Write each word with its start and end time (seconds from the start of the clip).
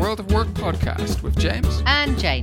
World 0.00 0.18
of 0.18 0.32
Work 0.32 0.48
podcast 0.54 1.22
with 1.22 1.38
James 1.38 1.82
and 1.84 2.18
Jane. 2.18 2.42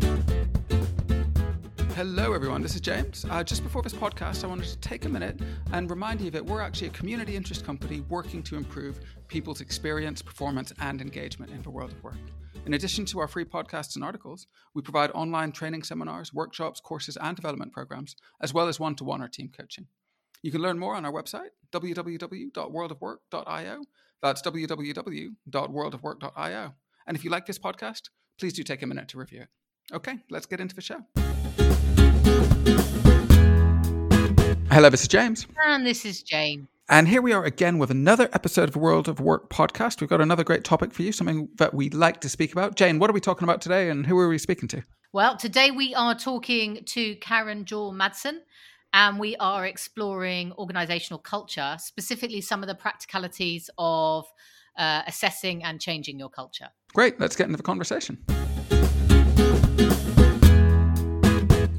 Hello, 1.96 2.34
everyone. 2.34 2.62
This 2.62 2.76
is 2.76 2.82
James. 2.82 3.26
Uh, 3.32 3.44
just 3.44 3.64
before 3.64 3.82
this 3.82 3.96
podcast, 3.96 4.44
I 4.44 4.48
wanted 4.48 4.68
to 4.68 4.78
take 4.78 5.06
a 5.06 5.10
minute 5.10 5.40
and 5.72 5.90
remind 5.90 6.22
you 6.22 6.30
that 6.30 6.46
we're 6.46 6.62
actually 6.62 6.90
a 6.90 6.92
community 6.92 7.36
interest 7.36 7.66
company 7.66 8.02
working 8.10 8.44
to 8.44 8.58
improve 8.58 9.00
people's 9.28 9.60
experience, 9.60 10.22
performance, 10.22 10.72
and 10.82 11.02
engagement 11.02 11.52
in 11.52 11.64
the 11.64 11.72
world 11.72 11.92
of 11.92 12.04
work. 12.04 12.20
In 12.68 12.76
addition 12.76 13.06
to 13.06 13.18
our 13.18 13.28
free 13.28 13.46
podcasts 13.46 13.96
and 13.96 14.04
articles, 14.04 14.46
we 14.76 14.84
provide 14.84 15.10
online 15.16 15.52
training 15.52 15.82
seminars, 15.82 16.32
workshops, 16.32 16.80
courses, 16.80 17.18
and 17.18 17.36
development 17.36 17.74
programs, 17.74 18.16
as 18.40 18.54
well 18.54 18.68
as 18.68 18.80
one 18.80 18.94
to 18.98 19.04
one 19.04 19.24
or 19.24 19.28
team 19.28 19.50
coaching. 19.50 19.88
You 20.44 20.52
can 20.52 20.62
learn 20.62 20.78
more 20.78 20.94
on 20.94 21.06
our 21.06 21.12
website, 21.12 21.50
www.worldofwork.io. 21.72 23.82
That's 24.22 24.44
www.worldofwork.io. 24.44 26.74
And 27.08 27.16
if 27.16 27.24
you 27.24 27.30
like 27.30 27.46
this 27.46 27.58
podcast, 27.58 28.10
please 28.38 28.52
do 28.52 28.64
take 28.64 28.82
a 28.82 28.86
minute 28.86 29.08
to 29.10 29.18
review 29.18 29.44
it. 29.44 29.48
Okay, 29.94 30.20
let's 30.30 30.46
get 30.46 30.60
into 30.60 30.76
the 30.76 30.82
show. 30.82 30.98
Hello, 34.70 34.90
this 34.90 35.04
is 35.04 35.08
James. 35.08 35.48
And 35.66 35.86
this 35.86 36.04
is 36.04 36.22
Jane. 36.22 36.68
And 36.90 37.08
here 37.08 37.22
we 37.22 37.32
are 37.32 37.46
again 37.46 37.78
with 37.78 37.92
another 37.92 38.30
episode 38.34 38.66
of 38.66 38.74
the 38.74 38.80
World 38.80 39.08
of 39.08 39.22
Work 39.22 39.50
podcast. 39.50 40.02
We've 40.02 40.10
got 40.10 40.20
another 40.20 40.44
great 40.44 40.66
topic 40.66 40.94
for 40.94 41.02
you, 41.02 41.14
something 41.14 41.48
that 41.56 41.74
we 41.74 41.90
like 41.90 42.20
to 42.22 42.30
speak 42.30 42.52
about. 42.52 42.76
Jane, 42.76 43.00
what 43.00 43.10
are 43.10 43.14
we 43.14 43.22
talking 43.22 43.46
about 43.46 43.62
today 43.62 43.90
and 43.90 44.06
who 44.06 44.20
are 44.20 44.28
we 44.28 44.38
speaking 44.38 44.68
to? 44.68 44.84
Well, 45.14 45.38
today 45.38 45.72
we 45.72 45.96
are 45.96 46.14
talking 46.14 46.84
to 46.88 47.16
Karen 47.16 47.64
Jaw-Madson 47.64 48.40
and 48.92 49.18
we 49.18 49.38
are 49.38 49.66
exploring 49.66 50.52
organizational 50.58 51.20
culture, 51.20 51.78
specifically 51.80 52.42
some 52.42 52.64
of 52.64 52.68
the 52.68 52.76
practicalities 52.76 53.70
of 53.78 54.26
uh, 54.78 55.02
assessing 55.08 55.64
and 55.64 55.82
changing 55.82 56.20
your 56.20 56.30
culture. 56.30 56.70
Great, 56.94 57.20
let's 57.20 57.36
get 57.36 57.46
into 57.46 57.58
the 57.58 57.64
conversation. 57.64 58.24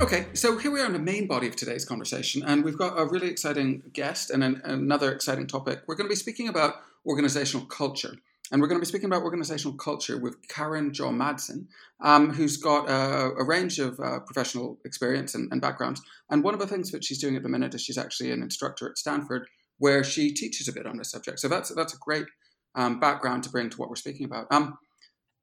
Okay, 0.01 0.27
so 0.33 0.57
here 0.57 0.71
we 0.71 0.81
are 0.81 0.87
in 0.87 0.93
the 0.93 0.99
main 0.99 1.27
body 1.27 1.49
of 1.49 1.57
today's 1.57 1.85
conversation, 1.85 2.43
and 2.47 2.65
we've 2.65 2.79
got 2.79 2.99
a 2.99 3.05
really 3.05 3.29
exciting 3.29 3.83
guest 3.93 4.31
and 4.31 4.45
an, 4.45 4.61
another 4.65 5.13
exciting 5.13 5.47
topic. 5.47 5.81
We're 5.87 5.97
going 5.97 6.07
to 6.07 6.13
be 6.13 6.17
speaking 6.17 6.49
about 6.49 6.77
organizational 7.05 7.67
culture, 7.67 8.15
and 8.53 8.63
we're 8.63 8.69
going 8.69 8.79
to 8.79 8.85
be 8.85 8.89
speaking 8.89 9.07
about 9.07 9.23
organizational 9.23 9.77
culture 9.77 10.17
with 10.17 10.37
Karen 10.49 10.95
Jaw-Madson, 10.95 11.67
um, 12.01 12.33
who's 12.33 12.57
got 12.57 12.89
a, 12.89 13.33
a 13.39 13.45
range 13.45 13.81
of 13.81 13.99
uh, 13.99 14.21
professional 14.21 14.79
experience 14.85 15.35
and, 15.35 15.51
and 15.53 15.61
backgrounds. 15.61 16.01
And 16.31 16.45
one 16.45 16.55
of 16.55 16.61
the 16.61 16.67
things 16.67 16.93
that 16.93 17.05
she's 17.05 17.19
doing 17.19 17.37
at 17.37 17.43
the 17.43 17.49
minute 17.49 17.75
is 17.75 17.83
she's 17.83 17.99
actually 17.99 18.31
an 18.31 18.41
instructor 18.41 18.89
at 18.89 18.99
Stanford, 18.99 19.49
where 19.79 20.05
she 20.05 20.33
teaches 20.33 20.69
a 20.69 20.73
bit 20.73 20.87
on 20.87 20.97
this 20.97 21.11
subject. 21.11 21.41
So 21.41 21.49
that's 21.49 21.75
that's 21.75 21.93
a 21.93 21.99
great 21.99 22.27
um, 22.79 23.01
background 23.01 23.43
to 23.43 23.51
bring 23.51 23.69
to 23.69 23.77
what 23.77 23.91
we're 23.91 23.97
speaking 23.97 24.25
about. 24.25 24.47
Um, 24.51 24.79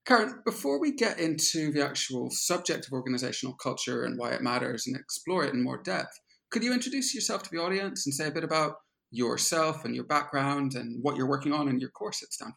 Karen, 0.07 0.41
before 0.45 0.79
we 0.79 0.93
get 0.93 1.19
into 1.19 1.71
the 1.71 1.83
actual 1.83 2.29
subject 2.31 2.87
of 2.87 2.93
organizational 2.93 3.55
culture 3.55 4.05
and 4.05 4.17
why 4.17 4.31
it 4.31 4.41
matters 4.41 4.87
and 4.87 4.95
explore 4.95 5.43
it 5.43 5.53
in 5.53 5.63
more 5.63 5.81
depth, 5.81 6.17
could 6.49 6.63
you 6.63 6.73
introduce 6.73 7.13
yourself 7.13 7.43
to 7.43 7.49
the 7.51 7.61
audience 7.61 8.05
and 8.05 8.13
say 8.13 8.27
a 8.27 8.31
bit 8.31 8.43
about 8.43 8.75
yourself 9.11 9.83
and 9.83 9.95
your 9.95 10.05
background 10.05 10.75
and 10.75 11.03
what 11.03 11.17
you're 11.17 11.27
working 11.27 11.51
on 11.51 11.67
in 11.67 11.79
your 11.79 11.89
course 11.89 12.23
at 12.23 12.31
Stanford? 12.31 12.55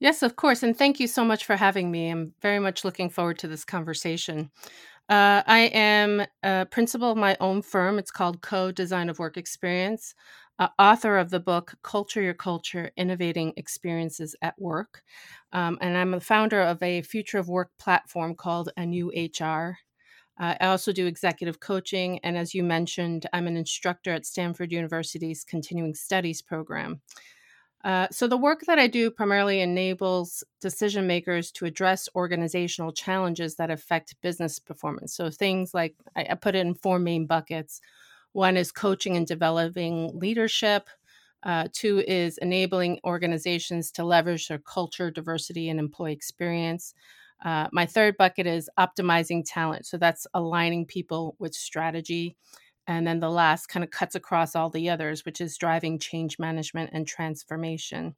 Yes, 0.00 0.22
of 0.22 0.34
course. 0.34 0.62
And 0.62 0.76
thank 0.76 0.98
you 0.98 1.06
so 1.06 1.24
much 1.24 1.44
for 1.44 1.56
having 1.56 1.90
me. 1.90 2.08
I'm 2.08 2.32
very 2.42 2.58
much 2.58 2.84
looking 2.84 3.10
forward 3.10 3.38
to 3.40 3.48
this 3.48 3.64
conversation. 3.64 4.50
Uh, 5.10 5.42
I 5.46 5.70
am 5.74 6.24
a 6.42 6.66
principal 6.66 7.10
of 7.10 7.18
my 7.18 7.36
own 7.38 7.62
firm. 7.62 7.98
It's 7.98 8.10
called 8.10 8.40
Co 8.40 8.72
Design 8.72 9.10
of 9.10 9.18
Work 9.18 9.36
Experience 9.36 10.14
uh, 10.60 10.68
author 10.78 11.16
of 11.16 11.30
the 11.30 11.40
book 11.40 11.74
Culture 11.82 12.20
Your 12.20 12.34
Culture 12.34 12.90
Innovating 12.96 13.54
Experiences 13.56 14.36
at 14.42 14.60
Work. 14.60 15.02
Um, 15.52 15.78
and 15.80 15.96
I'm 15.96 16.10
the 16.10 16.20
founder 16.20 16.60
of 16.60 16.80
a 16.82 17.00
future 17.02 17.38
of 17.38 17.48
work 17.48 17.70
platform 17.78 18.34
called 18.34 18.68
A 18.76 18.84
New 18.84 19.08
HR. 19.08 19.78
Uh, 20.38 20.54
I 20.60 20.66
also 20.66 20.92
do 20.92 21.06
executive 21.06 21.60
coaching. 21.60 22.18
And 22.20 22.36
as 22.36 22.54
you 22.54 22.62
mentioned, 22.62 23.26
I'm 23.32 23.46
an 23.46 23.56
instructor 23.56 24.12
at 24.12 24.26
Stanford 24.26 24.70
University's 24.70 25.44
Continuing 25.44 25.94
Studies 25.94 26.42
program. 26.42 27.00
Uh, 27.82 28.06
so, 28.10 28.26
the 28.26 28.36
work 28.36 28.60
that 28.66 28.78
I 28.78 28.88
do 28.88 29.10
primarily 29.10 29.62
enables 29.62 30.44
decision 30.60 31.06
makers 31.06 31.50
to 31.52 31.64
address 31.64 32.10
organizational 32.14 32.92
challenges 32.92 33.56
that 33.56 33.70
affect 33.70 34.20
business 34.20 34.58
performance. 34.58 35.14
So, 35.14 35.30
things 35.30 35.72
like 35.72 35.94
I, 36.14 36.26
I 36.28 36.34
put 36.34 36.54
it 36.54 36.66
in 36.66 36.74
four 36.74 36.98
main 36.98 37.24
buckets 37.24 37.80
one 38.32 38.56
is 38.56 38.72
coaching 38.72 39.16
and 39.16 39.26
developing 39.26 40.10
leadership. 40.18 40.88
Uh, 41.42 41.68
two 41.72 42.02
is 42.06 42.38
enabling 42.38 43.00
organizations 43.04 43.90
to 43.92 44.04
leverage 44.04 44.48
their 44.48 44.58
culture, 44.58 45.10
diversity, 45.10 45.68
and 45.68 45.80
employee 45.80 46.12
experience. 46.12 46.94
Uh, 47.44 47.68
my 47.72 47.86
third 47.86 48.16
bucket 48.18 48.46
is 48.46 48.68
optimizing 48.78 49.42
talent. 49.46 49.86
So 49.86 49.96
that's 49.96 50.26
aligning 50.34 50.84
people 50.84 51.36
with 51.38 51.54
strategy. 51.54 52.36
And 52.86 53.06
then 53.06 53.20
the 53.20 53.30
last 53.30 53.66
kind 53.66 53.84
of 53.84 53.90
cuts 53.90 54.14
across 54.14 54.54
all 54.54 54.68
the 54.68 54.90
others, 54.90 55.24
which 55.24 55.40
is 55.40 55.56
driving 55.56 55.98
change 55.98 56.38
management 56.38 56.90
and 56.92 57.06
transformation. 57.06 58.14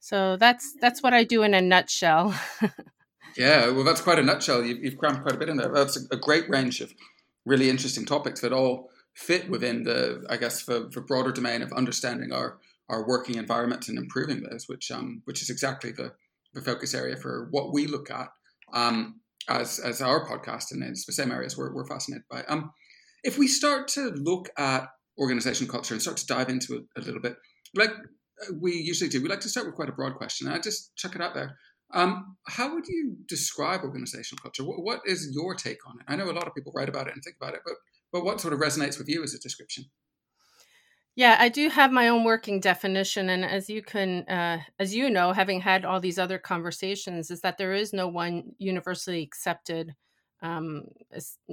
So 0.00 0.36
that's 0.36 0.74
that's 0.80 1.02
what 1.02 1.14
I 1.14 1.24
do 1.24 1.42
in 1.42 1.54
a 1.54 1.60
nutshell. 1.60 2.34
yeah, 3.36 3.70
well, 3.70 3.84
that's 3.84 4.00
quite 4.00 4.18
a 4.18 4.22
nutshell. 4.22 4.64
You've, 4.64 4.82
you've 4.82 4.98
crammed 4.98 5.22
quite 5.22 5.34
a 5.34 5.38
bit 5.38 5.48
in 5.48 5.56
there. 5.56 5.72
That's 5.72 5.96
a, 5.96 6.14
a 6.14 6.18
great 6.18 6.48
range 6.50 6.80
of 6.80 6.92
really 7.44 7.70
interesting 7.70 8.04
topics 8.04 8.40
that 8.40 8.52
all 8.52 8.90
fit 9.16 9.48
within 9.48 9.82
the, 9.82 10.24
I 10.28 10.36
guess, 10.36 10.64
the, 10.64 10.90
the 10.92 11.00
broader 11.00 11.32
domain 11.32 11.62
of 11.62 11.72
understanding 11.72 12.32
our 12.32 12.58
our 12.88 13.04
working 13.04 13.34
environment 13.34 13.88
and 13.88 13.98
improving 13.98 14.42
those, 14.42 14.68
which 14.68 14.92
um, 14.92 15.22
which 15.24 15.42
is 15.42 15.50
exactly 15.50 15.90
the, 15.90 16.12
the 16.54 16.60
focus 16.60 16.94
area 16.94 17.16
for 17.16 17.48
what 17.50 17.72
we 17.72 17.88
look 17.88 18.10
at 18.10 18.28
um, 18.72 19.20
as 19.48 19.80
as 19.80 20.00
our 20.00 20.24
podcast, 20.28 20.70
and 20.70 20.84
it's 20.84 21.06
the 21.06 21.12
same 21.12 21.32
areas 21.32 21.56
we're, 21.56 21.74
we're 21.74 21.86
fascinated 21.86 22.24
by. 22.30 22.44
Um, 22.44 22.70
if 23.24 23.38
we 23.38 23.48
start 23.48 23.88
to 23.88 24.10
look 24.10 24.50
at 24.56 24.88
organization 25.18 25.66
culture 25.66 25.94
and 25.94 26.02
start 26.02 26.18
to 26.18 26.26
dive 26.26 26.48
into 26.48 26.74
it 26.76 26.84
a 26.96 27.00
little 27.00 27.20
bit, 27.20 27.36
like 27.74 27.90
we 28.60 28.74
usually 28.74 29.10
do, 29.10 29.22
we 29.22 29.28
like 29.28 29.40
to 29.40 29.48
start 29.48 29.66
with 29.66 29.74
quite 29.74 29.88
a 29.88 29.92
broad 29.92 30.14
question. 30.14 30.46
I 30.46 30.58
just 30.58 30.94
chuck 30.96 31.16
it 31.16 31.22
out 31.22 31.34
there. 31.34 31.56
Um, 31.94 32.36
how 32.46 32.74
would 32.74 32.86
you 32.86 33.16
describe 33.26 33.80
organizational 33.82 34.42
culture? 34.42 34.64
What, 34.64 34.82
what 34.82 35.00
is 35.06 35.30
your 35.32 35.54
take 35.54 35.78
on 35.88 35.98
it? 36.00 36.04
I 36.06 36.16
know 36.16 36.30
a 36.30 36.32
lot 36.32 36.46
of 36.46 36.54
people 36.54 36.72
write 36.74 36.88
about 36.88 37.06
it 37.06 37.14
and 37.14 37.22
think 37.22 37.36
about 37.40 37.54
it, 37.54 37.60
but 37.64 37.74
but 38.12 38.24
what 38.24 38.40
sort 38.40 38.54
of 38.54 38.60
resonates 38.60 38.98
with 38.98 39.08
you 39.08 39.22
as 39.22 39.34
a 39.34 39.38
description? 39.38 39.86
Yeah, 41.14 41.36
I 41.40 41.48
do 41.48 41.70
have 41.70 41.92
my 41.92 42.08
own 42.08 42.24
working 42.24 42.60
definition, 42.60 43.30
and 43.30 43.42
as 43.42 43.70
you 43.70 43.82
can, 43.82 44.24
uh, 44.28 44.62
as 44.78 44.94
you 44.94 45.08
know, 45.08 45.32
having 45.32 45.60
had 45.62 45.84
all 45.86 45.98
these 45.98 46.18
other 46.18 46.38
conversations, 46.38 47.30
is 47.30 47.40
that 47.40 47.56
there 47.56 47.72
is 47.72 47.94
no 47.94 48.06
one 48.06 48.54
universally 48.58 49.22
accepted, 49.22 49.94
um, 50.42 50.82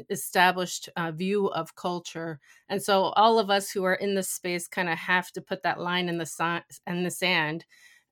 established 0.10 0.90
uh, 0.98 1.12
view 1.14 1.48
of 1.48 1.76
culture, 1.78 2.42
and 2.68 2.84
so 2.84 3.04
all 3.16 3.40
of 3.40 3.50
us 3.50 3.72
who 3.72 3.86
are 3.86 3.94
in 3.96 4.16
this 4.16 4.30
space 4.30 4.68
kind 4.68 4.90
of 4.90 4.98
have 4.98 5.32
to 5.32 5.42
put 5.42 5.64
that 5.64 5.80
line 5.80 6.10
in 6.10 6.18
the 6.18 6.26
si- 6.26 6.78
in 6.86 7.04
the 7.04 7.12
sand. 7.12 7.66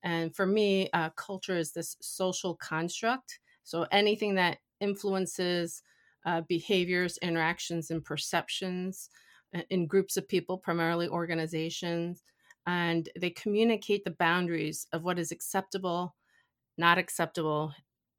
And 0.03 0.34
for 0.35 0.46
me, 0.46 0.90
uh, 0.94 1.09
culture 1.12 1.58
is 1.58 1.73
this 1.73 1.97
social 2.02 2.56
construct. 2.56 3.40
So 3.63 3.88
anything 3.91 4.35
that 4.35 4.59
influences 4.79 5.84
uh, 6.26 6.42
behaviors, 6.48 7.18
interactions, 7.20 7.92
and 7.92 8.04
perceptions 8.04 9.09
uh, 9.56 9.62
in 9.70 9.88
groups 9.88 10.18
of 10.18 10.28
people, 10.28 10.58
primarily 10.58 11.08
organizations. 11.08 12.24
And 12.68 13.09
they 13.20 13.32
communicate 13.32 14.04
the 14.04 14.12
boundaries 14.12 14.88
of 14.94 15.04
what 15.04 15.20
is 15.20 15.32
acceptable, 15.32 16.16
not 16.78 16.98
acceptable, 16.98 17.74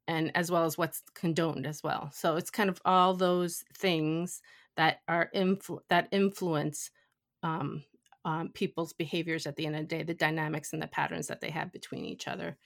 and 0.07 0.35
as 0.35 0.51
well 0.51 0.65
as 0.65 0.77
what's 0.77 1.01
condoned 1.15 1.65
as 1.65 1.81
well. 1.81 2.09
So 2.13 2.35
it's 2.35 2.49
kind 2.49 2.69
of 2.69 2.81
all 2.83 3.13
those 3.13 3.63
things 3.77 4.41
that 4.75 4.99
are 5.07 5.29
influ- 5.33 5.79
that 5.89 6.09
influence 6.11 6.91
um, 7.41 7.83
um, 8.25 8.49
people's 8.53 8.93
behaviors 8.93 9.45
at 9.45 9.55
the 9.55 9.65
end 9.65 9.75
of 9.75 9.81
the 9.81 9.87
day, 9.87 10.03
the 10.03 10.13
dynamics 10.13 10.73
and 10.73 10.81
the 10.81 10.87
patterns 10.87 11.27
that 11.27 11.41
they 11.41 11.49
have 11.49 11.71
between 11.71 12.05
each 12.05 12.27
other. 12.27 12.57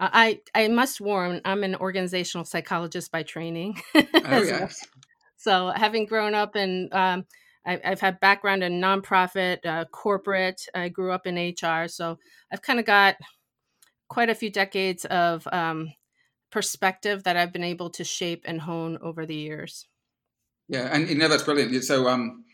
I 0.00 0.40
I 0.54 0.68
must 0.68 1.00
warn, 1.00 1.40
I'm 1.44 1.62
an 1.62 1.76
organizational 1.76 2.44
psychologist 2.44 3.12
by 3.12 3.22
training. 3.22 3.80
oh 3.94 4.06
yes. 4.14 4.84
So 5.36 5.72
having 5.74 6.06
grown 6.06 6.34
up 6.34 6.56
in, 6.56 6.88
um, 6.92 7.24
I, 7.66 7.80
have 7.82 8.00
had 8.00 8.20
background 8.20 8.62
in 8.62 8.80
nonprofit, 8.80 9.64
uh, 9.64 9.84
corporate. 9.86 10.66
I 10.74 10.88
grew 10.88 11.12
up 11.12 11.26
in 11.26 11.36
HR, 11.36 11.88
so 11.88 12.18
I've 12.52 12.62
kind 12.62 12.78
of 12.78 12.86
got 12.86 13.16
quite 14.08 14.30
a 14.30 14.34
few 14.34 14.50
decades 14.50 15.04
of 15.06 15.46
um, 15.52 15.92
perspective 16.50 17.24
that 17.24 17.36
I've 17.36 17.52
been 17.52 17.64
able 17.64 17.90
to 17.90 18.04
shape 18.04 18.42
and 18.44 18.60
hone 18.60 18.98
over 19.02 19.24
the 19.24 19.34
years. 19.34 19.86
Yeah, 20.68 20.88
and 20.92 21.08
you 21.08 21.16
know 21.16 21.28
that's 21.28 21.42
brilliant. 21.42 21.84
So, 21.84 22.08
um, 22.08 22.44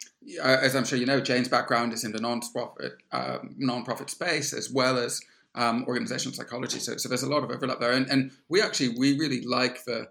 as 0.42 0.74
I'm 0.74 0.84
sure 0.84 0.98
you 0.98 1.06
know, 1.06 1.20
Jane's 1.20 1.48
background 1.48 1.92
is 1.92 2.04
in 2.04 2.12
the 2.12 2.20
non-profit 2.20 2.92
uh, 3.12 3.38
non-profit 3.56 4.10
space 4.10 4.52
as 4.52 4.70
well 4.70 4.98
as 4.98 5.20
um, 5.56 5.84
organizational 5.88 6.36
psychology. 6.36 6.78
So, 6.78 6.96
so 6.96 7.08
there's 7.08 7.22
a 7.22 7.28
lot 7.28 7.42
of 7.42 7.50
overlap 7.50 7.80
there, 7.80 7.92
and, 7.92 8.08
and 8.08 8.30
we 8.48 8.62
actually 8.62 8.90
we 8.98 9.18
really 9.18 9.42
like 9.42 9.84
the 9.84 10.08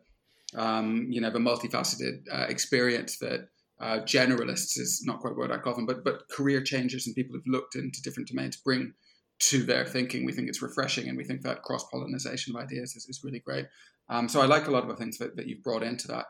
um, 0.56 1.08
you 1.10 1.22
know 1.22 1.30
the 1.30 1.40
multifaceted 1.40 2.24
uh, 2.32 2.46
experience 2.50 3.18
that 3.20 3.50
uh, 3.80 4.00
generalists 4.00 4.80
is 4.80 5.04
not 5.06 5.20
quite 5.20 5.36
what 5.36 5.52
I 5.52 5.58
call 5.58 5.76
them, 5.76 5.86
but 5.86 6.04
but 6.04 6.28
career 6.30 6.62
changers 6.62 7.06
and 7.06 7.16
people 7.16 7.36
who've 7.36 7.54
looked 7.54 7.76
into 7.76 8.02
different 8.02 8.30
domains 8.30 8.58
bring 8.58 8.94
to 9.38 9.64
their 9.64 9.86
thinking. 9.86 10.26
We 10.26 10.34
think 10.34 10.50
it's 10.50 10.62
refreshing, 10.62 11.08
and 11.08 11.18
we 11.18 11.24
think 11.24 11.42
that 11.44 11.62
cross 11.62 11.86
pollination 11.92 12.56
of 12.56 12.62
ideas 12.62 12.96
is, 12.96 13.06
is 13.08 13.24
really 13.24 13.40
great. 13.40 13.66
Um, 14.10 14.30
so 14.30 14.42
I 14.42 14.46
like 14.46 14.68
a 14.68 14.72
lot 14.72 14.84
of 14.84 14.90
the 14.90 14.96
things 14.96 15.18
that, 15.18 15.36
that 15.36 15.48
you've 15.48 15.64
brought 15.64 15.84
into 15.84 16.08
that 16.08 16.26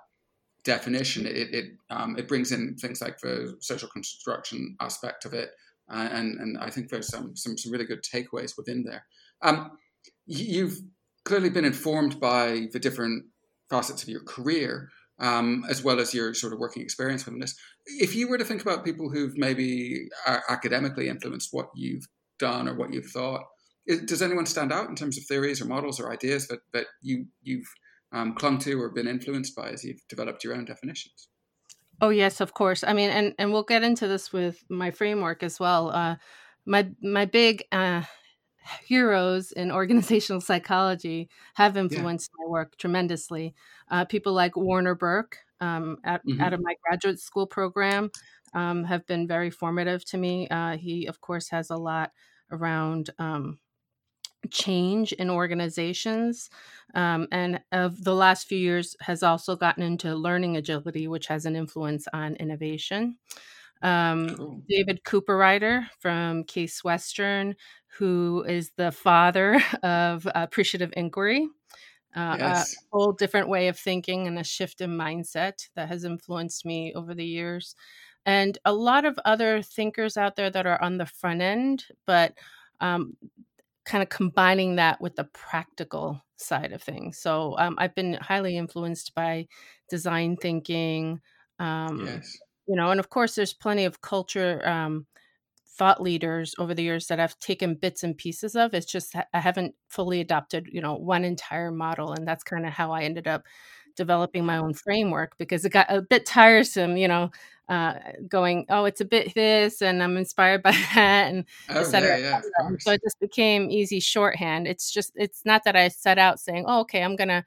definition. 0.64 1.26
It 1.26 1.54
it 1.54 1.66
um, 1.90 2.18
it 2.18 2.28
brings 2.28 2.52
in 2.52 2.76
things 2.76 3.02
like 3.02 3.20
the 3.20 3.56
social 3.60 3.88
construction 3.90 4.76
aspect 4.82 5.26
of 5.26 5.34
it, 5.34 5.52
and 5.90 6.40
and 6.40 6.58
I 6.58 6.70
think 6.70 6.90
there's 6.90 7.08
some 7.08 7.36
some, 7.36 7.58
some 7.58 7.72
really 7.72 7.86
good 7.86 8.04
takeaways 8.04 8.54
within 8.58 8.84
there. 8.84 9.06
Um, 9.42 9.72
you've 10.26 10.78
clearly 11.24 11.50
been 11.50 11.66
informed 11.66 12.20
by 12.20 12.68
the 12.72 12.80
different 12.80 13.26
facets 13.70 14.04
of 14.04 14.10
your 14.10 14.24
career 14.24 14.90
um, 15.20 15.64
as 15.70 15.84
well 15.84 16.00
as 16.00 16.14
your 16.14 16.34
sort 16.34 16.54
of 16.54 16.60
working 16.60 16.84
experience 16.84 17.26
within 17.26 17.40
this. 17.40 17.56
If 17.86 18.16
you 18.16 18.28
were 18.28 18.38
to 18.38 18.46
think 18.46 18.62
about 18.62 18.86
people 18.86 19.10
who've 19.10 19.38
maybe 19.38 20.08
academically 20.50 21.08
influenced 21.08 21.50
what 21.52 21.70
you've 21.76 22.06
done 22.40 22.68
or 22.68 22.76
what 22.76 22.94
you've 22.94 23.10
thought, 23.12 23.44
does 24.06 24.22
anyone 24.22 24.46
stand 24.46 24.74
out 24.74 24.90
in 24.90 24.96
terms 24.96 25.18
of 25.18 25.26
theories 25.26 25.62
or 25.62 25.66
models 25.66 26.00
or 26.00 26.12
ideas 26.12 26.48
that, 26.48 26.60
that 26.74 26.88
you, 27.02 27.26
you've 27.44 27.68
um, 28.12 28.34
clung 28.36 28.58
to 28.60 28.82
or 28.82 28.90
been 28.90 29.08
influenced 29.08 29.56
by 29.56 29.70
as 29.70 29.84
you've 29.84 30.02
developed 30.10 30.44
your 30.44 30.56
own 30.56 30.66
definitions? 30.66 31.30
Oh 32.02 32.10
yes, 32.10 32.42
of 32.42 32.54
course. 32.54 32.84
I 32.84 32.94
mean, 32.94 33.10
and 33.10 33.34
and 33.40 33.52
we'll 33.52 33.64
get 33.64 33.84
into 33.84 34.08
this 34.08 34.34
with 34.34 34.64
my 34.70 34.92
framework 34.92 35.44
as 35.44 35.60
well. 35.60 35.92
Uh, 35.92 36.16
my 36.66 36.90
my 37.02 37.26
big 37.26 37.64
uh, 37.72 38.04
heroes 38.86 39.52
in 39.52 39.72
organizational 39.82 40.42
psychology 40.42 41.30
have 41.56 41.78
influenced 41.78 42.32
yeah. 42.38 42.46
my 42.46 42.52
work 42.52 42.78
tremendously. 42.78 43.56
Uh, 43.90 44.06
people 44.06 44.34
like 44.34 44.58
Warner 44.58 44.96
Burke 44.96 45.38
um, 45.62 45.98
at, 46.04 46.26
mm-hmm. 46.26 46.42
out 46.42 46.54
of 46.54 46.62
my 46.62 46.76
graduate 46.86 47.20
school 47.20 47.48
program 47.48 48.12
um, 48.54 48.84
have 48.84 49.06
been 49.06 49.28
very 49.28 49.50
formative 49.50 50.04
to 50.06 50.18
me. 50.18 50.48
Uh, 50.50 50.78
he, 50.78 51.06
of 51.06 51.22
course, 51.22 51.50
has 51.50 51.70
a 51.70 51.78
lot 51.78 52.12
around 52.52 53.10
um, 53.20 53.60
change 54.52 55.14
in 55.14 55.30
organizations 55.30 56.50
um, 56.94 57.28
and 57.32 57.62
of 57.72 58.04
the 58.04 58.16
last 58.16 58.48
few 58.48 58.58
years 58.58 58.96
has 59.02 59.24
also 59.24 59.56
gotten 59.56 59.84
into 59.84 60.16
learning 60.16 60.58
agility 60.58 61.08
which 61.08 61.28
has 61.28 61.46
an 61.46 61.56
influence 61.56 62.08
on 62.14 62.36
innovation 62.36 63.18
um, 63.82 64.30
cool. 64.36 64.62
David 64.68 65.04
Cooperrider 65.04 65.86
from 66.00 66.44
Case 66.46 66.84
Western, 66.84 67.56
who 67.98 68.44
is 68.48 68.72
the 68.78 68.92
father 68.92 69.62
of 69.84 70.28
appreciative 70.34 70.94
inquiry. 70.98 71.48
Uh, 72.16 72.38
yes. 72.40 72.74
A 72.74 72.78
whole 72.92 73.12
different 73.12 73.50
way 73.50 73.68
of 73.68 73.78
thinking 73.78 74.26
and 74.28 74.40
a 74.40 74.44
shift 74.44 74.80
in 74.80 74.92
mindset 74.92 75.68
that 75.76 75.90
has 75.90 76.06
influenced 76.06 76.66
me 76.66 76.94
over 76.94 77.14
the 77.14 77.26
years. 77.26 77.76
And 78.26 78.58
a 78.66 78.74
lot 78.74 79.06
of 79.06 79.20
other 79.26 79.62
thinkers 79.62 80.18
out 80.18 80.36
there 80.36 80.50
that 80.50 80.66
are 80.66 80.82
on 80.82 80.98
the 80.98 81.06
front 81.06 81.42
end, 81.42 81.86
but 82.06 82.34
um, 82.80 83.18
kind 83.86 84.02
of 84.04 84.10
combining 84.10 84.76
that 84.78 85.00
with 85.02 85.16
the 85.16 85.26
practical 85.26 86.22
side 86.38 86.74
of 86.74 86.82
things. 86.84 87.18
So 87.20 87.58
um, 87.58 87.76
I've 87.78 87.96
been 87.96 88.14
highly 88.16 88.58
influenced 88.58 89.14
by 89.16 89.48
design 89.90 90.38
thinking, 90.38 91.22
um, 91.60 92.24
yes 92.26 92.38
you 92.68 92.76
know 92.76 92.90
and 92.90 93.00
of 93.00 93.10
course 93.12 93.36
there's 93.36 93.54
plenty 93.54 93.86
of 93.86 94.02
culture 94.02 94.68
um, 94.68 95.06
thought 95.68 96.02
leaders 96.02 96.56
over 96.58 96.74
the 96.74 96.84
years 96.84 97.08
that 97.08 97.20
I've 97.20 97.38
taken 97.40 97.76
bits 97.76 98.04
and 98.04 98.18
pieces 98.18 98.56
of. 98.56 98.74
It's 98.74 98.86
just 98.92 99.14
I 99.34 99.40
haven't 99.40 99.76
fully 99.90 100.22
adopted, 100.22 100.68
you 100.72 100.82
know, 100.82 100.96
one 100.96 101.26
entire 101.26 101.72
model, 101.72 102.14
and 102.14 102.28
that's 102.28 102.44
kind 102.44 102.66
of 102.66 102.72
how 102.74 102.92
I 102.92 103.04
ended 103.04 103.28
up 103.28 103.44
developing 103.96 104.46
my 104.46 104.58
own 104.58 104.74
framework 104.74 105.38
because 105.38 105.66
it 105.66 105.72
got 105.72 105.88
a 105.90 106.02
bit 106.02 106.26
tiresome, 106.26 106.98
you 106.98 107.08
know, 107.08 107.32
uh, 107.68 107.94
going, 108.28 108.66
oh, 108.70 108.86
it's 108.86 109.02
a 109.02 109.06
bit 109.06 109.34
this, 109.34 109.82
and 109.82 110.04
I'm 110.04 110.18
inspired 110.18 110.64
by 110.64 110.72
that, 110.72 111.32
and 111.32 111.46
oh, 111.70 111.80
etc. 111.80 112.20
Yeah, 112.20 112.42
yeah, 112.60 112.70
so 112.80 112.92
it 112.92 113.02
just 113.04 113.20
became 113.20 113.70
easy 113.72 114.00
shorthand. 114.00 114.68
It's 114.68 114.92
just 114.92 115.14
it's 115.16 115.44
not 115.46 115.64
that 115.66 115.76
I 115.76 115.88
set 115.88 116.18
out 116.18 116.40
saying, 116.40 116.66
oh, 116.68 116.82
okay, 116.82 117.02
I'm 117.04 117.16
gonna 117.16 117.46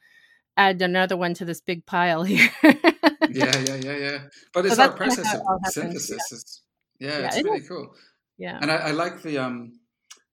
add 0.56 0.82
another 0.82 1.16
one 1.16 1.34
to 1.34 1.44
this 1.44 1.60
big 1.60 1.86
pile 1.86 2.22
here. 2.24 2.50
yeah, 2.62 2.72
yeah, 3.30 3.74
yeah, 3.76 3.96
yeah. 3.96 4.18
But 4.52 4.66
it's 4.66 4.76
so 4.76 4.82
our 4.82 4.92
process 4.92 5.34
of 5.34 5.40
synthesis. 5.66 6.62
Yeah, 6.98 7.08
yeah, 7.08 7.18
yeah 7.18 7.26
it's 7.26 7.36
it 7.36 7.44
really 7.44 7.58
is. 7.58 7.68
cool. 7.68 7.94
Yeah, 8.36 8.58
and 8.60 8.70
I, 8.70 8.76
I, 8.76 8.90
like 8.92 9.22
the 9.22 9.38
um, 9.38 9.80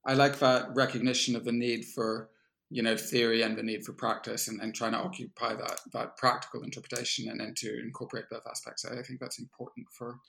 I 0.06 0.14
like 0.14 0.40
that 0.40 0.76
recognition 0.76 1.36
of 1.36 1.44
the 1.44 1.52
need 1.52 1.86
for 1.86 2.30
you 2.70 2.82
know 2.82 2.98
theory 2.98 3.42
and 3.42 3.58
the 3.58 3.64
need 3.64 3.86
for 3.86 3.94
practice, 3.94 4.48
and, 4.48 4.62
and 4.62 4.74
trying 4.74 4.94
to 4.94 5.00
occupy 5.00 5.54
that 5.54 5.80
that 5.94 6.18
practical 6.18 6.64
interpretation, 6.64 7.30
and 7.30 7.40
then 7.40 7.54
to 7.58 7.80
incorporate 7.80 8.26
both 8.30 8.48
aspects. 8.50 8.86
I 8.86 9.02
think 9.02 9.20
that's 9.20 9.40
important 9.40 9.88
for 9.98 10.20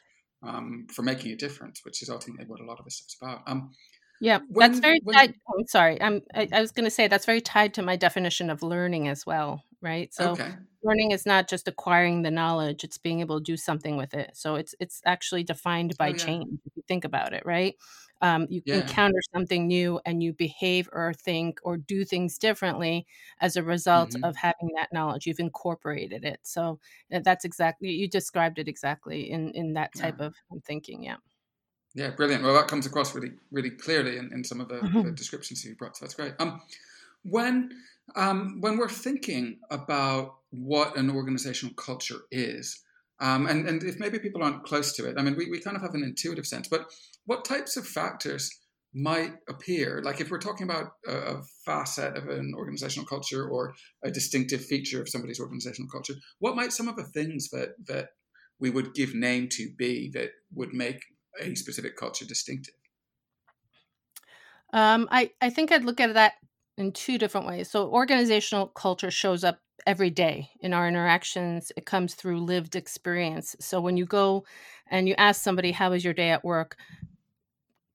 um, 0.42 0.86
for 0.92 1.02
making 1.02 1.32
a 1.32 1.36
difference, 1.36 1.80
which 1.84 2.02
is 2.02 2.10
ultimately 2.10 2.46
what 2.46 2.60
a 2.60 2.64
lot 2.64 2.78
of 2.78 2.84
this 2.84 2.96
stuff's 2.96 3.16
about. 3.20 3.42
Um, 3.46 3.72
yeah, 4.20 4.38
when, 4.48 4.70
that's 4.70 4.80
very 4.80 5.00
when, 5.02 5.14
tied. 5.14 5.34
Oh, 5.48 5.62
sorry, 5.66 6.00
I'm. 6.00 6.22
I, 6.34 6.48
I 6.52 6.60
was 6.60 6.72
going 6.72 6.84
to 6.84 6.90
say 6.90 7.08
that's 7.08 7.26
very 7.26 7.40
tied 7.40 7.74
to 7.74 7.82
my 7.82 7.96
definition 7.96 8.48
of 8.48 8.62
learning 8.62 9.08
as 9.08 9.26
well, 9.26 9.62
right? 9.82 10.12
So 10.14 10.30
okay. 10.30 10.54
learning 10.82 11.10
is 11.10 11.26
not 11.26 11.48
just 11.48 11.68
acquiring 11.68 12.22
the 12.22 12.30
knowledge; 12.30 12.82
it's 12.82 12.98
being 12.98 13.20
able 13.20 13.40
to 13.40 13.44
do 13.44 13.56
something 13.56 13.96
with 13.96 14.14
it. 14.14 14.30
So 14.34 14.54
it's 14.54 14.74
it's 14.80 15.02
actually 15.04 15.44
defined 15.44 15.96
by 15.98 16.08
oh, 16.08 16.12
yeah. 16.12 16.16
change. 16.16 16.60
If 16.64 16.72
you 16.76 16.82
think 16.88 17.04
about 17.04 17.34
it, 17.34 17.44
right? 17.44 17.74
Um, 18.22 18.46
you 18.48 18.62
yeah. 18.64 18.76
encounter 18.76 19.18
something 19.34 19.66
new 19.66 20.00
and 20.06 20.22
you 20.22 20.32
behave 20.32 20.88
or 20.90 21.12
think 21.12 21.58
or 21.62 21.76
do 21.76 22.04
things 22.04 22.38
differently 22.38 23.06
as 23.40 23.56
a 23.56 23.62
result 23.62 24.10
mm-hmm. 24.10 24.24
of 24.24 24.36
having 24.36 24.70
that 24.76 24.90
knowledge. 24.92 25.26
You've 25.26 25.38
incorporated 25.38 26.24
it. 26.24 26.40
So 26.42 26.78
that's 27.10 27.44
exactly 27.44 27.90
you 27.90 28.08
described 28.08 28.58
it 28.58 28.68
exactly 28.68 29.30
in 29.30 29.50
in 29.50 29.74
that 29.74 29.94
type 29.94 30.16
yeah. 30.18 30.26
of 30.26 30.34
thinking. 30.64 31.02
Yeah. 31.02 31.16
Yeah, 31.94 32.10
brilliant. 32.10 32.44
Well, 32.44 32.52
that 32.52 32.68
comes 32.68 32.84
across 32.84 33.14
really, 33.14 33.32
really 33.50 33.70
clearly 33.70 34.18
in, 34.18 34.30
in 34.30 34.44
some 34.44 34.60
of 34.60 34.68
the, 34.68 34.74
mm-hmm. 34.74 35.02
the 35.02 35.12
descriptions 35.12 35.64
you 35.64 35.74
brought. 35.74 35.96
So 35.96 36.04
that's 36.04 36.14
great. 36.14 36.34
Um, 36.38 36.60
when 37.22 37.70
um, 38.14 38.60
when 38.60 38.76
we're 38.76 38.88
thinking 38.88 39.58
about 39.70 40.36
what 40.50 40.96
an 40.96 41.10
organizational 41.10 41.74
culture 41.74 42.20
is, 42.30 42.84
um, 43.20 43.46
and, 43.46 43.66
and 43.66 43.82
if 43.82 43.98
maybe 43.98 44.18
people 44.18 44.42
aren't 44.42 44.64
close 44.64 44.94
to 44.96 45.08
it, 45.08 45.16
I 45.18 45.22
mean, 45.22 45.36
we, 45.36 45.48
we 45.50 45.60
kind 45.60 45.76
of 45.76 45.82
have 45.82 45.94
an 45.94 46.02
intuitive 46.02 46.46
sense, 46.46 46.68
but 46.68 46.86
what 47.24 47.44
types 47.44 47.76
of 47.76 47.86
factors 47.86 48.50
might 48.92 49.32
appear? 49.48 50.02
Like 50.04 50.20
if 50.20 50.30
we're 50.30 50.38
talking 50.38 50.64
about 50.68 50.92
a, 51.06 51.12
a 51.12 51.42
facet 51.64 52.16
of 52.16 52.28
an 52.28 52.52
organizational 52.56 53.06
culture 53.06 53.48
or 53.48 53.74
a 54.04 54.10
distinctive 54.10 54.64
feature 54.64 55.00
of 55.00 55.08
somebody's 55.08 55.40
organizational 55.40 55.90
culture, 55.90 56.14
what 56.38 56.56
might 56.56 56.72
some 56.72 56.88
of 56.88 56.96
the 56.96 57.04
things 57.04 57.50
that, 57.50 57.70
that 57.86 58.08
we 58.58 58.70
would 58.70 58.94
give 58.94 59.14
name 59.14 59.48
to 59.52 59.70
be 59.76 60.10
that 60.14 60.30
would 60.54 60.72
make 60.72 61.00
a 61.40 61.54
specific 61.54 61.96
culture 61.96 62.24
distinctive? 62.24 62.74
Um, 64.72 65.08
I, 65.10 65.30
I 65.40 65.50
think 65.50 65.72
I'd 65.72 65.84
look 65.84 66.00
at 66.00 66.14
that 66.14 66.34
in 66.78 66.92
two 66.92 67.18
different 67.18 67.46
ways. 67.46 67.70
So, 67.70 67.88
organizational 67.88 68.68
culture 68.68 69.10
shows 69.10 69.44
up 69.44 69.60
every 69.86 70.10
day 70.10 70.50
in 70.60 70.72
our 70.74 70.88
interactions, 70.88 71.70
it 71.76 71.86
comes 71.86 72.14
through 72.14 72.40
lived 72.40 72.76
experience. 72.76 73.56
So, 73.60 73.80
when 73.80 73.96
you 73.96 74.06
go 74.06 74.44
and 74.90 75.08
you 75.08 75.14
ask 75.18 75.42
somebody, 75.42 75.72
How 75.72 75.90
was 75.90 76.04
your 76.04 76.14
day 76.14 76.30
at 76.30 76.44
work? 76.44 76.76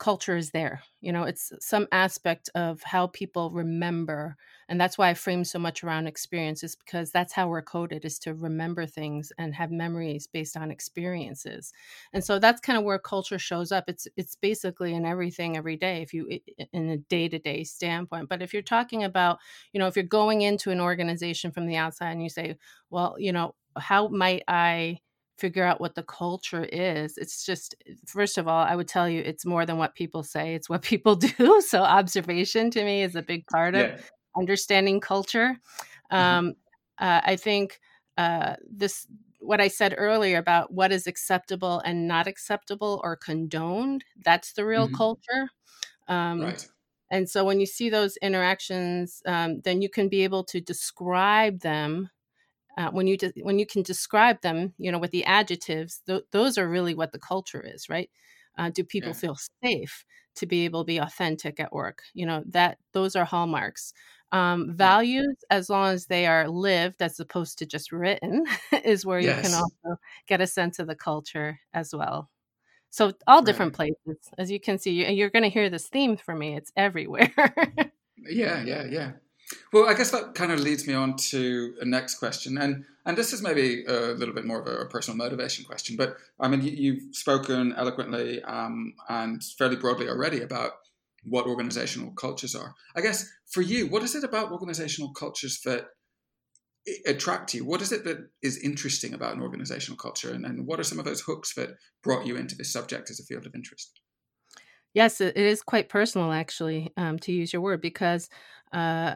Culture 0.01 0.35
is 0.35 0.49
there. 0.49 0.81
You 0.99 1.13
know, 1.13 1.23
it's 1.25 1.53
some 1.59 1.87
aspect 1.91 2.49
of 2.55 2.81
how 2.81 3.07
people 3.07 3.51
remember. 3.51 4.35
And 4.67 4.81
that's 4.81 4.97
why 4.97 5.09
I 5.09 5.13
frame 5.13 5.45
so 5.45 5.59
much 5.59 5.83
around 5.83 6.07
experiences 6.07 6.75
because 6.75 7.11
that's 7.11 7.33
how 7.33 7.47
we're 7.47 7.61
coded 7.61 8.03
is 8.03 8.17
to 8.19 8.33
remember 8.33 8.87
things 8.87 9.31
and 9.37 9.53
have 9.53 9.69
memories 9.69 10.25
based 10.25 10.57
on 10.57 10.71
experiences. 10.71 11.71
And 12.13 12.23
so 12.23 12.39
that's 12.39 12.61
kind 12.61 12.79
of 12.79 12.83
where 12.83 12.97
culture 12.97 13.37
shows 13.37 13.71
up. 13.71 13.83
It's 13.87 14.07
it's 14.17 14.35
basically 14.35 14.95
in 14.95 15.05
everything 15.05 15.55
every 15.55 15.77
day 15.77 16.01
if 16.01 16.15
you 16.15 16.39
in 16.73 16.89
a 16.89 16.97
day-to-day 16.97 17.63
standpoint. 17.65 18.27
But 18.27 18.41
if 18.41 18.53
you're 18.53 18.63
talking 18.63 19.03
about, 19.03 19.37
you 19.71 19.79
know, 19.79 19.87
if 19.87 19.95
you're 19.95 20.03
going 20.03 20.41
into 20.41 20.71
an 20.71 20.81
organization 20.81 21.51
from 21.51 21.67
the 21.67 21.75
outside 21.75 22.13
and 22.13 22.23
you 22.23 22.29
say, 22.29 22.57
well, 22.89 23.15
you 23.19 23.31
know, 23.31 23.53
how 23.77 24.07
might 24.07 24.43
I 24.47 24.99
figure 25.41 25.63
out 25.63 25.81
what 25.81 25.95
the 25.95 26.03
culture 26.03 26.63
is 26.65 27.17
it's 27.17 27.43
just 27.43 27.73
first 28.05 28.37
of 28.37 28.47
all 28.47 28.63
i 28.63 28.75
would 28.75 28.87
tell 28.87 29.09
you 29.09 29.23
it's 29.25 29.43
more 29.43 29.65
than 29.65 29.77
what 29.77 29.95
people 29.95 30.21
say 30.21 30.53
it's 30.53 30.69
what 30.69 30.81
people 30.93 31.15
do 31.15 31.61
so 31.67 31.81
observation 31.81 32.69
to 32.69 32.85
me 32.85 33.01
is 33.01 33.15
a 33.15 33.23
big 33.23 33.45
part 33.47 33.73
of 33.73 34.11
understanding 34.37 34.99
culture 34.99 35.57
mm-hmm. 36.11 36.15
um, 36.15 36.53
uh, 36.99 37.21
i 37.23 37.35
think 37.35 37.79
uh, 38.17 38.55
this 38.69 39.07
what 39.39 39.59
i 39.59 39.67
said 39.67 39.95
earlier 39.97 40.37
about 40.37 40.71
what 40.71 40.91
is 40.91 41.07
acceptable 41.07 41.79
and 41.79 42.07
not 42.07 42.27
acceptable 42.27 43.01
or 43.03 43.15
condoned 43.15 44.05
that's 44.23 44.53
the 44.53 44.63
real 44.63 44.85
mm-hmm. 44.85 44.95
culture 44.95 45.49
um, 46.07 46.41
right. 46.41 46.67
and 47.09 47.27
so 47.27 47.43
when 47.43 47.59
you 47.59 47.65
see 47.65 47.89
those 47.89 48.15
interactions 48.17 49.23
um, 49.25 49.59
then 49.61 49.81
you 49.81 49.89
can 49.89 50.07
be 50.07 50.23
able 50.23 50.43
to 50.43 50.61
describe 50.61 51.61
them 51.61 52.11
uh, 52.77 52.89
when 52.91 53.07
you 53.07 53.17
de- 53.17 53.33
when 53.43 53.59
you 53.59 53.65
can 53.65 53.83
describe 53.83 54.41
them, 54.41 54.73
you 54.77 54.91
know, 54.91 54.99
with 54.99 55.11
the 55.11 55.25
adjectives, 55.25 56.01
th- 56.07 56.23
those 56.31 56.57
are 56.57 56.69
really 56.69 56.93
what 56.93 57.11
the 57.11 57.19
culture 57.19 57.61
is, 57.61 57.89
right? 57.89 58.09
Uh, 58.57 58.69
do 58.69 58.83
people 58.83 59.09
yeah. 59.09 59.15
feel 59.15 59.37
safe 59.63 60.05
to 60.35 60.45
be 60.45 60.65
able 60.65 60.83
to 60.83 60.87
be 60.87 60.97
authentic 60.97 61.59
at 61.59 61.73
work? 61.73 62.03
You 62.13 62.25
know, 62.25 62.43
that 62.47 62.77
those 62.93 63.15
are 63.15 63.25
hallmarks. 63.25 63.93
Um, 64.31 64.73
values, 64.73 65.35
as 65.49 65.69
long 65.69 65.93
as 65.93 66.05
they 66.05 66.25
are 66.25 66.47
lived 66.47 67.01
as 67.01 67.19
opposed 67.19 67.59
to 67.59 67.65
just 67.65 67.91
written, 67.91 68.45
is 68.85 69.05
where 69.05 69.19
yes. 69.19 69.37
you 69.37 69.49
can 69.49 69.59
also 69.59 69.99
get 70.27 70.41
a 70.41 70.47
sense 70.47 70.79
of 70.79 70.87
the 70.87 70.95
culture 70.95 71.59
as 71.73 71.93
well. 71.93 72.29
So 72.91 73.13
all 73.25 73.41
different 73.41 73.77
right. 73.79 73.93
places, 74.05 74.29
as 74.37 74.51
you 74.51 74.59
can 74.59 74.77
see, 74.77 75.11
you're 75.13 75.29
going 75.29 75.43
to 75.43 75.49
hear 75.49 75.69
this 75.69 75.87
theme 75.87 76.17
from 76.17 76.39
me. 76.39 76.57
It's 76.57 76.73
everywhere. 76.75 77.31
yeah, 78.17 78.63
yeah, 78.63 78.83
yeah. 78.83 79.11
Well, 79.73 79.87
I 79.87 79.93
guess 79.93 80.11
that 80.11 80.35
kind 80.35 80.51
of 80.51 80.59
leads 80.59 80.87
me 80.87 80.93
on 80.93 81.15
to 81.29 81.75
a 81.81 81.85
next 81.85 82.15
question, 82.15 82.57
and 82.57 82.85
and 83.05 83.17
this 83.17 83.33
is 83.33 83.41
maybe 83.41 83.83
a 83.85 84.13
little 84.13 84.33
bit 84.33 84.45
more 84.45 84.61
of 84.61 84.67
a, 84.67 84.85
personal 84.85 85.17
motivation 85.17 85.65
question. 85.65 85.95
But 85.95 86.17
I 86.39 86.47
mean, 86.47 86.61
you, 86.61 86.93
have 86.93 87.15
spoken 87.15 87.73
eloquently 87.73 88.43
um, 88.43 88.93
and 89.09 89.43
fairly 89.43 89.75
broadly 89.75 90.07
already 90.07 90.41
about 90.41 90.73
what 91.23 91.45
organizational 91.45 92.11
cultures 92.11 92.55
are. 92.55 92.75
I 92.95 93.01
guess 93.01 93.29
for 93.49 93.61
you, 93.61 93.87
what 93.87 94.03
is 94.03 94.15
it 94.15 94.23
about 94.23 94.51
organizational 94.51 95.13
cultures 95.13 95.61
that 95.65 95.87
attract 97.05 97.53
you? 97.53 97.65
What 97.65 97.81
is 97.81 97.91
it 97.91 98.03
that 98.05 98.17
is 98.41 98.57
interesting 98.57 99.13
about 99.13 99.35
an 99.35 99.41
organizational 99.41 99.97
culture, 99.97 100.31
and, 100.31 100.45
and 100.45 100.67
what 100.67 100.79
are 100.79 100.83
some 100.83 100.99
of 100.99 101.05
those 101.05 101.21
hooks 101.21 101.53
that 101.55 101.69
brought 102.03 102.25
you 102.25 102.35
into 102.35 102.55
this 102.55 102.73
subject 102.73 103.09
as 103.09 103.19
a 103.19 103.23
field 103.23 103.45
of 103.45 103.55
interest? 103.55 104.00
Yes, 104.93 105.21
it 105.21 105.37
is 105.37 105.61
quite 105.61 105.89
personal, 105.89 106.31
actually, 106.33 106.91
um, 106.97 107.17
to 107.19 107.31
use 107.31 107.53
your 107.53 107.61
word, 107.61 107.81
because 107.81 108.29
uh, 108.73 109.15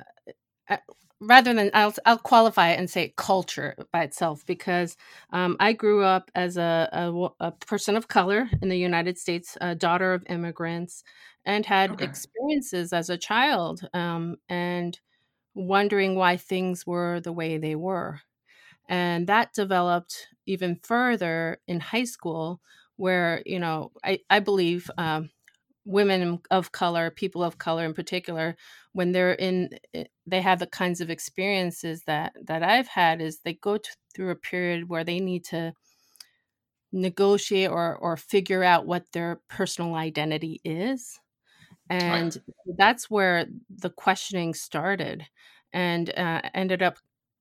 rather 1.22 1.54
than 1.54 1.72
I'll 1.74 1.94
I'll 2.06 2.18
qualify 2.18 2.70
it 2.72 2.80
and 2.80 2.90
say 2.90 3.14
culture 3.18 3.76
by 3.92 4.04
itself 4.04 4.46
because 4.46 4.98
um, 5.32 5.56
I 5.60 5.74
grew 5.74 6.04
up 6.04 6.30
as 6.36 6.58
a, 6.58 6.90
a, 6.92 7.30
a 7.40 7.52
person 7.52 7.96
of 7.96 8.08
color 8.08 8.50
in 8.62 8.70
the 8.70 8.78
United 8.78 9.18
States, 9.18 9.58
a 9.62 9.76
daughter 9.76 10.14
of 10.14 10.24
immigrants, 10.30 11.04
and 11.46 11.66
had 11.66 11.92
okay. 11.94 12.00
experiences 12.00 12.94
as 12.94 13.10
a 13.10 13.18
child 13.18 13.88
um, 13.94 14.38
and 14.50 15.00
wondering 15.56 16.16
why 16.16 16.38
things 16.38 16.88
were 16.88 17.22
the 17.22 17.34
way 17.34 17.58
they 17.60 17.76
were, 17.76 18.22
and 18.90 19.28
that 19.28 19.54
developed 19.54 20.28
even 20.48 20.80
further 20.84 21.60
in 21.68 21.80
high 21.82 22.06
school 22.06 22.62
where 22.98 23.44
you 23.46 23.60
know 23.60 23.92
I 24.04 24.20
I 24.30 24.40
believe. 24.42 24.92
Um, 24.98 25.32
women 25.86 26.40
of 26.52 26.72
color, 26.72 27.12
people 27.12 27.44
of 27.44 27.58
color 27.58 27.86
in 27.86 27.94
particular, 27.94 28.56
when 28.94 29.12
they're 29.12 29.34
in, 29.34 29.70
eh, 29.94 30.06
they 30.26 30.42
have 30.42 30.60
the 30.60 30.68
kinds 30.68 31.02
of 31.02 31.10
experiences 31.10 32.04
that 32.08 32.34
that 32.46 32.64
I've 32.64 32.88
had. 32.88 33.22
Is 33.22 33.40
they 33.40 33.54
go 33.54 33.78
t- 33.78 33.90
through 34.16 34.32
a 34.32 34.36
period 34.36 34.90
where 34.90 35.04
they 35.04 35.20
need 35.20 35.46
to 35.46 35.74
negotiate 36.92 37.70
or 37.70 37.96
or 37.98 38.18
figure 38.18 38.64
out 38.64 38.86
what 38.88 39.12
their 39.14 39.42
personal 39.50 39.96
identity 39.96 40.62
is, 40.64 41.20
and 41.90 42.36
right. 42.36 42.78
that's 42.78 43.10
where 43.10 43.48
the 43.70 43.90
questioning 43.92 44.54
started, 44.54 45.26
and 45.74 46.10
uh, 46.18 46.42
ended 46.54 46.84
up 46.84 46.98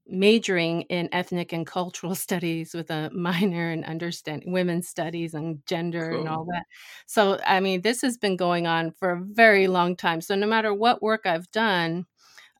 majoring 0.06 0.82
in 0.82 1.08
ethnic 1.12 1.52
and 1.52 1.66
cultural 1.66 2.14
studies 2.26 2.74
with 2.74 2.90
a 2.90 3.10
minor 3.10 3.70
in 3.70 3.84
understanding 3.84 4.52
women's 4.52 4.88
studies 4.88 5.34
and 5.34 5.64
gender 5.66 6.10
cool. 6.10 6.20
and 6.20 6.28
all 6.28 6.44
that. 6.44 6.64
So, 7.06 7.40
I 7.46 7.60
mean, 7.60 7.82
this 7.82 8.02
has 8.02 8.16
been 8.16 8.36
going 8.36 8.66
on 8.66 8.90
for 8.92 9.12
a 9.12 9.20
very 9.20 9.66
long 9.66 9.96
time. 9.96 10.20
So, 10.20 10.34
no 10.34 10.46
matter 10.46 10.74
what 10.74 11.02
work 11.02 11.26
I've 11.26 11.50
done, 11.50 12.06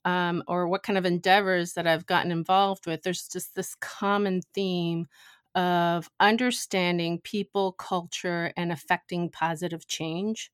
um, 0.05 0.43
or 0.47 0.69
what 0.69 0.83
kind 0.83 0.99
of 0.99 1.07
endeavors 1.07 1.73
that 1.75 1.87
I've 1.87 2.07
gotten 2.07 2.31
involved 2.31 2.87
with, 2.87 3.03
there's 3.03 3.27
just 3.29 3.55
this 3.55 3.75
common 3.77 4.43
theme 4.55 5.07
of 5.55 6.11
understanding 6.21 7.21
people, 7.21 7.73
culture, 7.73 8.53
and 8.57 8.73
affecting 8.73 9.31
positive 9.31 9.87
change 9.87 10.51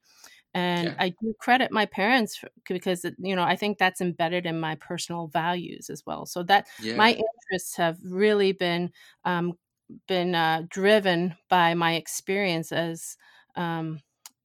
and 0.55 0.89
yeah. 0.89 0.95
i 0.99 1.09
do 1.09 1.35
credit 1.39 1.71
my 1.71 1.87
parents 1.87 2.43
because 2.69 3.05
you 3.19 3.37
know 3.37 3.43
i 3.43 3.55
think 3.55 3.79
that's 3.79 4.01
embedded 4.01 4.47
in 4.47 4.59
my 4.59 4.75
personal 4.77 5.29
values 5.29 5.89
as 5.91 6.03
well 6.07 6.27
so 6.27 6.43
that 6.43 6.67
yeah. 6.83 6.95
my 6.95 7.13
interests 7.13 7.77
have 7.77 7.99
really 8.05 8.53
been 8.53 8.91
um, 9.25 9.53
been 10.07 10.35
uh, 10.35 10.63
driven 10.69 11.35
by 11.49 11.75
my 11.75 11.95
experience 11.95 12.73
as 12.73 13.17
um, 13.57 14.01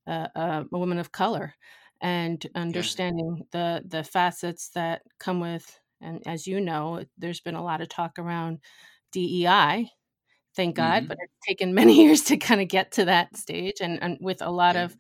a, 0.08 0.30
a, 0.36 0.66
woman 0.72 0.98
of 0.98 1.12
color 1.12 1.54
and 2.02 2.46
understanding 2.56 3.38
yeah. 3.38 3.44
the 3.52 3.84
the 3.88 4.04
facets 4.04 4.70
that 4.70 5.02
come 5.20 5.40
with 5.40 5.80
and 6.02 6.22
as 6.28 6.46
you 6.46 6.60
know 6.60 7.04
there's 7.18 7.40
been 7.40 7.56
a 7.56 7.64
lot 7.64 7.82
of 7.82 7.90
talk 7.90 8.20
around 8.20 8.60
dei 9.12 9.90
thank 10.56 10.76
god 10.76 11.04
mm-hmm. 11.04 11.08
but 11.08 11.18
it's 11.22 11.48
taken 11.48 11.74
many 11.74 12.04
years 12.04 12.22
to 12.22 12.38
kind 12.38 12.62
of 12.62 12.68
get 12.68 12.92
to 12.92 13.06
that 13.06 13.36
stage 13.36 13.78
and, 13.82 14.02
and 14.04 14.18
with 14.20 14.42
a 14.42 14.52
lot 14.52 14.76
of 14.76 14.96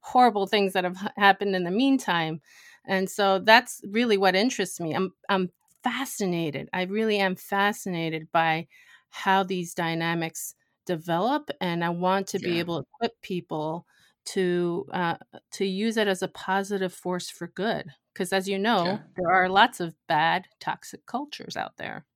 horrible 0.00 0.46
things 0.46 0.72
that 0.72 0.84
have 0.84 0.96
happened 1.16 1.54
in 1.54 1.64
the 1.64 1.70
meantime. 1.70 2.40
And 2.86 3.08
so 3.08 3.38
that's 3.38 3.80
really 3.88 4.16
what 4.16 4.34
interests 4.34 4.80
me. 4.80 4.94
I'm 4.94 5.12
I'm 5.28 5.50
fascinated. 5.82 6.68
I 6.72 6.82
really 6.82 7.18
am 7.18 7.36
fascinated 7.36 8.28
by 8.32 8.66
how 9.10 9.42
these 9.42 9.74
dynamics 9.74 10.54
develop, 10.86 11.50
and 11.60 11.84
I 11.84 11.90
want 11.90 12.28
to 12.28 12.38
be 12.38 12.58
able 12.58 12.82
to 12.82 12.88
equip 12.94 13.20
people 13.22 13.86
to 14.26 14.86
uh, 14.92 15.16
to 15.52 15.64
use 15.64 15.96
it 15.96 16.08
as 16.08 16.22
a 16.22 16.28
positive 16.28 16.92
force 16.92 17.28
for 17.28 17.48
good. 17.48 17.86
Because 18.12 18.32
as 18.32 18.48
you 18.48 18.58
know, 18.58 18.84
yeah. 18.84 18.98
there 19.16 19.32
are 19.32 19.48
lots 19.48 19.80
of 19.80 19.94
bad, 20.08 20.46
toxic 20.58 21.06
cultures 21.06 21.56
out 21.56 21.76
there. 21.76 22.06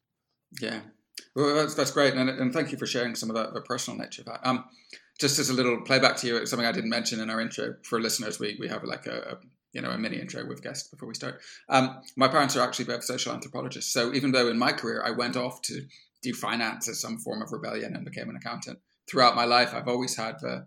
Yeah, 0.60 0.80
well, 1.34 1.54
that's 1.54 1.74
that's 1.74 1.90
great, 1.90 2.14
and, 2.14 2.28
and 2.28 2.52
thank 2.52 2.72
you 2.72 2.78
for 2.78 2.86
sharing 2.86 3.14
some 3.14 3.30
of 3.30 3.36
the, 3.36 3.50
the 3.52 3.62
personal 3.62 3.98
nature 3.98 4.22
of 4.22 4.26
that. 4.26 4.46
Um, 4.46 4.64
just 5.20 5.38
as 5.38 5.48
a 5.48 5.54
little 5.54 5.80
playback 5.82 6.16
to 6.18 6.26
you, 6.26 6.46
something 6.46 6.66
I 6.66 6.72
didn't 6.72 6.90
mention 6.90 7.20
in 7.20 7.30
our 7.30 7.40
intro 7.40 7.74
for 7.84 8.00
listeners, 8.00 8.40
we, 8.40 8.56
we 8.60 8.68
have 8.68 8.84
like 8.84 9.06
a, 9.06 9.18
a 9.18 9.38
you 9.72 9.82
know 9.82 9.90
a 9.90 9.98
mini 9.98 10.18
intro 10.18 10.46
with 10.46 10.62
guests 10.62 10.88
before 10.88 11.08
we 11.08 11.14
start. 11.14 11.40
Um, 11.68 12.00
my 12.16 12.28
parents 12.28 12.56
are 12.56 12.62
actually 12.62 12.86
both 12.86 13.04
social 13.04 13.32
anthropologists, 13.32 13.92
so 13.92 14.12
even 14.12 14.32
though 14.32 14.48
in 14.48 14.58
my 14.58 14.72
career 14.72 15.02
I 15.04 15.10
went 15.10 15.36
off 15.36 15.62
to 15.62 15.82
do 16.22 16.32
finance 16.32 16.88
as 16.88 17.00
some 17.00 17.18
form 17.18 17.42
of 17.42 17.52
rebellion 17.52 17.94
and 17.94 18.04
became 18.04 18.28
an 18.28 18.36
accountant, 18.36 18.78
throughout 19.08 19.36
my 19.36 19.44
life 19.44 19.74
I've 19.74 19.88
always 19.88 20.16
had 20.16 20.36
the 20.40 20.66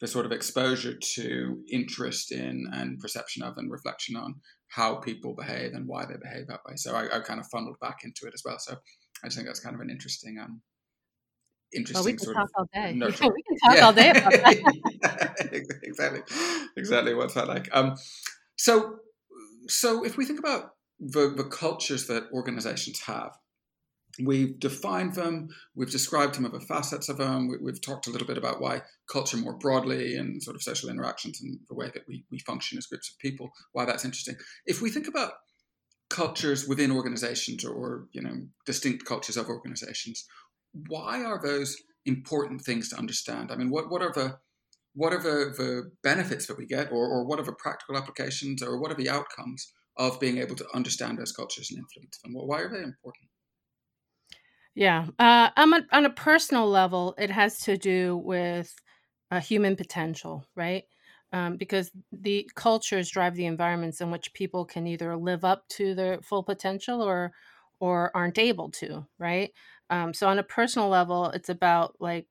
the 0.00 0.06
sort 0.06 0.26
of 0.26 0.32
exposure 0.32 0.94
to 0.94 1.62
interest 1.70 2.30
in 2.30 2.68
and 2.72 2.98
perception 2.98 3.42
of 3.42 3.56
and 3.56 3.70
reflection 3.70 4.14
on 4.14 4.34
how 4.68 4.96
people 4.96 5.34
behave 5.34 5.72
and 5.72 5.86
why 5.86 6.04
they 6.04 6.16
behave 6.22 6.46
that 6.48 6.60
way. 6.66 6.76
So 6.76 6.94
I, 6.94 7.16
I 7.16 7.20
kind 7.20 7.40
of 7.40 7.46
funneled 7.46 7.80
back 7.80 8.00
into 8.04 8.26
it 8.26 8.34
as 8.34 8.42
well. 8.44 8.58
So 8.58 8.76
I 9.22 9.28
just 9.28 9.36
think 9.36 9.48
that's 9.48 9.60
kind 9.60 9.74
of 9.74 9.80
an 9.80 9.88
interesting 9.88 10.38
um, 10.38 10.60
interesting 11.72 11.94
well, 11.96 12.04
we 12.04 12.12
can 12.14 12.34
talk 12.34 12.48
all 12.56 12.68
day. 12.72 12.92
we 12.94 13.00
can 13.00 13.58
talk 13.64 13.76
yeah. 13.76 13.86
all 13.86 13.92
day 13.92 14.10
about 14.10 14.32
that. 14.32 15.36
exactly, 15.82 16.22
exactly. 16.76 17.14
What's 17.14 17.34
that 17.34 17.48
like? 17.48 17.68
Um, 17.72 17.94
so, 18.56 18.96
so 19.68 20.04
if 20.04 20.16
we 20.16 20.24
think 20.24 20.38
about 20.38 20.70
the, 20.98 21.32
the 21.36 21.44
cultures 21.44 22.06
that 22.06 22.24
organizations 22.32 23.00
have, 23.06 23.32
we've 24.22 24.58
defined 24.58 25.14
them, 25.14 25.48
we've 25.74 25.90
described 25.90 26.36
some 26.36 26.44
of 26.44 26.52
the 26.52 26.60
facets 26.60 27.08
of 27.08 27.18
them, 27.18 27.48
we, 27.48 27.70
have 27.70 27.80
talked 27.80 28.06
a 28.06 28.10
little 28.10 28.26
bit 28.26 28.38
about 28.38 28.60
why 28.60 28.82
culture 29.10 29.36
more 29.36 29.58
broadly 29.58 30.16
and 30.16 30.42
sort 30.42 30.56
of 30.56 30.62
social 30.62 30.88
interactions 30.88 31.40
and 31.40 31.58
the 31.68 31.74
way 31.74 31.90
that 31.92 32.04
we, 32.08 32.24
we 32.30 32.38
function 32.38 32.78
as 32.78 32.86
groups 32.86 33.10
of 33.10 33.18
people, 33.18 33.50
why 33.72 33.84
that's 33.84 34.04
interesting. 34.04 34.36
If 34.64 34.80
we 34.80 34.90
think 34.90 35.06
about 35.06 35.32
cultures 36.08 36.68
within 36.68 36.92
organizations 36.92 37.64
or, 37.64 37.72
or 37.72 38.06
you 38.12 38.22
know 38.22 38.36
distinct 38.64 39.04
cultures 39.04 39.36
of 39.36 39.48
organizations 39.48 40.24
why 40.88 41.24
are 41.24 41.40
those 41.42 41.76
important 42.04 42.62
things 42.62 42.88
to 42.90 42.96
understand? 42.96 43.50
I 43.50 43.56
mean, 43.56 43.70
what, 43.70 43.90
what 43.90 44.02
are 44.02 44.12
the 44.12 44.38
what 44.94 45.12
are 45.12 45.22
the, 45.22 45.52
the 45.56 45.90
benefits 46.02 46.46
that 46.46 46.56
we 46.56 46.64
get, 46.64 46.90
or, 46.90 47.06
or 47.06 47.26
what 47.26 47.38
are 47.38 47.44
the 47.44 47.52
practical 47.52 47.98
applications, 47.98 48.62
or 48.62 48.80
what 48.80 48.90
are 48.90 48.94
the 48.94 49.10
outcomes 49.10 49.74
of 49.98 50.18
being 50.18 50.38
able 50.38 50.56
to 50.56 50.66
understand 50.74 51.18
those 51.18 51.32
cultures 51.32 51.70
and 51.70 51.78
influence 51.78 52.18
them? 52.24 52.32
Why 52.32 52.60
are 52.62 52.70
they 52.70 52.82
important? 52.82 53.28
Yeah, 54.74 55.06
uh, 55.18 55.50
on, 55.56 55.72
a, 55.74 55.86
on 55.92 56.06
a 56.06 56.10
personal 56.10 56.68
level, 56.68 57.14
it 57.18 57.30
has 57.30 57.58
to 57.60 57.76
do 57.76 58.16
with 58.16 58.74
uh, 59.30 59.40
human 59.40 59.76
potential, 59.76 60.46
right? 60.54 60.84
Um, 61.32 61.56
because 61.56 61.90
the 62.12 62.48
cultures 62.54 63.10
drive 63.10 63.34
the 63.34 63.46
environments 63.46 64.00
in 64.00 64.10
which 64.10 64.32
people 64.32 64.64
can 64.64 64.86
either 64.86 65.16
live 65.16 65.44
up 65.44 65.68
to 65.70 65.94
their 65.94 66.20
full 66.22 66.42
potential 66.42 67.02
or 67.02 67.32
or 67.80 68.10
aren't 68.16 68.38
able 68.38 68.70
to, 68.70 69.06
right? 69.18 69.52
Um, 69.90 70.14
so 70.14 70.28
on 70.28 70.38
a 70.38 70.42
personal 70.42 70.88
level, 70.88 71.26
it's 71.30 71.48
about 71.48 71.96
like 72.00 72.26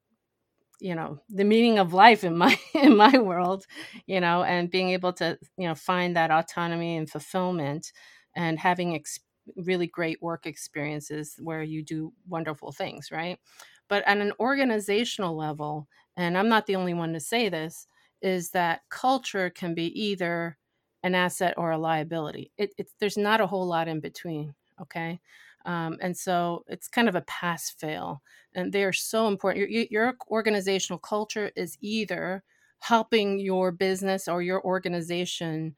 you 0.82 0.94
know 0.96 1.20
the 1.30 1.44
meaning 1.46 1.80
of 1.80 1.94
life 1.94 2.24
in 2.24 2.38
my 2.38 2.58
in 2.74 2.98
my 2.98 3.18
world 3.18 3.66
you 4.08 4.20
know 4.20 4.44
and 4.44 4.70
being 4.70 4.90
able 4.90 5.14
to 5.14 5.38
you 5.58 5.68
know 5.68 5.76
find 5.76 6.16
that 6.16 6.32
autonomy 6.32 6.98
and 6.98 7.10
fulfillment 7.10 7.92
and 8.36 8.60
having 8.60 8.96
ex- 8.96 9.20
really 9.56 9.88
great 9.88 10.22
work 10.22 10.46
experiences 10.46 11.36
where 11.42 11.64
you 11.64 11.84
do 11.84 12.12
wonderful 12.28 12.72
things 12.72 13.10
right? 13.12 13.40
But 13.88 14.04
at 14.08 14.18
an 14.18 14.34
organizational 14.40 15.36
level 15.38 15.88
and 16.18 16.38
i'm 16.38 16.50
not 16.50 16.66
the 16.66 16.76
only 16.76 16.94
one 16.94 17.14
to 17.14 17.20
say 17.20 17.50
this 17.50 17.88
is 18.22 18.50
that 18.52 18.82
culture 18.90 19.50
can 19.50 19.74
be 19.76 19.88
either 20.02 20.58
an 21.04 21.14
asset 21.14 21.54
or 21.58 21.72
a 21.72 21.78
liability. 21.78 22.52
It, 22.58 22.74
it's 22.78 22.94
there's 23.00 23.18
not 23.18 23.42
a 23.42 23.46
whole 23.48 23.68
lot 23.68 23.88
in 23.88 24.00
between 24.00 24.56
okay 24.82 25.20
um, 25.66 25.98
and 26.00 26.16
so 26.16 26.64
it's 26.68 26.88
kind 26.88 27.10
of 27.10 27.16
a 27.16 27.22
pass 27.22 27.72
fail. 27.72 28.22
And 28.54 28.72
they 28.72 28.84
are 28.84 28.94
so 28.94 29.28
important. 29.28 29.70
Your, 29.70 29.86
your 29.90 30.14
organizational 30.30 31.00
culture 31.00 31.52
is 31.56 31.78
either 31.82 32.44
helping 32.80 33.40
your 33.40 33.72
business 33.72 34.28
or 34.28 34.42
your 34.42 34.64
organization 34.64 35.76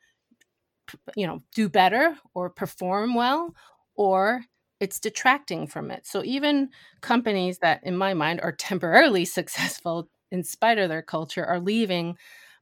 you 1.15 1.27
know 1.27 1.41
do 1.53 1.67
better 1.69 2.17
or 2.33 2.49
perform 2.49 3.13
well 3.13 3.53
or 3.95 4.41
it's 4.79 4.99
detracting 4.99 5.67
from 5.67 5.91
it 5.91 6.05
so 6.05 6.23
even 6.23 6.69
companies 7.01 7.59
that 7.59 7.83
in 7.83 7.97
my 7.97 8.13
mind 8.13 8.39
are 8.41 8.53
temporarily 8.53 9.25
successful 9.39 10.09
in 10.31 10.43
spite 10.43 10.77
of 10.77 10.89
their 10.89 11.01
culture 11.01 11.45
are 11.45 11.59
leaving 11.59 12.17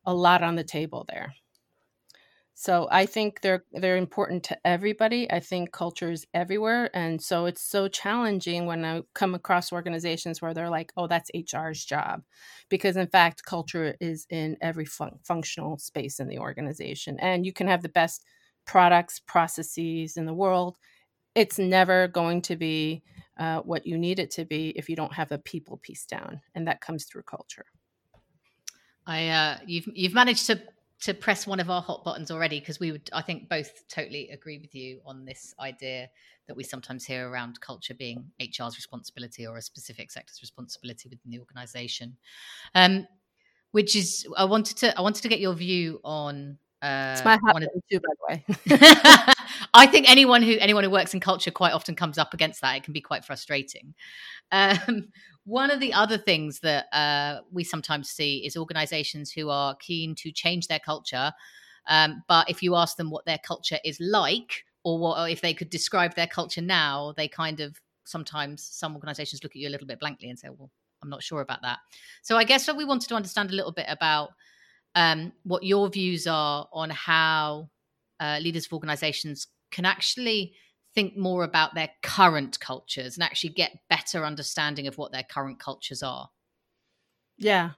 a 0.06 0.14
lot 0.14 0.44
on 0.44 0.56
the 0.56 0.64
table 0.64 1.06
there 1.08 1.34
So 2.58 2.88
I 2.90 3.06
think 3.06 3.42
they're 3.42 3.66
they're 3.74 3.98
important 3.98 4.44
to 4.46 4.58
everybody. 4.66 5.30
I 5.30 5.42
think 5.42 5.74
culture 5.74 6.10
is 6.10 6.26
everywhere, 6.34 6.90
and 6.96 7.22
so 7.22 7.48
it's 7.48 7.62
so 7.62 7.90
challenging 7.90 8.66
when 8.66 8.86
I 8.86 9.02
come 9.14 9.36
across 9.36 9.74
organizations 9.74 10.42
where 10.42 10.54
they're 10.54 10.70
like, 10.70 10.94
"Oh, 10.96 11.08
that's 11.08 11.30
HR's 11.34 11.84
job," 11.84 12.24
because 12.70 12.96
in 12.96 13.08
fact, 13.08 13.44
culture 13.44 13.96
is 14.00 14.26
in 14.30 14.56
every 14.62 14.86
fun- 14.86 15.20
functional 15.26 15.78
space 15.80 16.22
in 16.22 16.30
the 16.30 16.40
organization, 16.40 17.20
and 17.20 17.46
you 17.46 17.52
can 17.52 17.68
have 17.68 17.82
the 17.82 17.90
best 17.90 18.24
products, 18.66 19.20
processes 19.20 20.16
in 20.16 20.26
the 20.26 20.34
world. 20.34 20.78
It's 21.36 21.60
never 21.60 22.08
going 22.08 22.42
to 22.44 22.56
be 22.56 23.04
uh, 23.38 23.60
what 23.62 23.86
you 23.86 23.98
need 23.98 24.20
it 24.20 24.32
to 24.32 24.46
be 24.46 24.70
if 24.78 24.88
you 24.90 24.96
don't 24.96 25.14
have 25.14 25.34
a 25.34 25.40
people 25.40 25.78
piece 25.78 26.06
down, 26.06 26.42
and 26.56 26.68
that 26.70 26.80
comes 26.80 27.04
through 27.04 27.24
culture. 27.24 27.66
I 29.06 29.28
uh, 29.28 29.58
you've 29.68 29.90
you've 29.94 30.14
managed 30.14 30.48
to 30.48 30.62
to 31.02 31.14
press 31.14 31.46
one 31.46 31.60
of 31.60 31.70
our 31.70 31.82
hot 31.82 32.04
buttons 32.04 32.32
already 32.32 32.60
because 32.60 32.80
we 32.80 32.92
would 32.92 33.10
I 33.14 33.22
think 33.22 33.50
both 33.50 33.88
totally 33.90 34.30
agree 34.30 34.60
with 34.60 34.74
you 34.74 35.02
on 35.06 35.26
this 35.26 35.54
idea 35.60 36.10
that 36.48 36.56
we 36.56 36.64
sometimes 36.64 37.06
hear 37.06 37.30
around 37.30 37.60
culture 37.60 37.94
being 37.94 38.32
HR's 38.40 38.76
responsibility 38.76 39.46
or 39.46 39.58
a 39.58 39.62
specific 39.62 40.12
sector's 40.12 40.42
responsibility 40.42 41.10
within 41.10 41.32
the 41.32 41.40
organization. 41.40 42.18
Um, 42.74 43.08
which 43.72 43.96
is 43.96 44.26
I 44.38 44.46
wanted 44.46 44.78
to 44.78 44.98
I 44.98 45.02
wanted 45.02 45.22
to 45.24 45.28
get 45.28 45.40
your 45.40 45.54
view 45.54 46.00
on 46.04 46.58
uh, 46.82 47.14
it's 47.14 47.26
my 47.26 47.38
button 47.42 47.68
too, 47.92 48.00
by 48.00 48.38
the 48.38 48.70
way. 48.70 49.34
I 49.74 49.88
think 49.88 50.10
anyone 50.10 50.44
who 50.44 50.56
anyone 50.60 50.84
who 50.84 50.90
works 50.90 51.14
in 51.14 51.20
culture 51.20 51.52
quite 51.52 51.74
often 51.74 51.96
comes 51.96 52.18
up 52.18 52.34
against 52.34 52.62
that. 52.62 52.78
It 52.78 52.84
can 52.84 52.94
be 52.94 53.02
quite 53.02 53.26
frustrating. 53.26 53.96
Um, 54.52 55.10
one 55.46 55.70
of 55.70 55.80
the 55.80 55.94
other 55.94 56.18
things 56.18 56.60
that 56.60 56.86
uh, 56.92 57.42
we 57.52 57.64
sometimes 57.64 58.10
see 58.10 58.46
is 58.46 58.58
organizations 58.58 59.32
who 59.32 59.50
are 59.50 59.76
keen 59.76 60.16
to 60.16 60.32
change 60.32 60.68
their 60.68 60.80
culture. 60.80 61.32
Um, 61.88 62.24
but 62.28 62.50
if 62.50 62.64
you 62.64 62.76
ask 62.76 62.98
them 62.98 63.12
what 63.12 63.26
their 63.26 63.38
culture 63.38 63.78
is 63.86 64.00
like, 64.00 64.66
or 64.84 64.98
what, 64.98 65.20
or 65.20 65.30
if 65.30 65.42
they 65.42 65.54
could 65.54 65.70
describe 65.70 66.16
their 66.16 66.28
culture 66.28 66.62
now, 66.62 67.14
they 67.16 67.28
kind 67.28 67.60
of 67.60 67.80
sometimes 68.06 68.64
some 68.64 68.96
organizations 68.96 69.44
look 69.44 69.54
at 69.54 69.58
you 69.58 69.68
a 69.68 69.72
little 69.72 69.88
bit 69.88 70.00
blankly 70.00 70.30
and 70.30 70.38
say, 70.38 70.50
"Well, 70.50 70.72
I'm 71.04 71.10
not 71.10 71.24
sure 71.24 71.42
about 71.42 71.62
that." 71.62 71.80
So 72.24 72.38
I 72.38 72.44
guess 72.44 72.68
what 72.68 72.78
we 72.78 72.86
wanted 72.86 73.10
to 73.10 73.16
understand 73.16 73.52
a 73.52 73.56
little 73.56 73.72
bit 73.72 73.88
about 73.88 74.30
um, 74.96 75.32
what 75.44 75.64
your 75.64 75.90
views 75.90 76.26
are 76.26 76.68
on 76.72 76.90
how 76.90 77.70
uh, 78.20 78.40
leaders 78.42 78.66
of 78.66 78.74
organizations 78.74 79.48
can 79.72 79.86
actually 79.86 80.54
think 80.96 81.18
more 81.18 81.44
about 81.44 81.76
their 81.76 81.90
current 82.02 82.60
cultures 82.60 83.16
and 83.16 83.24
actually 83.24 83.52
get 83.52 83.80
better 83.90 84.26
understanding 84.26 84.88
of 84.88 84.98
what 84.98 85.12
their 85.12 85.24
current 85.24 85.60
cultures 85.60 86.02
are. 86.02 86.30
Yeah. 87.38 87.72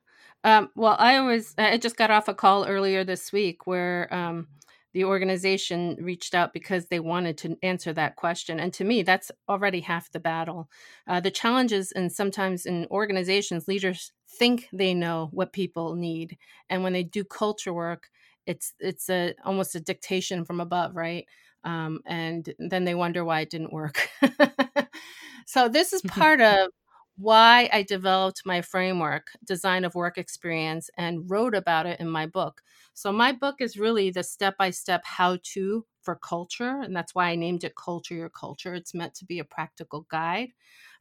Um, 0.43 0.69
well 0.75 0.95
i 0.99 1.17
always 1.17 1.55
i 1.57 1.77
just 1.77 1.97
got 1.97 2.11
off 2.11 2.27
a 2.27 2.33
call 2.33 2.67
earlier 2.67 3.03
this 3.03 3.33
week 3.33 3.65
where 3.65 4.13
um, 4.13 4.47
the 4.93 5.03
organization 5.03 5.97
reached 5.99 6.35
out 6.35 6.53
because 6.53 6.85
they 6.87 6.99
wanted 6.99 7.37
to 7.39 7.57
answer 7.61 7.91
that 7.93 8.15
question. 8.15 8.59
And 8.59 8.71
to 8.73 8.83
me 8.83 9.01
that's 9.03 9.31
already 9.49 9.81
half 9.81 10.11
the 10.11 10.19
battle. 10.19 10.69
Uh, 11.07 11.19
the 11.19 11.31
challenges 11.31 11.91
and 11.91 12.11
sometimes 12.11 12.65
in 12.65 12.87
organizations 12.91 13.67
leaders 13.67 14.11
think 14.29 14.69
they 14.71 14.93
know 14.93 15.29
what 15.31 15.53
people 15.53 15.95
need. 15.95 16.37
And 16.69 16.83
when 16.83 16.93
they 16.93 17.03
do 17.03 17.23
culture 17.23 17.73
work 17.73 18.09
it's 18.47 18.73
it's 18.79 19.09
a 19.09 19.35
almost 19.45 19.75
a 19.75 19.79
dictation 19.79 20.45
from 20.45 20.59
above 20.59 20.95
right 20.95 21.25
um, 21.67 21.99
and 22.05 22.53
then 22.59 22.85
they 22.85 22.95
wonder 22.95 23.25
why 23.25 23.41
it 23.41 23.49
didn't 23.49 23.73
work. 23.73 24.09
so 25.45 25.67
this 25.67 25.91
is 25.91 26.01
mm-hmm. 26.01 26.19
part 26.19 26.39
of 26.39 26.69
why 27.17 27.69
I 27.73 27.83
developed 27.83 28.43
my 28.45 28.61
framework, 28.61 29.27
design 29.43 29.83
of 29.83 29.93
work 29.93 30.17
experience, 30.17 30.89
and 30.97 31.29
wrote 31.29 31.53
about 31.53 31.85
it 31.85 31.99
in 31.99 32.07
my 32.07 32.25
book. 32.25 32.61
So 32.93 33.11
my 33.11 33.33
book 33.33 33.55
is 33.59 33.75
really 33.77 34.11
the 34.11 34.23
step-by-step 34.23 35.01
how-to 35.03 35.85
for 36.01 36.15
culture, 36.15 36.79
and 36.81 36.95
that's 36.95 37.13
why 37.13 37.31
I 37.31 37.35
named 37.35 37.65
it 37.65 37.75
Culture 37.75 38.15
Your 38.15 38.29
Culture. 38.29 38.73
It's 38.73 38.93
meant 38.93 39.13
to 39.15 39.25
be 39.25 39.39
a 39.39 39.43
practical 39.43 40.05
guide, 40.09 40.53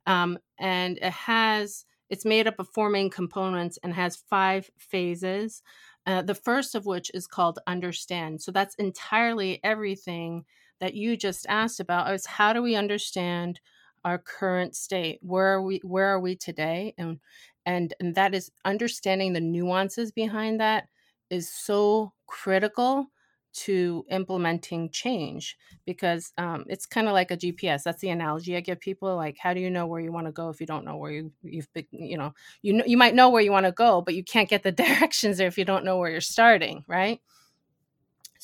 um, 0.04 0.36
and 0.58 0.98
it 0.98 1.12
has 1.12 1.84
it's 2.08 2.24
made 2.24 2.46
up 2.46 2.58
of 2.58 2.68
four 2.68 2.88
main 2.88 3.10
components 3.10 3.78
and 3.82 3.92
has 3.94 4.16
five 4.16 4.70
phases. 4.78 5.62
Uh, 6.06 6.22
the 6.22 6.36
first 6.36 6.76
of 6.76 6.86
which 6.86 7.10
is 7.14 7.26
called 7.26 7.58
understand. 7.66 8.40
So 8.40 8.52
that's 8.52 8.76
entirely 8.76 9.58
everything 9.64 10.44
that 10.80 10.94
you 10.94 11.16
just 11.16 11.46
asked 11.48 11.80
about 11.80 12.12
is 12.14 12.26
how 12.26 12.52
do 12.52 12.62
we 12.62 12.74
understand 12.76 13.60
our 14.04 14.18
current 14.18 14.76
state? 14.76 15.18
Where 15.22 15.46
are 15.54 15.62
we 15.62 15.80
where 15.84 16.06
are 16.06 16.20
we 16.20 16.36
today? 16.36 16.94
And 16.98 17.18
and 17.64 17.94
and 18.00 18.14
that 18.14 18.34
is 18.34 18.50
understanding 18.64 19.32
the 19.32 19.40
nuances 19.40 20.12
behind 20.12 20.60
that 20.60 20.88
is 21.30 21.50
so 21.52 22.12
critical 22.26 23.10
to 23.52 24.04
implementing 24.10 24.90
change 24.90 25.56
because 25.86 26.32
um, 26.36 26.64
it's 26.68 26.84
kind 26.84 27.08
of 27.08 27.14
like 27.14 27.30
a 27.30 27.36
GPS. 27.36 27.82
That's 27.84 28.02
the 28.02 28.10
analogy 28.10 28.54
I 28.54 28.60
give 28.60 28.80
people. 28.80 29.16
Like, 29.16 29.38
how 29.40 29.54
do 29.54 29.60
you 29.60 29.70
know 29.70 29.86
where 29.86 30.00
you 30.00 30.12
want 30.12 30.26
to 30.26 30.32
go 30.32 30.50
if 30.50 30.60
you 30.60 30.66
don't 30.66 30.84
know 30.84 30.96
where 30.96 31.10
you 31.10 31.32
you've 31.42 31.72
been, 31.72 31.86
you 31.90 32.18
know 32.18 32.34
you 32.62 32.74
know 32.74 32.84
you 32.86 32.98
might 32.98 33.14
know 33.14 33.30
where 33.30 33.42
you 33.42 33.52
want 33.52 33.66
to 33.66 33.72
go, 33.72 34.02
but 34.02 34.14
you 34.14 34.22
can't 34.24 34.48
get 34.48 34.62
the 34.62 34.72
directions 34.72 35.38
there 35.38 35.48
if 35.48 35.58
you 35.58 35.64
don't 35.64 35.84
know 35.84 35.96
where 35.96 36.10
you're 36.10 36.20
starting, 36.20 36.84
right? 36.86 37.20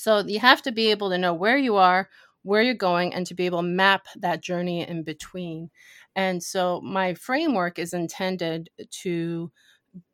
So 0.02 0.18
you 0.26 0.40
have 0.40 0.62
to 0.62 0.72
be 0.72 0.90
able 0.90 1.10
to 1.10 1.18
know 1.18 1.32
where 1.32 1.56
you 1.56 1.76
are, 1.76 2.08
where 2.42 2.60
you're 2.60 2.74
going, 2.74 3.14
and 3.14 3.24
to 3.28 3.34
be 3.34 3.46
able 3.46 3.60
to 3.60 3.68
map 3.68 4.08
that 4.16 4.42
journey 4.42 4.80
in 4.86 5.04
between. 5.04 5.70
And 6.16 6.42
so 6.42 6.80
my 6.80 7.14
framework 7.14 7.78
is 7.78 7.92
intended 7.92 8.68
to 9.02 9.52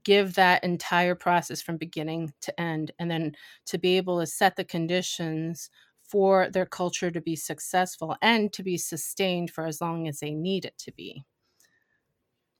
give 0.05 0.35
that 0.35 0.63
entire 0.63 1.15
process 1.15 1.63
from 1.63 1.79
beginning 1.79 2.35
to 2.43 2.61
end 2.61 2.91
and 2.99 3.11
then 3.11 3.33
to 3.65 3.79
be 3.79 3.97
able 3.97 4.21
to 4.21 4.27
set 4.27 4.57
the 4.57 4.65
conditions 4.65 5.71
for 6.03 6.51
their 6.51 6.67
culture 6.67 7.11
to 7.11 7.23
be 7.23 7.35
successful 7.35 8.15
and 8.21 8.53
to 8.53 8.63
be 8.63 8.77
sustained 8.77 9.51
for 9.51 9.65
as 9.65 9.81
long 9.81 10.07
as 10.07 10.21
they 10.21 10.35
need 10.35 10.67
it 10.67 10.77
to 10.79 10.93
be 10.93 11.25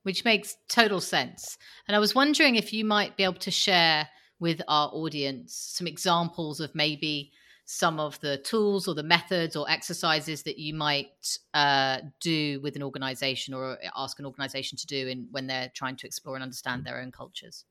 which 0.05 0.25
makes 0.25 0.57
total 0.69 1.01
sense 1.01 1.59
and 1.89 1.97
i 1.97 1.99
was 1.99 2.15
wondering 2.15 2.57
if 2.57 2.73
you 2.73 2.85
might 2.85 3.17
be 3.17 3.25
able 3.25 3.35
to 3.35 3.51
share 3.51 4.07
with 4.41 4.61
our 4.69 4.89
audience 4.93 5.73
some 5.77 5.87
examples 5.87 6.61
of 6.61 6.75
maybe 6.75 7.33
some 7.71 8.01
of 8.01 8.19
the 8.21 8.39
tools 8.39 8.89
or 8.89 8.95
the 8.95 9.03
methods 9.03 9.55
or 9.55 9.71
exercises 9.71 10.43
that 10.43 10.59
you 10.59 10.73
might 10.73 11.39
uh, 11.53 11.99
do 12.19 12.59
with 12.63 12.77
an 12.77 12.83
organization 12.83 13.53
or 13.53 13.77
ask 13.95 14.19
an 14.19 14.25
organization 14.25 14.79
to 14.79 14.87
do 14.87 15.07
in 15.07 15.29
when 15.33 15.47
they're 15.47 15.71
trying 15.75 15.95
to 15.95 16.07
explore 16.07 16.35
and 16.35 16.43
understand 16.43 16.83
their 16.83 16.99
own 17.01 17.13
cultures? 17.13 17.67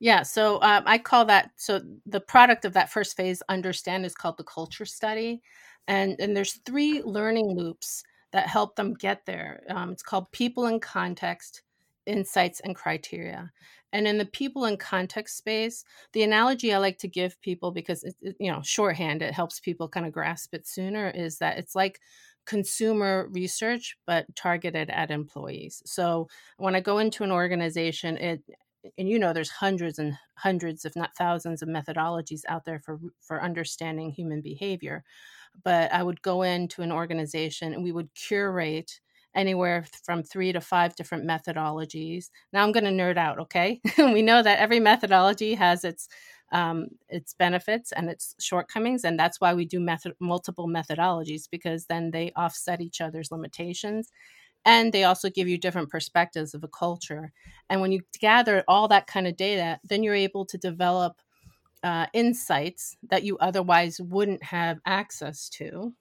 Yeah 0.00 0.24
so 0.24 0.60
um, 0.60 0.82
i 0.86 0.98
call 0.98 1.24
that 1.26 1.52
so 1.56 1.80
the 2.04 2.20
product 2.20 2.64
of 2.64 2.72
that 2.74 2.90
first 2.90 3.16
phase 3.16 3.42
understand 3.48 4.04
is 4.04 4.14
called 4.14 4.36
the 4.38 4.44
culture 4.44 4.84
study. 4.84 5.40
And 5.88 6.16
and 6.18 6.36
there's 6.36 6.60
three 6.66 7.00
learning 7.02 7.56
loops 7.56 8.02
that 8.32 8.48
help 8.48 8.74
them 8.74 8.94
get 8.94 9.24
there. 9.24 9.62
Um, 9.68 9.92
it's 9.92 10.02
called 10.02 10.32
people 10.32 10.66
and 10.66 10.82
context 10.82 11.62
insights 12.06 12.60
and 12.60 12.74
criteria 12.74 13.52
and 13.96 14.06
in 14.06 14.18
the 14.18 14.26
people 14.26 14.64
and 14.66 14.78
context 14.78 15.36
space, 15.38 15.84
the 16.12 16.22
analogy 16.22 16.72
I 16.74 16.78
like 16.78 16.98
to 16.98 17.08
give 17.08 17.40
people 17.40 17.70
because 17.72 18.04
it, 18.04 18.14
it, 18.20 18.36
you 18.38 18.50
know 18.52 18.62
shorthand 18.62 19.22
it 19.22 19.32
helps 19.34 19.60
people 19.60 19.88
kind 19.88 20.06
of 20.06 20.12
grasp 20.12 20.54
it 20.54 20.66
sooner 20.66 21.10
is 21.10 21.38
that 21.38 21.58
it's 21.58 21.74
like 21.74 22.00
consumer 22.44 23.28
research 23.32 23.96
but 24.06 24.26
targeted 24.36 24.90
at 24.90 25.10
employees. 25.10 25.82
So 25.86 26.28
when 26.58 26.74
I 26.76 26.80
go 26.80 26.98
into 26.98 27.24
an 27.24 27.32
organization, 27.32 28.16
it 28.18 28.42
and 28.98 29.08
you 29.08 29.18
know 29.18 29.32
there's 29.32 29.50
hundreds 29.50 29.98
and 29.98 30.14
hundreds 30.36 30.84
if 30.84 30.94
not 30.96 31.16
thousands 31.16 31.62
of 31.62 31.68
methodologies 31.68 32.42
out 32.48 32.64
there 32.64 32.78
for 32.80 33.00
for 33.20 33.42
understanding 33.42 34.10
human 34.10 34.40
behavior 34.40 35.04
but 35.64 35.92
i 35.92 36.02
would 36.02 36.22
go 36.22 36.42
into 36.42 36.82
an 36.82 36.92
organization 36.92 37.72
and 37.72 37.82
we 37.82 37.92
would 37.92 38.12
curate 38.14 39.00
anywhere 39.36 39.84
from 40.04 40.22
three 40.22 40.52
to 40.52 40.60
five 40.60 40.96
different 40.96 41.24
methodologies. 41.24 42.30
Now 42.52 42.64
I'm 42.64 42.72
going 42.72 42.84
to 42.84 42.90
nerd 42.90 43.16
out, 43.18 43.38
okay? 43.38 43.80
we 43.98 44.22
know 44.22 44.42
that 44.42 44.58
every 44.58 44.80
methodology 44.80 45.54
has 45.54 45.84
its 45.84 46.08
um, 46.52 46.86
its 47.08 47.34
benefits 47.34 47.90
and 47.90 48.08
its 48.08 48.34
shortcomings, 48.40 49.04
and 49.04 49.18
that's 49.18 49.40
why 49.40 49.52
we 49.54 49.64
do 49.64 49.80
method 49.80 50.14
multiple 50.20 50.68
methodologies 50.68 51.50
because 51.50 51.86
then 51.86 52.12
they 52.12 52.32
offset 52.36 52.80
each 52.80 53.00
other's 53.00 53.32
limitations, 53.32 54.10
and 54.64 54.92
they 54.92 55.04
also 55.04 55.28
give 55.28 55.48
you 55.48 55.58
different 55.58 55.90
perspectives 55.90 56.54
of 56.54 56.62
a 56.62 56.68
culture. 56.68 57.32
And 57.68 57.80
when 57.80 57.90
you 57.92 58.02
gather 58.20 58.62
all 58.68 58.86
that 58.88 59.08
kind 59.08 59.26
of 59.26 59.36
data, 59.36 59.80
then 59.84 60.04
you're 60.04 60.14
able 60.14 60.46
to 60.46 60.56
develop 60.56 61.20
uh, 61.82 62.06
insights 62.12 62.96
that 63.10 63.24
you 63.24 63.36
otherwise 63.38 64.00
wouldn't 64.00 64.42
have 64.42 64.78
access 64.86 65.48
to 65.50 65.94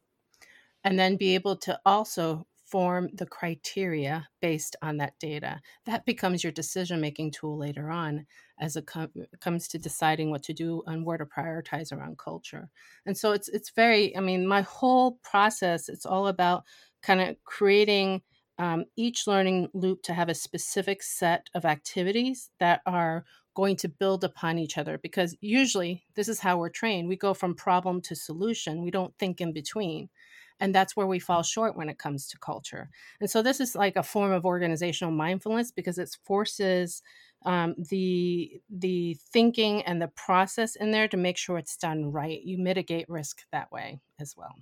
and 0.83 0.97
then 0.97 1.17
be 1.17 1.35
able 1.35 1.57
to 1.57 1.77
also 1.85 2.45
form 2.65 3.10
the 3.13 3.25
criteria 3.25 4.28
based 4.41 4.75
on 4.82 4.97
that 4.97 5.17
data. 5.19 5.62
That 5.86 6.06
becomes 6.06 6.43
your 6.43 6.51
decision 6.51 6.99
making 6.99 7.32
tool 7.32 7.58
later 7.58 7.89
on 7.89 8.25
as 8.60 8.75
it 8.75 8.88
com- 8.88 9.12
comes 9.39 9.67
to 9.69 9.78
deciding 9.78 10.32
what 10.32 10.43
to 10.43 10.54
do 10.54 10.82
and 10.88 11.06
where 11.06 11.17
to 11.17 11.25
prioritize 11.25 11.91
around 11.91 12.17
culture. 12.17 12.69
And 13.06 13.17
so 13.17 13.32
it's 13.32 13.49
it's 13.49 13.69
very 13.69 14.15
I 14.17 14.19
mean 14.19 14.47
my 14.47 14.62
whole 14.62 15.19
process 15.23 15.89
it's 15.89 16.06
all 16.06 16.28
about 16.28 16.63
kind 17.01 17.21
of 17.21 17.36
creating 17.43 18.21
um, 18.58 18.86
each 18.95 19.28
learning 19.28 19.69
loop 19.73 20.01
to 20.04 20.13
have 20.13 20.30
a 20.30 20.36
specific 20.36 21.04
set 21.04 21.49
of 21.54 21.65
activities 21.65 22.49
that 22.60 22.82
are 22.86 23.25
going 23.54 23.75
to 23.78 23.89
build 23.89 24.23
upon 24.23 24.58
each 24.58 24.78
other 24.78 24.97
because 24.97 25.36
usually 25.39 26.04
this 26.15 26.28
is 26.28 26.39
how 26.39 26.58
we're 26.58 26.69
trained. 26.69 27.08
We 27.08 27.15
go 27.15 27.34
from 27.34 27.56
problem 27.56 28.01
to 28.01 28.15
solution. 28.15 28.84
We 28.84 28.91
don't 28.91 29.17
think 29.17 29.41
in 29.41 29.54
between. 29.54 30.10
And 30.59 30.73
that's 30.73 30.95
where 30.95 31.07
we 31.07 31.19
fall 31.19 31.43
short 31.43 31.75
when 31.75 31.89
it 31.89 31.99
comes 31.99 32.27
to 32.29 32.37
culture. 32.37 32.89
And 33.19 33.29
so 33.29 33.41
this 33.41 33.59
is 33.59 33.75
like 33.75 33.95
a 33.95 34.03
form 34.03 34.31
of 34.31 34.45
organizational 34.45 35.13
mindfulness 35.13 35.71
because 35.71 35.97
it 35.97 36.15
forces 36.23 37.01
um, 37.45 37.75
the 37.89 38.61
the 38.69 39.17
thinking 39.31 39.83
and 39.83 40.01
the 40.01 40.07
process 40.07 40.75
in 40.75 40.91
there 40.91 41.07
to 41.07 41.17
make 41.17 41.37
sure 41.37 41.57
it's 41.57 41.77
done 41.77 42.11
right. 42.11 42.41
You 42.41 42.57
mitigate 42.57 43.07
risk 43.09 43.41
that 43.51 43.71
way 43.71 43.99
as 44.19 44.35
well. 44.35 44.55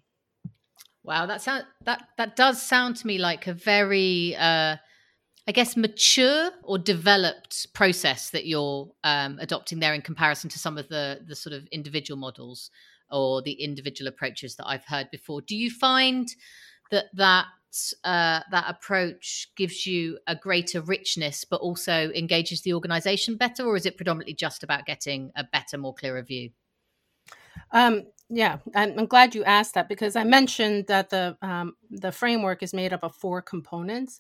Wow, 1.04 1.26
that 1.26 1.42
sound 1.42 1.66
that 1.86 2.04
that 2.18 2.36
does 2.36 2.62
sound 2.62 2.98
to 2.98 3.08
me 3.08 3.18
like 3.18 3.48
a 3.48 3.54
very 3.54 4.36
uh 4.36 4.78
I 5.46 5.52
guess 5.52 5.76
mature 5.76 6.52
or 6.64 6.78
developed 6.78 7.74
process 7.74 8.30
that 8.30 8.46
you're 8.46 8.90
um, 9.04 9.40
adopting 9.42 9.80
there 9.80 9.94
in 9.94 10.02
comparison 10.02 10.50
to 10.52 10.60
some 10.60 10.78
of 10.78 10.88
the 10.88 11.20
the 11.26 11.36
sort 11.36 11.54
of 11.54 11.68
individual 11.72 12.18
models 12.18 12.72
or 13.12 13.42
the 13.42 13.54
individual 13.54 14.08
approaches 14.08 14.56
that 14.56 14.68
I've 14.68 14.86
heard 14.86 15.10
before. 15.12 15.42
Do 15.42 15.56
you 15.56 15.70
find 15.70 16.28
that 16.92 17.06
that 17.14 17.46
uh, 18.04 18.42
that 18.52 18.66
approach 18.68 19.50
gives 19.56 19.88
you 19.88 20.20
a 20.28 20.36
greater 20.36 20.82
richness, 20.82 21.44
but 21.44 21.62
also 21.62 22.12
engages 22.14 22.62
the 22.62 22.74
organization 22.74 23.36
better, 23.36 23.66
or 23.66 23.76
is 23.76 23.86
it 23.86 23.98
predominantly 23.98 24.36
just 24.36 24.64
about 24.64 24.86
getting 24.86 25.32
a 25.36 25.44
better, 25.44 25.78
more 25.78 25.94
clearer 25.94 26.22
view? 26.22 26.52
Um, 27.72 28.04
yeah, 28.30 28.60
I'm, 28.76 28.98
I'm, 29.00 29.06
glad 29.08 29.34
you 29.34 29.44
asked 29.44 29.74
that 29.74 29.90
because 29.90 30.16
I 30.16 30.24
mentioned 30.24 30.86
that 30.88 31.10
the 31.10 31.38
um, 31.42 31.74
the 31.90 32.12
framework 32.12 32.62
is 32.62 32.74
made 32.74 32.94
up 32.94 33.04
of 33.04 33.16
four 33.16 33.42
components, 33.42 34.20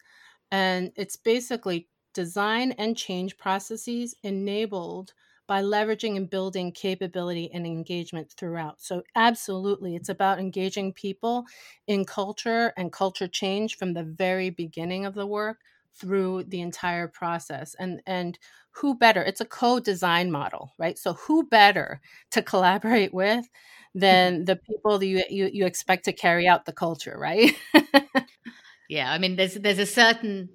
and 0.52 0.91
it's 0.96 1.15
basically 1.15 1.88
design 2.13 2.72
and 2.74 2.98
change 2.98 3.38
processes 3.38 4.15
enabled 4.24 5.13
by 5.47 5.62
leveraging 5.62 6.15
and 6.15 6.29
building 6.29 6.71
capability 6.71 7.51
and 7.53 7.65
engagement 7.65 8.32
throughout. 8.32 8.82
So, 8.82 9.03
absolutely, 9.15 9.95
it's 9.95 10.10
about 10.10 10.39
engaging 10.39 10.93
people 10.93 11.45
in 11.88 12.06
culture 12.06 12.73
and 12.77 12.91
culture 12.91 13.27
change 13.27 13.77
from 13.77 13.93
the 13.93 14.03
very 14.03 14.49
beginning 14.49 15.06
of 15.06 15.13
the 15.13 15.27
work 15.27 15.60
through 15.93 16.43
the 16.45 16.62
entire 16.62 17.08
process. 17.08 17.75
And 17.77 18.01
and 18.06 18.38
who 18.71 18.95
better? 18.95 19.21
It's 19.21 19.41
a 19.41 19.45
co-design 19.45 20.32
model, 20.32 20.73
right? 20.77 20.97
So, 20.97 21.13
who 21.13 21.47
better 21.47 22.01
to 22.32 22.41
collaborate 22.41 23.13
with 23.13 23.45
mm-hmm. 23.45 23.99
than 23.99 24.45
the 24.45 24.56
people 24.56 24.99
that 24.99 25.06
you 25.06 25.23
you, 25.29 25.49
you 25.51 25.65
expect 25.65 26.06
to 26.06 26.13
carry 26.13 26.47
out 26.47 26.65
the 26.65 26.73
culture, 26.73 27.17
right? 27.17 27.51
yeah, 28.89 29.12
I 29.12 29.17
mean, 29.17 29.36
there's 29.36 29.56
there's 29.56 29.79
a 29.79 29.86
certain 29.86 30.49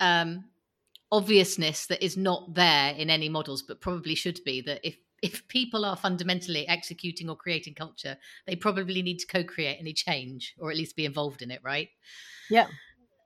um, 0.00 0.44
obviousness 1.12 1.86
that 1.86 2.04
is 2.04 2.16
not 2.16 2.54
there 2.54 2.94
in 2.94 3.10
any 3.10 3.28
models, 3.28 3.62
but 3.62 3.80
probably 3.80 4.14
should 4.14 4.40
be 4.44 4.60
that 4.62 4.80
if 4.82 4.96
if 5.22 5.46
people 5.48 5.84
are 5.84 5.96
fundamentally 5.96 6.66
executing 6.66 7.28
or 7.28 7.36
creating 7.36 7.74
culture, 7.74 8.16
they 8.46 8.56
probably 8.56 9.02
need 9.02 9.18
to 9.18 9.26
co-create 9.26 9.76
any 9.78 9.92
change 9.92 10.54
or 10.58 10.70
at 10.70 10.76
least 10.78 10.96
be 10.96 11.04
involved 11.04 11.42
in 11.42 11.50
it, 11.50 11.60
right? 11.62 11.88
Yeah. 12.48 12.68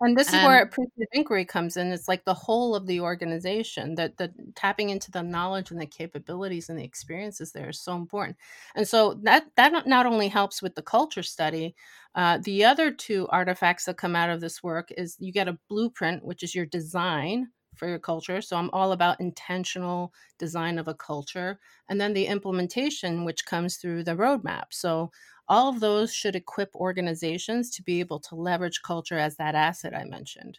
And 0.00 0.16
this 0.18 0.28
is 0.28 0.34
um, 0.34 0.44
where 0.44 0.60
appreciative 0.60 1.06
inquiry 1.12 1.44
comes 1.44 1.76
in. 1.76 1.92
It's 1.92 2.08
like 2.08 2.24
the 2.24 2.34
whole 2.34 2.74
of 2.74 2.86
the 2.86 3.00
organization 3.00 3.94
that 3.94 4.16
the 4.16 4.32
tapping 4.56 4.90
into 4.90 5.10
the 5.10 5.22
knowledge 5.22 5.70
and 5.70 5.80
the 5.80 5.86
capabilities 5.86 6.68
and 6.68 6.78
the 6.78 6.84
experiences 6.84 7.52
there 7.52 7.70
is 7.70 7.80
so 7.80 7.94
important. 7.94 8.36
And 8.74 8.88
so 8.88 9.20
that 9.22 9.46
that 9.56 9.86
not 9.86 10.06
only 10.06 10.28
helps 10.28 10.60
with 10.60 10.74
the 10.74 10.82
culture 10.82 11.22
study, 11.22 11.76
uh, 12.16 12.38
the 12.42 12.64
other 12.64 12.90
two 12.90 13.28
artifacts 13.28 13.84
that 13.84 13.96
come 13.96 14.16
out 14.16 14.30
of 14.30 14.40
this 14.40 14.62
work 14.62 14.90
is 14.96 15.16
you 15.20 15.32
get 15.32 15.48
a 15.48 15.58
blueprint, 15.68 16.24
which 16.24 16.42
is 16.42 16.54
your 16.54 16.66
design 16.66 17.48
for 17.74 17.88
your 17.88 17.98
culture. 17.98 18.40
So 18.40 18.56
I'm 18.56 18.70
all 18.72 18.92
about 18.92 19.20
intentional 19.20 20.12
design 20.38 20.78
of 20.78 20.88
a 20.88 20.94
culture. 20.94 21.58
And 21.88 22.00
then 22.00 22.12
the 22.14 22.26
implementation, 22.26 23.24
which 23.24 23.44
comes 23.46 23.76
through 23.76 24.04
the 24.04 24.16
roadmap. 24.16 24.66
So 24.72 25.10
all 25.48 25.68
of 25.68 25.80
those 25.80 26.14
should 26.14 26.36
equip 26.36 26.74
organizations 26.74 27.70
to 27.70 27.82
be 27.82 28.00
able 28.00 28.20
to 28.20 28.34
leverage 28.34 28.82
culture 28.82 29.18
as 29.18 29.36
that 29.36 29.54
asset 29.54 29.94
I 29.94 30.04
mentioned. 30.04 30.58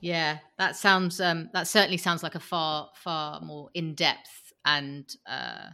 Yeah, 0.00 0.40
that 0.58 0.74
sounds 0.76 1.20
um, 1.20 1.48
that 1.52 1.68
certainly 1.68 1.96
sounds 1.96 2.22
like 2.22 2.34
a 2.34 2.40
far 2.40 2.90
far 2.96 3.40
more 3.40 3.70
in 3.74 3.94
depth 3.94 4.52
and 4.64 5.08
uh, 5.26 5.70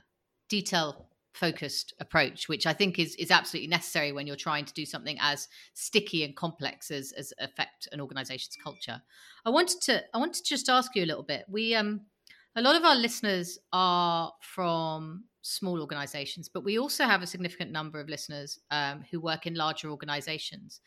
detail 0.49 1.08
focused 1.39 1.95
approach, 2.01 2.49
which 2.49 2.67
I 2.67 2.73
think 2.73 2.99
is 2.99 3.15
is 3.17 3.31
absolutely 3.31 3.69
necessary 3.69 4.13
when 4.13 4.27
you're 4.27 4.37
trying 4.37 4.65
to 4.65 4.73
do 4.73 4.85
something 4.85 5.17
as 5.21 5.49
sticky 5.75 6.25
and 6.25 6.35
complex 6.35 6.91
as 6.91 7.13
as 7.13 7.33
affect 7.39 7.89
an 7.93 8.01
organization's 8.01 8.57
culture. 8.63 9.01
I 9.45 9.51
wanted 9.51 9.81
to 9.83 10.03
I 10.15 10.19
wanted 10.19 10.45
to 10.45 10.49
just 10.49 10.69
ask 10.69 10.95
you 10.95 11.05
a 11.05 11.07
little 11.07 11.23
bit. 11.23 11.45
We 11.49 11.75
um 11.75 12.03
a 12.57 12.63
lot 12.63 12.77
of 12.77 12.85
our 12.85 12.97
listeners 12.97 13.59
are 13.73 14.33
from 14.41 15.25
small 15.43 15.81
organizations, 15.81 16.49
but 16.49 16.65
we 16.65 16.79
also 16.79 17.05
have 17.05 17.23
a 17.23 17.27
significant 17.27 17.71
number 17.71 18.01
of 18.01 18.09
listeners 18.09 18.59
um, 18.71 19.05
who 19.11 19.21
work 19.21 19.47
in 19.47 19.55
larger 19.55 19.91
organizations, 19.91 20.81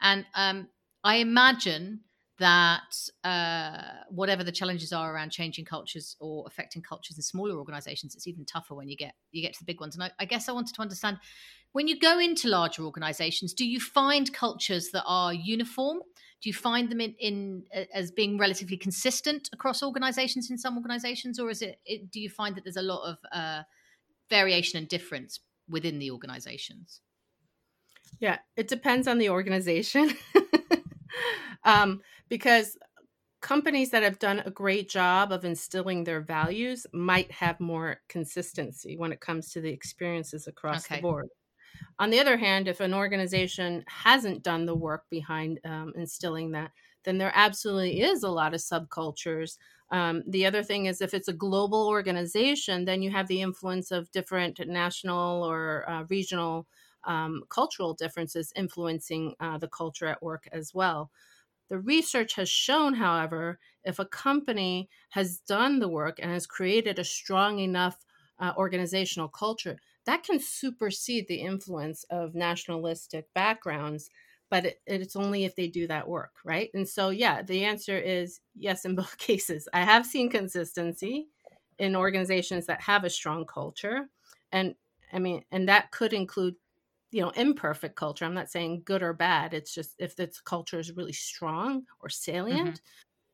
and 0.00 0.24
um, 0.34 0.68
I 1.04 1.16
imagine 1.16 2.00
that 2.40 2.96
uh, 3.22 3.82
whatever 4.08 4.42
the 4.42 4.50
challenges 4.50 4.94
are 4.94 5.14
around 5.14 5.30
changing 5.30 5.66
cultures 5.66 6.16
or 6.20 6.44
affecting 6.46 6.80
cultures 6.80 7.18
in 7.18 7.22
smaller 7.22 7.56
organizations 7.56 8.14
it's 8.14 8.26
even 8.26 8.46
tougher 8.46 8.74
when 8.74 8.88
you 8.88 8.96
get 8.96 9.14
you 9.30 9.42
get 9.42 9.52
to 9.52 9.58
the 9.60 9.66
big 9.66 9.78
ones. 9.78 9.94
And 9.94 10.02
I, 10.02 10.10
I, 10.18 10.24
guess 10.24 10.48
i 10.48 10.52
wanted 10.52 10.74
to 10.74 10.80
understand 10.80 11.18
when 11.72 11.86
you 11.86 12.00
go 12.00 12.18
into 12.18 12.48
larger 12.48 12.82
organizations 12.82 13.52
do 13.52 13.66
you 13.66 13.78
find 13.78 14.32
cultures 14.32 14.90
that 14.90 15.04
are 15.06 15.32
uniform? 15.32 15.98
Do 16.42 16.48
you 16.48 16.54
find 16.54 16.90
them 16.90 17.02
in, 17.02 17.14
in 17.20 17.64
as 17.92 18.10
being 18.10 18.38
relatively 18.38 18.78
consistent 18.78 19.50
across 19.52 19.82
organizations 19.82 20.50
in 20.50 20.56
some 20.56 20.78
organizations? 20.78 21.38
Or 21.38 21.50
is 21.50 21.60
it, 21.60 21.78
it 21.84 22.10
do 22.10 22.18
you 22.18 22.30
find 22.30 22.56
that 22.56 22.64
there's 22.64 22.78
a 22.78 22.82
lot 22.82 23.06
of 23.06 23.18
uh, 23.30 23.62
variation 24.30 24.78
and 24.78 24.88
difference 24.88 25.40
within 25.68 25.98
the 25.98 26.10
organizations? 26.10 27.02
Yeah 28.18 28.38
it 28.56 28.68
depends 28.68 29.06
on 29.06 29.18
the 29.18 29.28
organization. 29.28 30.14
Um, 31.64 32.00
because 32.30 32.78
companies 33.42 33.90
that 33.90 34.02
have 34.02 34.18
done 34.18 34.42
a 34.46 34.50
great 34.50 34.88
job 34.88 35.32
of 35.32 35.44
instilling 35.44 36.04
their 36.04 36.22
values 36.22 36.86
might 36.94 37.30
have 37.32 37.60
more 37.60 38.00
consistency 38.08 38.96
when 38.96 39.12
it 39.12 39.20
comes 39.20 39.50
to 39.50 39.60
the 39.60 39.70
experiences 39.70 40.46
across 40.46 40.86
okay. 40.86 40.96
the 40.96 41.02
board. 41.02 41.28
On 41.98 42.10
the 42.10 42.20
other 42.20 42.36
hand, 42.36 42.68
if 42.68 42.80
an 42.80 42.94
organization 42.94 43.84
hasn't 43.86 44.42
done 44.42 44.66
the 44.66 44.74
work 44.74 45.04
behind 45.10 45.60
um, 45.64 45.92
instilling 45.96 46.52
that, 46.52 46.70
then 47.04 47.18
there 47.18 47.32
absolutely 47.34 48.02
is 48.02 48.22
a 48.22 48.28
lot 48.28 48.54
of 48.54 48.60
subcultures. 48.60 49.56
Um, 49.90 50.22
the 50.26 50.46
other 50.46 50.62
thing 50.62 50.86
is, 50.86 51.00
if 51.00 51.14
it's 51.14 51.28
a 51.28 51.32
global 51.32 51.88
organization, 51.88 52.84
then 52.84 53.02
you 53.02 53.10
have 53.10 53.26
the 53.28 53.40
influence 53.40 53.90
of 53.90 54.10
different 54.12 54.60
national 54.66 55.42
or 55.42 55.88
uh, 55.88 56.04
regional 56.10 56.66
um, 57.04 57.42
cultural 57.48 57.94
differences 57.94 58.52
influencing 58.54 59.34
uh, 59.40 59.56
the 59.56 59.68
culture 59.68 60.06
at 60.06 60.22
work 60.22 60.48
as 60.52 60.74
well. 60.74 61.10
The 61.70 61.78
research 61.78 62.34
has 62.34 62.50
shown, 62.50 62.94
however, 62.94 63.58
if 63.84 63.98
a 63.98 64.04
company 64.04 64.90
has 65.10 65.38
done 65.38 65.78
the 65.78 65.88
work 65.88 66.18
and 66.20 66.30
has 66.30 66.46
created 66.46 66.98
a 66.98 67.04
strong 67.04 67.60
enough 67.60 68.04
uh, 68.38 68.52
organizational 68.56 69.28
culture, 69.28 69.78
that 70.04 70.24
can 70.24 70.40
supersede 70.40 71.28
the 71.28 71.40
influence 71.40 72.04
of 72.10 72.34
nationalistic 72.34 73.32
backgrounds. 73.34 74.10
But 74.50 74.66
it, 74.66 74.82
it's 74.86 75.14
only 75.16 75.44
if 75.44 75.54
they 75.54 75.68
do 75.68 75.86
that 75.86 76.08
work, 76.08 76.32
right? 76.44 76.70
And 76.74 76.88
so, 76.88 77.10
yeah, 77.10 77.42
the 77.42 77.64
answer 77.64 77.96
is 77.96 78.40
yes 78.54 78.84
in 78.84 78.94
both 78.96 79.16
cases. 79.18 79.68
I 79.72 79.84
have 79.84 80.04
seen 80.04 80.28
consistency 80.28 81.28
in 81.78 81.96
organizations 81.96 82.66
that 82.66 82.82
have 82.82 83.04
a 83.04 83.10
strong 83.10 83.46
culture. 83.46 84.08
And 84.52 84.74
I 85.12 85.18
mean, 85.18 85.44
and 85.52 85.68
that 85.68 85.92
could 85.92 86.12
include 86.12 86.56
you 87.10 87.20
know 87.20 87.30
imperfect 87.30 87.96
culture 87.96 88.24
i'm 88.24 88.34
not 88.34 88.50
saying 88.50 88.82
good 88.84 89.02
or 89.02 89.12
bad 89.12 89.54
it's 89.54 89.74
just 89.74 89.94
if 89.98 90.16
this 90.16 90.40
culture 90.40 90.78
is 90.78 90.96
really 90.96 91.12
strong 91.12 91.82
or 92.00 92.08
salient 92.08 92.80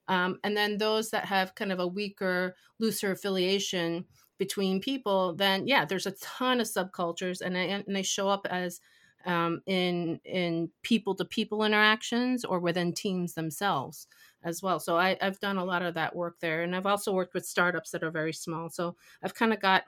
mm-hmm. 0.08 0.14
um, 0.14 0.38
and 0.44 0.56
then 0.56 0.78
those 0.78 1.10
that 1.10 1.24
have 1.24 1.54
kind 1.54 1.72
of 1.72 1.80
a 1.80 1.86
weaker 1.86 2.54
looser 2.78 3.12
affiliation 3.12 4.04
between 4.38 4.80
people 4.80 5.34
then 5.34 5.66
yeah 5.66 5.84
there's 5.84 6.06
a 6.06 6.12
ton 6.12 6.60
of 6.60 6.66
subcultures 6.66 7.40
and, 7.40 7.56
and 7.56 7.84
they 7.88 8.02
show 8.02 8.28
up 8.28 8.46
as 8.50 8.80
um, 9.24 9.60
in 9.66 10.20
in 10.24 10.70
people 10.82 11.14
to 11.16 11.24
people 11.24 11.64
interactions 11.64 12.44
or 12.44 12.60
within 12.60 12.92
teams 12.92 13.34
themselves 13.34 14.06
as 14.44 14.62
well 14.62 14.78
so 14.78 14.96
I, 14.96 15.16
i've 15.20 15.40
done 15.40 15.56
a 15.56 15.64
lot 15.64 15.82
of 15.82 15.94
that 15.94 16.14
work 16.14 16.36
there 16.40 16.62
and 16.62 16.76
i've 16.76 16.86
also 16.86 17.12
worked 17.12 17.34
with 17.34 17.44
startups 17.44 17.90
that 17.90 18.04
are 18.04 18.10
very 18.10 18.32
small 18.32 18.70
so 18.70 18.94
i've 19.22 19.34
kind 19.34 19.52
of 19.52 19.60
got 19.60 19.84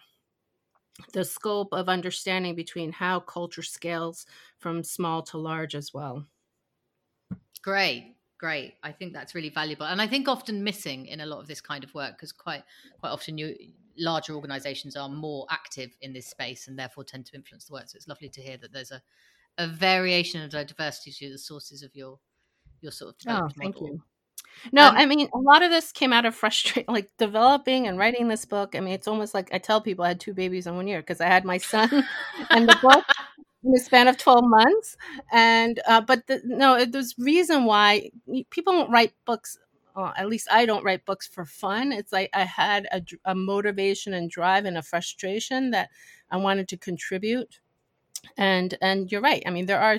the 1.12 1.24
scope 1.24 1.72
of 1.72 1.88
understanding 1.88 2.54
between 2.54 2.92
how 2.92 3.20
culture 3.20 3.62
scales 3.62 4.26
from 4.58 4.82
small 4.84 5.22
to 5.24 5.38
large 5.38 5.74
as 5.74 5.92
well. 5.94 6.26
Great, 7.62 8.16
great. 8.38 8.74
I 8.82 8.92
think 8.92 9.12
that's 9.12 9.34
really 9.34 9.48
valuable, 9.48 9.86
and 9.86 10.00
I 10.00 10.06
think 10.06 10.28
often 10.28 10.62
missing 10.64 11.06
in 11.06 11.20
a 11.20 11.26
lot 11.26 11.40
of 11.40 11.46
this 11.48 11.60
kind 11.60 11.82
of 11.84 11.94
work 11.94 12.16
because 12.16 12.32
quite 12.32 12.64
quite 12.98 13.10
often 13.10 13.36
you 13.38 13.56
larger 13.96 14.34
organisations 14.34 14.94
are 14.96 15.08
more 15.08 15.44
active 15.50 15.96
in 16.00 16.12
this 16.12 16.28
space 16.28 16.68
and 16.68 16.78
therefore 16.78 17.02
tend 17.02 17.26
to 17.26 17.34
influence 17.34 17.64
the 17.64 17.72
work. 17.72 17.88
So 17.88 17.96
it's 17.96 18.06
lovely 18.06 18.28
to 18.28 18.40
hear 18.42 18.56
that 18.58 18.72
there's 18.72 18.92
a 18.92 19.02
a 19.58 19.66
variation 19.68 20.40
and 20.42 20.54
a 20.54 20.64
diversity 20.64 21.12
to 21.12 21.32
the 21.32 21.38
sources 21.38 21.82
of 21.82 21.96
your 21.96 22.20
your 22.80 22.92
sort 22.92 23.26
of 23.26 23.26
oh, 23.28 23.48
thank 23.58 23.80
model. 23.80 23.80
you. 23.80 24.02
No, 24.72 24.88
um, 24.88 24.96
I 24.96 25.06
mean 25.06 25.28
a 25.32 25.38
lot 25.38 25.62
of 25.62 25.70
this 25.70 25.92
came 25.92 26.12
out 26.12 26.26
of 26.26 26.34
frustration, 26.34 26.84
like 26.92 27.10
developing 27.18 27.86
and 27.86 27.98
writing 27.98 28.28
this 28.28 28.44
book. 28.44 28.74
I 28.74 28.80
mean, 28.80 28.94
it's 28.94 29.08
almost 29.08 29.34
like 29.34 29.52
I 29.52 29.58
tell 29.58 29.80
people 29.80 30.04
I 30.04 30.08
had 30.08 30.20
two 30.20 30.34
babies 30.34 30.66
in 30.66 30.76
one 30.76 30.88
year 30.88 31.00
because 31.00 31.20
I 31.20 31.26
had 31.26 31.44
my 31.44 31.58
son 31.58 32.04
and 32.50 32.68
the 32.68 32.78
book 32.82 33.04
in 33.64 33.72
the 33.72 33.80
span 33.80 34.08
of 34.08 34.18
twelve 34.18 34.44
months. 34.44 34.96
And 35.32 35.80
uh, 35.86 36.00
but 36.00 36.26
the, 36.26 36.40
no, 36.44 36.84
there's 36.84 37.14
reason 37.18 37.64
why 37.64 38.10
people 38.50 38.72
don't 38.72 38.90
write 38.90 39.12
books. 39.26 39.58
Well, 39.96 40.12
at 40.16 40.28
least 40.28 40.48
I 40.52 40.64
don't 40.64 40.84
write 40.84 41.04
books 41.04 41.26
for 41.26 41.44
fun. 41.44 41.90
It's 41.92 42.12
like 42.12 42.30
I 42.32 42.44
had 42.44 42.86
a, 42.92 43.02
a 43.24 43.34
motivation 43.34 44.14
and 44.14 44.30
drive 44.30 44.64
and 44.64 44.78
a 44.78 44.82
frustration 44.82 45.72
that 45.72 45.90
I 46.30 46.36
wanted 46.36 46.68
to 46.68 46.76
contribute. 46.76 47.58
And 48.36 48.76
and 48.82 49.10
you're 49.10 49.20
right. 49.20 49.42
I 49.46 49.50
mean, 49.50 49.66
there 49.66 49.80
are 49.80 49.98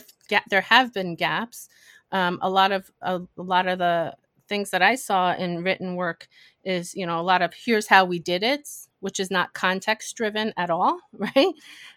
there 0.49 0.61
have 0.61 0.93
been 0.93 1.15
gaps. 1.15 1.69
Um, 2.11 2.39
a 2.41 2.49
lot 2.49 2.71
of 2.71 2.89
a, 3.01 3.21
a 3.37 3.41
lot 3.41 3.67
of 3.67 3.79
the 3.79 4.15
things 4.49 4.71
that 4.71 4.81
I 4.81 4.95
saw 4.95 5.33
in 5.33 5.63
written 5.63 5.95
work 5.95 6.27
is, 6.65 6.95
you 6.95 7.05
know, 7.05 7.19
a 7.19 7.23
lot 7.23 7.41
of 7.41 7.53
here's 7.53 7.87
how 7.87 8.05
we 8.05 8.19
did 8.19 8.43
it, 8.43 8.67
which 8.99 9.19
is 9.19 9.31
not 9.31 9.53
context 9.53 10.15
driven 10.17 10.53
at 10.57 10.69
all, 10.69 10.99
right? 11.13 11.53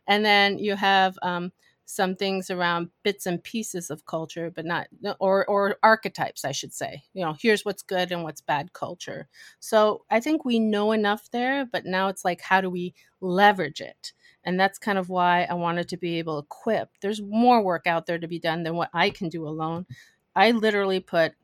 And 0.06 0.24
then 0.24 0.58
you 0.58 0.76
have 0.76 1.18
um, 1.22 1.52
some 1.84 2.14
things 2.14 2.50
around 2.50 2.88
bits 3.02 3.26
and 3.26 3.42
pieces 3.42 3.90
of 3.90 4.06
culture, 4.06 4.50
but 4.54 4.64
not 4.64 4.86
or 5.20 5.44
or 5.46 5.76
archetypes, 5.82 6.44
I 6.44 6.52
should 6.52 6.72
say. 6.72 7.02
You 7.12 7.24
know, 7.24 7.34
here's 7.38 7.64
what's 7.64 7.82
good 7.82 8.12
and 8.12 8.22
what's 8.22 8.40
bad 8.40 8.72
culture. 8.72 9.28
So 9.60 10.04
I 10.10 10.20
think 10.20 10.44
we 10.44 10.58
know 10.58 10.92
enough 10.92 11.30
there, 11.32 11.66
but 11.66 11.84
now 11.84 12.08
it's 12.08 12.24
like 12.24 12.40
how 12.40 12.60
do 12.60 12.70
we 12.70 12.94
leverage 13.20 13.80
it? 13.80 14.12
And 14.44 14.58
that's 14.58 14.78
kind 14.78 14.98
of 14.98 15.08
why 15.08 15.44
I 15.44 15.54
wanted 15.54 15.88
to 15.90 15.96
be 15.96 16.18
able 16.18 16.40
to 16.40 16.46
equip. 16.46 16.90
There's 17.00 17.22
more 17.22 17.62
work 17.62 17.86
out 17.86 18.06
there 18.06 18.18
to 18.18 18.28
be 18.28 18.38
done 18.38 18.62
than 18.62 18.74
what 18.74 18.90
I 18.92 19.10
can 19.10 19.28
do 19.28 19.46
alone. 19.46 19.86
I 20.34 20.52
literally 20.52 21.00
put 21.00 21.34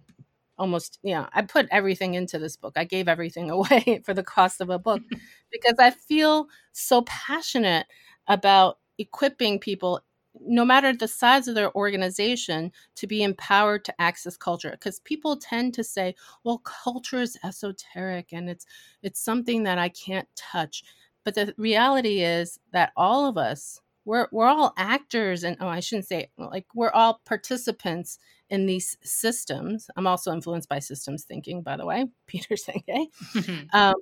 almost 0.59 0.99
yeah 1.03 1.27
i 1.33 1.43
put 1.43 1.67
everything 1.71 2.15
into 2.15 2.39
this 2.39 2.57
book. 2.57 2.75
I 2.77 2.85
gave 2.85 3.09
everything 3.09 3.51
away 3.59 4.03
for 4.05 4.15
the 4.15 4.23
cost 4.23 4.61
of 4.61 4.71
a 4.71 4.79
book 4.79 5.03
because 5.53 5.77
i 5.79 5.91
feel 5.91 6.49
so 6.73 7.03
passionate 7.03 7.87
about 8.27 8.79
equipping 8.99 9.59
people 9.59 10.03
no 10.41 10.65
matter 10.65 10.93
the 10.93 11.09
size 11.09 11.49
of 11.49 11.55
their 11.55 11.75
organization 11.75 12.71
to 12.97 13.07
be 13.07 13.23
empowered 13.23 13.85
to 13.85 14.01
access 14.01 14.37
culture. 14.37 14.71
Because 14.71 15.01
people 15.01 15.37
tend 15.37 15.75
to 15.75 15.85
say 15.85 16.15
well 16.45 16.59
culture 16.59 17.21
is 17.21 17.39
esoteric 17.45 18.29
and 18.33 18.49
it's 18.49 18.67
it's 19.03 19.21
something 19.21 19.65
that 19.65 19.79
i 19.79 19.89
can't 19.89 20.29
touch. 20.37 20.85
But 21.25 21.35
the 21.35 21.55
reality 21.59 22.23
is 22.23 22.59
that 22.73 22.93
all 22.97 23.27
of 23.27 23.37
us 23.37 23.81
we're 24.09 24.27
we're 24.33 24.47
all 24.47 24.73
actors 24.79 25.45
and 25.45 25.55
oh 25.61 25.69
I 25.69 25.81
shouldn't 25.81 26.09
say 26.09 26.31
like 26.39 26.65
we're 26.75 26.91
all 26.91 27.21
participants 27.27 28.19
in 28.49 28.65
these 28.65 28.97
systems. 29.03 29.91
I'm 29.97 30.07
also 30.07 30.33
influenced 30.33 30.71
by 30.71 30.79
systems 30.79 31.25
thinking, 31.25 31.61
by 31.61 31.77
the 31.77 31.85
way, 31.85 32.07
Peter 32.27 32.55
Senge. 32.55 33.69
um, 33.75 33.95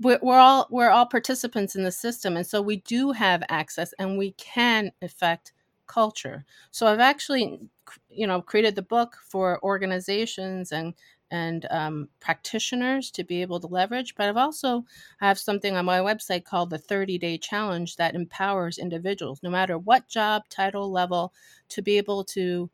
we're, 0.00 0.18
we're 0.22 0.38
all 0.38 0.66
we're 0.70 0.88
all 0.88 1.04
participants 1.04 1.76
in 1.76 1.84
the 1.84 1.92
system, 1.92 2.38
and 2.38 2.46
so 2.46 2.62
we 2.62 2.76
do 2.78 3.12
have 3.12 3.42
access, 3.50 3.92
and 3.98 4.16
we 4.16 4.30
can 4.32 4.92
affect 5.02 5.52
culture. 5.86 6.46
So 6.70 6.86
I've 6.86 7.00
actually, 7.00 7.60
you 8.08 8.26
know, 8.26 8.40
created 8.40 8.76
the 8.76 8.82
book 8.82 9.16
for 9.28 9.62
organizations 9.62 10.72
and 10.72 10.94
and 11.30 11.66
um, 11.70 12.08
practitioners 12.20 13.10
to 13.12 13.24
be 13.24 13.42
able 13.42 13.60
to 13.60 13.66
leverage. 13.66 14.14
But 14.14 14.28
I've 14.28 14.36
also 14.36 14.84
have 15.20 15.38
something 15.38 15.76
on 15.76 15.84
my 15.84 15.98
website 15.98 16.44
called 16.44 16.70
the 16.70 16.78
30 16.78 17.18
Day 17.18 17.38
Challenge 17.38 17.96
that 17.96 18.14
empowers 18.14 18.78
individuals, 18.78 19.40
no 19.42 19.50
matter 19.50 19.78
what 19.78 20.08
job, 20.08 20.42
title, 20.48 20.90
level, 20.90 21.32
to 21.70 21.82
be 21.82 21.98
able 21.98 22.24
to, 22.24 22.70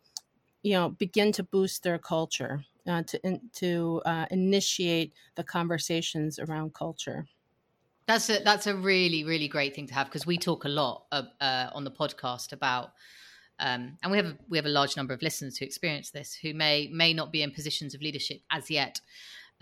you 0.63 0.73
know, 0.73 0.91
begin 0.91 1.33
to 1.33 1.43
boost 1.43 1.83
their 1.83 1.99
culture, 1.99 2.65
uh, 2.87 3.03
to 3.03 3.27
in, 3.27 3.41
to 3.55 4.03
uh, 4.05 4.27
initiate 4.31 5.13
the 5.35 5.45
conversations 5.45 6.39
around 6.39 6.75
culture. 6.75 7.27
That's 8.07 8.29
a 8.29 8.43
that's 8.45 8.67
a 8.67 8.77
really 8.77 9.25
really 9.25 9.49
great 9.49 9.75
thing 9.75 9.87
to 9.87 9.95
have 9.95 10.09
because 10.09 10.27
we 10.27 10.37
talk 10.37 10.65
a 10.65 10.69
lot 10.69 11.07
uh, 11.11 11.23
on 11.73 11.85
the 11.85 11.91
podcast 11.91 12.53
about 12.53 12.91
um, 13.65 13.97
and 14.03 14.13
we 14.13 14.19
have 14.19 14.37
we 14.51 14.59
have 14.59 14.67
a 14.67 14.71
large 14.71 14.95
number 14.95 15.15
of 15.15 15.23
listeners 15.23 15.57
who 15.57 15.65
experience 15.65 16.11
this 16.11 16.35
who 16.35 16.53
may 16.53 16.91
may 16.93 17.15
not 17.15 17.33
be 17.33 17.43
in 17.43 17.51
positions 17.51 17.95
of 17.95 18.03
leadership 18.03 18.43
as 18.51 18.71
yet, 18.71 19.01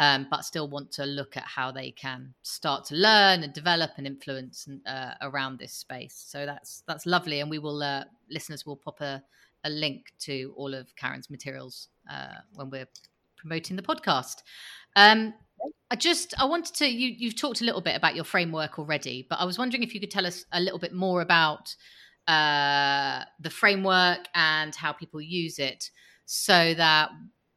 um, 0.01 0.27
but 0.29 0.45
still 0.45 0.67
want 0.67 0.91
to 0.93 1.07
look 1.07 1.37
at 1.37 1.45
how 1.45 1.71
they 1.71 1.93
can 1.93 2.35
start 2.43 2.85
to 2.87 2.97
learn 2.97 3.45
and 3.45 3.53
develop 3.53 3.93
and 3.97 4.07
influence 4.09 4.69
uh, 4.87 5.13
around 5.23 5.61
this 5.61 5.73
space. 5.73 6.21
So 6.27 6.45
that's 6.45 6.83
that's 6.89 7.07
lovely, 7.07 7.39
and 7.39 7.49
we 7.49 7.61
will 7.61 7.81
uh, 7.81 8.03
listeners 8.29 8.67
will 8.67 8.77
pop 8.77 9.01
a, 9.01 9.23
a 9.63 9.71
link 9.71 10.13
to 10.23 10.53
all 10.57 10.75
of 10.75 10.95
Karen's 10.97 11.31
materials 11.31 11.87
uh, 12.11 12.41
when 12.55 12.71
we're 12.71 12.89
promoting 13.37 13.77
the 13.77 13.83
podcast. 13.83 14.43
Um, 14.97 15.33
I 15.93 15.95
just 15.95 16.35
I 16.41 16.45
wanted 16.45 16.75
to 16.75 16.89
you 16.89 17.15
you've 17.17 17.37
talked 17.37 17.61
a 17.61 17.65
little 17.65 17.81
bit 17.81 17.95
about 17.95 18.17
your 18.17 18.25
framework 18.25 18.81
already, 18.81 19.29
but 19.31 19.39
I 19.39 19.45
was 19.45 19.59
wondering 19.59 19.85
if 19.85 19.95
you 19.95 20.01
could 20.01 20.11
tell 20.11 20.27
us 20.27 20.45
a 20.51 20.61
little 20.61 20.81
bit 20.81 20.93
more 20.93 21.23
about 21.23 21.77
uh, 22.29 23.25
the 23.41 23.51
framework 23.51 24.27
and 24.35 24.75
how 24.75 24.93
people 24.93 25.21
use 25.21 25.59
it 25.59 25.91
so 26.25 26.75
that 26.75 27.11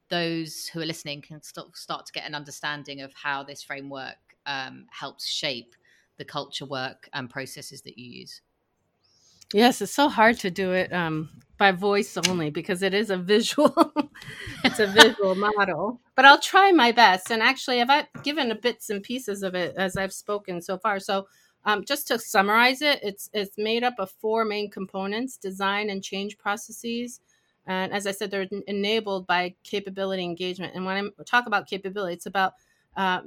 those 0.08 0.68
who 0.68 0.80
are 0.80 0.86
listening 0.86 1.22
can 1.22 1.42
st- 1.42 1.76
start 1.76 2.06
to 2.06 2.12
get 2.12 2.26
an 2.26 2.34
understanding 2.34 3.00
of 3.00 3.12
how 3.14 3.42
this 3.42 3.62
framework 3.62 4.16
um, 4.46 4.86
helps 4.90 5.26
shape 5.26 5.74
the 6.18 6.24
culture 6.24 6.66
work 6.66 7.08
and 7.12 7.28
processes 7.28 7.82
that 7.82 7.98
you 7.98 8.20
use. 8.20 8.40
Yes, 9.52 9.80
it's 9.80 9.92
so 9.92 10.08
hard 10.08 10.38
to 10.40 10.50
do 10.50 10.72
it 10.72 10.92
um, 10.92 11.28
by 11.56 11.70
voice 11.70 12.16
only 12.28 12.50
because 12.50 12.82
it 12.82 12.92
is 12.94 13.10
a 13.10 13.16
visual. 13.16 13.92
it's 14.64 14.80
a 14.80 14.88
visual 14.88 15.34
model, 15.56 16.00
but 16.16 16.24
I'll 16.24 16.40
try 16.40 16.72
my 16.72 16.90
best. 16.90 17.30
And 17.30 17.42
actually, 17.42 17.80
I've 17.80 18.06
given 18.24 18.56
bits 18.60 18.90
and 18.90 19.02
pieces 19.02 19.42
of 19.42 19.54
it 19.54 19.74
as 19.76 19.96
I've 19.96 20.12
spoken 20.12 20.60
so 20.60 20.78
far. 20.78 20.98
So 20.98 21.28
um, 21.66 21.84
just 21.84 22.06
to 22.08 22.18
summarize 22.18 22.80
it, 22.80 23.00
it's 23.02 23.28
it's 23.34 23.58
made 23.58 23.84
up 23.84 23.94
of 23.98 24.10
four 24.20 24.44
main 24.44 24.70
components: 24.70 25.36
design 25.36 25.90
and 25.90 26.02
change 26.02 26.38
processes. 26.38 27.20
And 27.66 27.92
as 27.92 28.06
I 28.06 28.12
said, 28.12 28.30
they're 28.30 28.46
enabled 28.68 29.26
by 29.26 29.56
capability 29.64 30.22
engagement. 30.22 30.76
And 30.76 30.86
when 30.86 30.96
I 31.18 31.22
talk 31.24 31.46
about 31.46 31.66
capability, 31.66 32.14
it's 32.14 32.26
about 32.26 32.52
uh, 32.96 33.22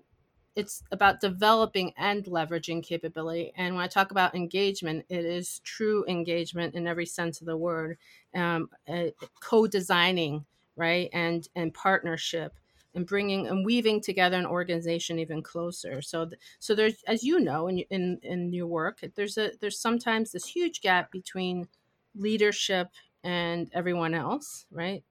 it's 0.55 0.83
about 0.91 1.19
developing 1.19 1.93
and 1.97 2.23
leveraging 2.23 2.81
capability. 2.83 3.51
And 3.57 3.75
when 3.75 3.83
I 3.83 3.87
talk 3.87 4.11
about 4.11 4.35
engagement, 4.35 5.05
it 5.09 5.25
is 5.25 5.59
true 5.65 6.05
engagement 6.07 6.75
in 6.75 6.87
every 6.87 7.05
sense 7.05 7.41
of 7.41 7.47
the 7.47 7.57
word, 7.57 7.97
um, 8.33 8.69
uh, 8.87 9.07
co-designing, 9.41 10.45
right, 10.77 11.09
and 11.11 11.45
and 11.55 11.73
partnership 11.73 12.53
and 12.95 13.05
bringing 13.05 13.47
and 13.47 13.65
weaving 13.65 14.01
together 14.01 14.37
an 14.37 14.45
organization 14.45 15.19
even 15.19 15.41
closer. 15.41 16.01
So, 16.01 16.29
so 16.59 16.75
there's, 16.75 17.03
as 17.07 17.23
you 17.23 17.39
know, 17.39 17.67
in 17.67 17.79
in 17.89 18.19
in 18.23 18.53
your 18.53 18.67
work, 18.67 18.99
there's 19.15 19.37
a 19.37 19.51
there's 19.59 19.79
sometimes 19.79 20.31
this 20.31 20.45
huge 20.45 20.81
gap 20.81 21.11
between 21.11 21.67
leadership 22.15 22.89
and 23.23 23.69
everyone 23.73 24.13
else, 24.13 24.65
right? 24.71 25.03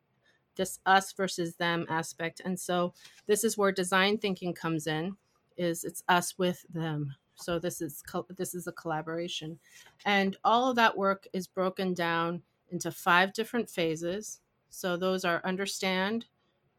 This 0.57 0.81
us 0.87 1.12
versus 1.12 1.55
them 1.55 1.87
aspect, 1.88 2.43
and 2.45 2.59
so 2.59 2.95
this 3.27 3.45
is 3.45 3.57
where 3.57 3.73
design 3.73 4.19
thinking 4.19 4.53
comes 4.55 4.87
in. 4.87 5.17
Is 5.57 5.85
it's 5.85 6.03
us 6.09 6.37
with 6.38 6.64
them. 6.73 7.14
So 7.37 7.59
this 7.61 7.81
is 7.81 8.03
this 8.37 8.55
is 8.55 8.67
a 8.67 8.73
collaboration, 8.73 9.59
and 10.05 10.37
all 10.43 10.71
of 10.71 10.77
that 10.77 10.97
work 10.97 11.27
is 11.33 11.47
broken 11.47 11.95
down 11.95 12.43
into 12.71 12.91
five 12.91 13.33
different 13.33 13.71
phases. 13.71 14.41
So 14.71 14.97
those 14.97 15.25
are 15.25 15.41
understand, 15.45 16.27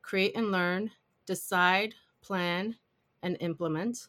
create 0.09 0.35
and 0.35 0.51
learn, 0.51 0.91
decide, 1.25 1.95
plan, 2.21 2.77
and 3.23 3.37
implement. 3.39 4.07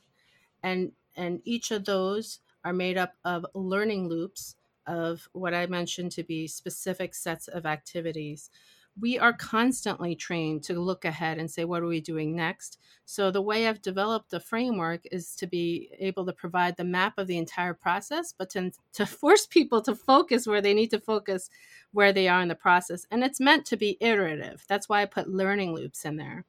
And 0.63 0.93
and 1.17 1.43
each 1.45 1.71
of 1.71 1.85
those 1.85 2.41
are 2.65 2.73
made 2.73 2.99
up 2.99 3.15
of 3.25 3.47
learning 3.55 4.09
loops 4.09 4.57
of 4.87 5.29
what 5.33 5.55
I 5.55 5.67
mentioned 5.67 6.13
to 6.13 6.25
be 6.25 6.47
specific 6.47 7.15
sets 7.15 7.49
of 7.49 7.67
activities. 7.67 8.51
We 8.99 9.19
are 9.19 9.33
constantly 9.33 10.15
trained 10.15 10.63
to 10.65 10.81
look 10.81 11.05
ahead 11.05 11.39
and 11.39 11.51
say, 11.51 11.65
what 11.65 11.83
are 11.83 11.87
we 11.87 12.01
doing 12.01 12.35
next? 12.35 12.79
So, 13.05 13.31
the 13.31 13.43
way 13.43 13.67
I've 13.67 13.83
developed 13.83 14.31
the 14.31 14.41
framework 14.41 15.03
is 15.11 15.35
to 15.37 15.47
be 15.47 15.91
able 15.99 16.27
to 16.27 16.33
provide 16.33 16.77
the 16.77 16.85
map 16.85 17.19
of 17.19 17.27
the 17.27 17.39
entire 17.39 17.75
process, 17.75 18.35
but 18.37 18.51
to, 18.51 18.73
to 18.95 19.07
force 19.07 19.47
people 19.47 19.81
to 19.83 19.95
focus 19.95 20.47
where 20.47 20.61
they 20.61 20.75
need 20.75 20.91
to 20.91 21.01
focus 21.01 21.51
where 21.93 22.13
they 22.13 22.29
are 22.29 22.43
in 22.43 22.49
the 22.49 22.55
process. 22.55 23.07
And 23.11 23.23
it's 23.25 23.41
meant 23.41 23.65
to 23.67 23.77
be 23.77 23.97
iterative. 24.01 24.65
That's 24.69 24.89
why 24.89 25.03
I 25.03 25.07
put 25.07 25.29
learning 25.29 25.75
loops 25.75 26.05
in 26.05 26.17
there. 26.17 26.45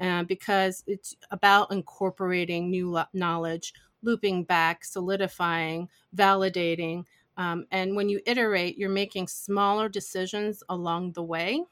Uh, 0.00 0.22
because 0.22 0.84
it's 0.86 1.16
about 1.32 1.72
incorporating 1.72 2.70
new 2.70 2.88
lo- 2.88 3.04
knowledge, 3.12 3.74
looping 4.02 4.44
back, 4.44 4.84
solidifying, 4.84 5.88
validating. 6.14 7.04
Um, 7.36 7.66
and 7.72 7.96
when 7.96 8.08
you 8.08 8.20
iterate, 8.24 8.78
you're 8.78 8.90
making 8.90 9.26
smaller 9.26 9.88
decisions 9.88 10.62
along 10.68 11.12
the 11.12 11.22
way, 11.24 11.64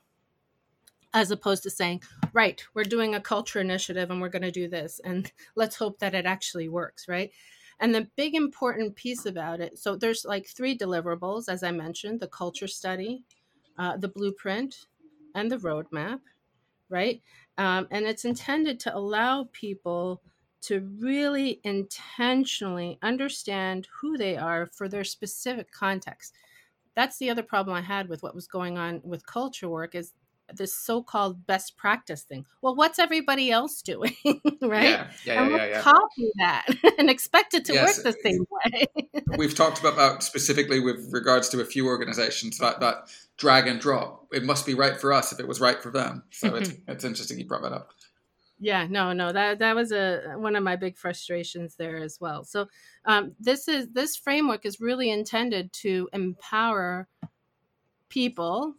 as 1.17 1.31
opposed 1.31 1.65
to 1.65 1.71
saying, 1.71 2.03
right, 2.35 2.63
we're 2.75 2.85
doing 2.85 3.15
a 3.15 3.21
culture 3.21 3.61
initiative 3.61 4.11
and 4.11 4.21
we're 4.21 4.29
going 4.29 4.43
to 4.43 4.53
do 4.53 4.69
this. 4.69 5.01
And 5.05 5.33
let's 5.57 5.77
hope 5.77 5.99
that 6.01 6.15
it 6.15 6.27
actually 6.27 6.69
works, 6.69 7.09
right? 7.09 7.33
And 7.81 7.95
the 7.95 8.09
big 8.17 8.35
important 8.35 8.97
piece 8.97 9.27
about 9.27 9.61
it 9.61 9.79
so 9.79 9.97
there's 9.97 10.25
like 10.27 10.47
three 10.47 10.77
deliverables, 10.79 11.49
as 11.49 11.63
I 11.63 11.73
mentioned 11.73 12.21
the 12.21 12.29
culture 12.29 12.69
study, 12.69 13.25
uh, 13.79 13.97
the 13.97 14.09
blueprint, 14.09 14.87
and 15.35 15.51
the 15.51 15.59
roadmap, 15.59 16.21
right? 16.91 17.23
um, 17.59 17.87
and 17.91 18.07
it's 18.07 18.25
intended 18.25 18.79
to 18.81 18.97
allow 18.97 19.49
people 19.53 20.23
to 20.63 20.81
really 21.01 21.61
intentionally 21.65 22.99
understand 23.03 23.89
who 24.01 24.17
they 24.17 24.37
are 24.37 24.67
for 24.67 24.89
their 24.89 25.05
specific 25.05 25.71
context 25.71 26.35
that's 26.95 27.19
the 27.19 27.31
other 27.31 27.43
problem 27.43 27.77
i 27.77 27.81
had 27.81 28.09
with 28.09 28.23
what 28.23 28.35
was 28.35 28.47
going 28.47 28.79
on 28.79 29.01
with 29.05 29.27
culture 29.27 29.69
work 29.69 29.95
is 29.95 30.13
this 30.55 30.75
so-called 30.75 31.47
best 31.47 31.77
practice 31.77 32.23
thing. 32.23 32.47
Well, 32.63 32.75
what's 32.77 32.99
everybody 32.99 33.51
else 33.51 33.83
doing, 33.83 34.15
right? 34.63 34.91
Yeah, 34.91 35.07
yeah, 35.25 35.43
and 35.43 35.51
yeah, 35.51 35.57
let's 35.57 35.65
yeah, 35.65 35.67
yeah. 35.67 35.81
copy 35.81 36.31
that 36.39 36.67
and 36.99 37.11
expect 37.11 37.55
it 37.55 37.65
to 37.67 37.75
Yes. 37.75 37.97
work 38.05 38.05
the 38.15 38.21
same 38.23 38.47
way. 38.51 38.87
We've 39.37 39.55
talked 39.55 39.81
about 39.81 39.97
that 39.97 40.23
specifically 40.23 40.81
with 40.81 41.09
regards 41.13 41.49
to 41.51 41.61
a 41.61 41.65
few 41.65 41.87
organizations 41.87 42.59
that 42.59 42.81
that 42.81 43.09
drag 43.37 43.67
and 43.67 43.81
drop. 43.81 44.27
It 44.33 44.45
must 44.45 44.67
be 44.67 44.75
right 44.75 44.97
for 45.01 45.13
us 45.13 45.33
if 45.33 45.41
it 45.41 45.49
was 45.49 45.61
right 45.61 45.83
for 45.83 45.91
them. 45.91 46.25
So 46.31 46.55
it's 46.55 46.73
it's 46.87 47.05
interesting 47.05 47.39
you 47.39 47.47
brought 47.47 47.63
that 47.63 47.73
up. 47.73 47.91
yeah, 48.59 48.87
no, 48.89 49.13
no, 49.13 49.33
that 49.33 49.59
that 49.59 49.75
was 49.77 49.93
a 49.93 50.35
one 50.37 50.57
of 50.57 50.63
my 50.63 50.77
big 50.77 50.97
frustrations 50.97 51.75
there 51.77 51.97
as 51.99 52.19
well. 52.21 52.45
So 52.45 52.69
um, 53.05 53.35
this 53.41 53.69
is 53.69 53.89
this 53.93 54.17
framework 54.17 54.65
is 54.65 54.81
really 54.81 55.11
intended 55.11 55.73
to 55.75 56.09
empower 56.13 57.09
people 58.09 58.75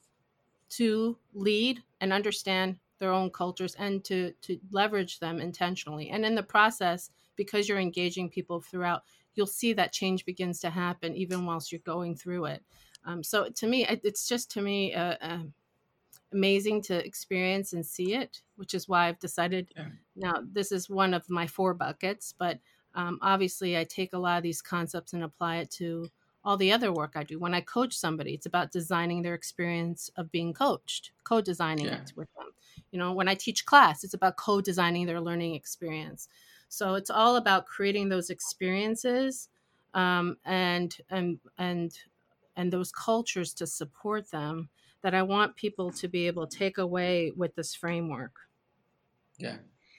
to 0.69 1.17
lead 1.33 1.83
and 2.01 2.11
understand 2.13 2.79
their 2.99 3.11
own 3.11 3.29
cultures 3.29 3.75
and 3.75 4.03
to 4.05 4.33
to 4.41 4.59
leverage 4.71 5.19
them 5.19 5.39
intentionally 5.39 6.09
and 6.09 6.25
in 6.25 6.35
the 6.35 6.43
process 6.43 7.09
because 7.35 7.69
you're 7.69 7.79
engaging 7.79 8.29
people 8.29 8.59
throughout 8.59 9.03
you'll 9.35 9.45
see 9.45 9.71
that 9.73 9.91
change 9.93 10.25
begins 10.25 10.59
to 10.59 10.69
happen 10.69 11.15
even 11.15 11.45
whilst 11.45 11.71
you're 11.71 11.79
going 11.79 12.15
through 12.15 12.45
it 12.45 12.63
um, 13.05 13.23
so 13.23 13.49
to 13.49 13.67
me 13.67 13.85
it- 13.85 14.01
it's 14.03 14.27
just 14.27 14.49
to 14.51 14.61
me 14.61 14.93
uh, 14.93 15.15
uh, 15.21 15.43
amazing 16.33 16.81
to 16.81 17.05
experience 17.05 17.73
and 17.73 17.85
see 17.85 18.13
it 18.13 18.41
which 18.55 18.73
is 18.73 18.87
why 18.87 19.07
i've 19.07 19.19
decided 19.19 19.73
Yeah. 19.75 19.89
now 20.15 20.43
this 20.43 20.71
is 20.71 20.89
one 20.89 21.13
of 21.13 21.29
my 21.29 21.47
four 21.47 21.73
buckets 21.73 22.33
but 22.37 22.59
um, 22.95 23.19
obviously 23.21 23.77
i 23.77 23.83
take 23.85 24.13
a 24.13 24.17
lot 24.17 24.37
of 24.37 24.43
these 24.43 24.61
concepts 24.61 25.13
and 25.13 25.23
apply 25.23 25.57
it 25.57 25.71
to 25.71 26.09
all 26.47 26.55
the 26.55 26.71
other 26.71 26.93
work 26.93 27.11
I 27.17 27.25
do. 27.25 27.37
When 27.37 27.53
I 27.53 27.59
coach 27.59 27.93
somebody, 27.93 28.33
it's 28.33 28.45
about 28.45 28.71
designing 28.71 29.21
their 29.21 29.33
experience 29.33 30.09
of 30.15 30.31
being 30.31 30.53
coached, 30.53 31.11
co-designing 31.25 31.87
Yeah. 31.87 31.95
it 31.95 32.13
with 32.15 32.29
them. 32.37 32.53
You 32.89 32.99
know, 32.99 33.11
when 33.11 33.27
I 33.27 33.35
teach 33.35 33.65
class, 33.65 34.05
it's 34.05 34.13
about 34.13 34.37
co-designing 34.37 35.07
their 35.07 35.19
learning 35.19 35.55
experience. 35.55 36.29
So 36.69 36.95
it's 36.95 37.09
all 37.09 37.35
about 37.35 37.65
creating 37.65 38.07
those 38.07 38.29
experiences 38.29 39.49
um, 39.93 40.37
and 40.45 40.95
and 41.09 41.39
and 41.57 41.91
and 42.55 42.71
those 42.71 42.93
cultures 42.93 43.53
to 43.55 43.67
support 43.67 44.31
them 44.31 44.69
that 45.01 45.13
I 45.13 45.23
want 45.23 45.57
people 45.57 45.91
to 45.91 46.07
be 46.07 46.27
able 46.27 46.47
to 46.47 46.57
take 46.57 46.77
away 46.77 47.33
with 47.35 47.55
this 47.55 47.75
framework. 47.75 48.35
Yeah, 49.37 49.57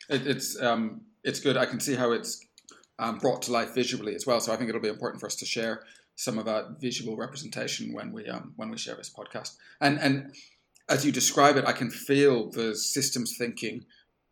it, 0.08 0.26
it's 0.26 0.58
um, 0.62 1.02
it's 1.22 1.40
good. 1.40 1.58
I 1.58 1.66
can 1.66 1.78
see 1.78 1.94
how 1.94 2.12
it's 2.12 2.40
um, 2.98 3.18
brought 3.18 3.42
to 3.42 3.52
life 3.52 3.74
visually 3.74 4.14
as 4.14 4.26
well. 4.26 4.40
So 4.40 4.50
I 4.50 4.56
think 4.56 4.70
it'll 4.70 4.80
be 4.80 4.88
important 4.88 5.20
for 5.20 5.26
us 5.26 5.36
to 5.36 5.46
share 5.46 5.82
some 6.18 6.36
of 6.36 6.44
that 6.46 6.80
visual 6.80 7.16
representation 7.16 7.94
when 7.94 8.12
we 8.12 8.26
um, 8.26 8.52
when 8.56 8.70
we 8.70 8.76
share 8.76 8.96
this 8.96 9.12
podcast. 9.16 9.54
And 9.80 10.00
and 10.00 10.34
as 10.88 11.06
you 11.06 11.12
describe 11.12 11.56
it, 11.56 11.64
I 11.64 11.72
can 11.72 11.90
feel 11.90 12.50
the 12.50 12.74
systems 12.74 13.36
thinking 13.38 13.84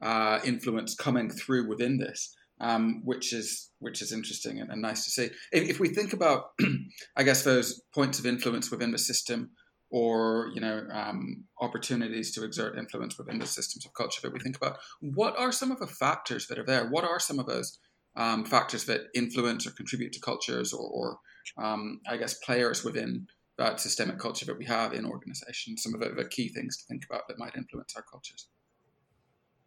uh, 0.02 0.40
influence 0.44 0.96
coming 0.96 1.30
through 1.30 1.68
within 1.68 1.98
this, 1.98 2.34
um, 2.60 3.02
which 3.04 3.32
is 3.32 3.70
which 3.78 4.02
is 4.02 4.10
interesting 4.12 4.58
and, 4.58 4.70
and 4.70 4.82
nice 4.82 5.04
to 5.04 5.10
see. 5.12 5.30
If, 5.52 5.70
if 5.70 5.80
we 5.80 5.88
think 5.88 6.12
about, 6.12 6.50
I 7.16 7.22
guess 7.22 7.44
those 7.44 7.80
points 7.94 8.18
of 8.18 8.26
influence 8.26 8.68
within 8.68 8.90
the 8.90 8.98
system, 8.98 9.50
or 9.88 10.50
you 10.54 10.60
know 10.60 10.88
um, 10.92 11.44
opportunities 11.60 12.34
to 12.34 12.44
exert 12.44 12.76
influence 12.76 13.16
within 13.16 13.38
the 13.38 13.46
systems 13.46 13.86
of 13.86 13.94
culture 13.94 14.20
that 14.22 14.32
we 14.32 14.40
think 14.40 14.56
about, 14.56 14.78
what 15.00 15.38
are 15.38 15.52
some 15.52 15.70
of 15.70 15.78
the 15.78 15.86
factors 15.86 16.48
that 16.48 16.58
are 16.58 16.66
there? 16.66 16.88
What 16.88 17.04
are 17.04 17.20
some 17.20 17.38
of 17.38 17.46
those 17.46 17.78
um, 18.16 18.44
factors 18.44 18.86
that 18.86 19.02
influence 19.14 19.68
or 19.68 19.70
contribute 19.70 20.12
to 20.14 20.20
cultures, 20.20 20.72
or, 20.72 20.90
or 20.90 21.18
um, 21.56 22.00
I 22.08 22.16
guess 22.16 22.34
players 22.34 22.84
within 22.84 23.26
that 23.58 23.80
systemic 23.80 24.18
culture 24.18 24.46
that 24.46 24.58
we 24.58 24.64
have 24.66 24.92
in 24.92 25.06
organizations? 25.06 25.82
Some 25.82 25.94
of 25.94 26.00
the, 26.00 26.10
the 26.10 26.28
key 26.28 26.48
things 26.48 26.76
to 26.78 26.84
think 26.86 27.04
about 27.08 27.28
that 27.28 27.38
might 27.38 27.56
influence 27.56 27.94
our 27.96 28.02
cultures. 28.02 28.48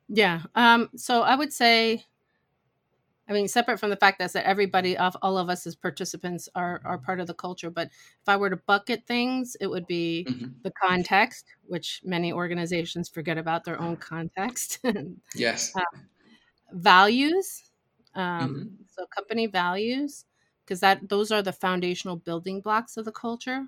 Yeah. 0.08 0.42
Um, 0.56 0.90
so 0.96 1.22
I 1.22 1.36
would 1.36 1.54
say, 1.54 2.06
I 3.28 3.34
mean, 3.34 3.48
separate 3.48 3.80
from 3.80 3.92
the 3.92 3.96
fact 3.96 4.18
that 4.20 4.34
that 4.34 4.46
everybody, 4.48 4.98
of 4.98 5.16
all 5.22 5.38
of 5.38 5.50
us 5.50 5.68
as 5.68 5.76
participants, 5.76 6.50
are 6.56 6.82
are 6.84 6.98
part 6.98 7.20
of 7.20 7.28
the 7.28 7.34
culture. 7.36 7.70
But 7.70 7.88
if 7.90 8.28
I 8.28 8.38
were 8.38 8.50
to 8.50 8.58
bucket 8.58 9.06
things, 9.06 9.56
it 9.62 9.68
would 9.68 9.86
be 9.86 10.28
Mhm. 10.28 10.56
the 10.64 10.72
context, 10.72 11.46
which 11.68 12.02
many 12.04 12.34
organizations 12.34 13.08
forget 13.08 13.38
about 13.38 13.66
their 13.66 13.80
own 13.80 13.98
context. 13.98 14.80
Yes. 15.36 15.74
values, 16.72 17.72
um, 18.16 18.56
Mhm. 18.56 18.86
so 18.88 19.06
company 19.08 19.48
values, 19.48 20.26
because 20.70 20.82
that 20.82 21.10
those 21.10 21.32
are 21.32 21.42
the 21.42 21.52
foundational 21.52 22.16
building 22.16 22.62
blocks 22.62 22.96
of 22.96 23.06
the 23.06 23.12
culture. 23.12 23.68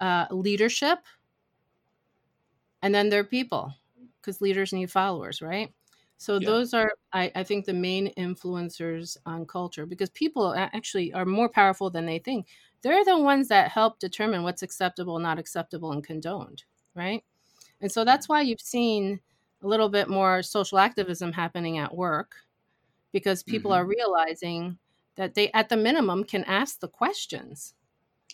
Uh, 0.00 0.26
leadership, 0.30 0.98
and 2.82 2.94
then 2.94 3.08
there 3.08 3.20
are 3.20 3.24
people, 3.24 3.72
because 4.20 4.40
leaders 4.40 4.72
need 4.72 4.90
followers, 4.90 5.40
right? 5.40 5.72
So 6.18 6.38
Yeah. 6.38 6.46
those 6.46 6.74
are, 6.74 6.90
I, 7.12 7.30
I 7.34 7.44
think, 7.44 7.64
the 7.64 7.74
main 7.74 8.12
influencers 8.14 9.16
on 9.26 9.46
culture 9.46 9.86
because 9.86 10.10
people 10.10 10.54
actually 10.56 11.12
are 11.12 11.24
more 11.26 11.48
powerful 11.48 11.90
than 11.90 12.06
they 12.06 12.18
think. 12.18 12.48
They're 12.82 13.04
the 13.04 13.18
ones 13.18 13.48
that 13.48 13.70
help 13.70 13.98
determine 14.00 14.42
what's 14.42 14.62
acceptable, 14.62 15.18
not 15.18 15.38
acceptable, 15.38 15.92
and 15.92 16.04
condoned, 16.04 16.64
right? 16.94 17.24
And 17.80 17.92
so 17.92 18.04
that's 18.04 18.28
why 18.28 18.42
you've 18.42 18.60
seen 18.60 19.20
a 19.62 19.68
little 19.68 19.88
bit 19.88 20.08
more 20.08 20.42
social 20.42 20.78
activism 20.78 21.32
happening 21.32 21.78
at 21.78 21.94
work 21.94 22.36
because 23.12 23.42
people 23.42 23.72
Mhm. 23.72 23.76
are 23.76 23.86
realizing 23.86 24.78
that 25.16 25.34
they, 25.34 25.50
at 25.52 25.68
the 25.68 25.76
minimum, 25.76 26.24
can 26.24 26.44
ask 26.44 26.80
the 26.80 26.88
questions. 26.88 27.74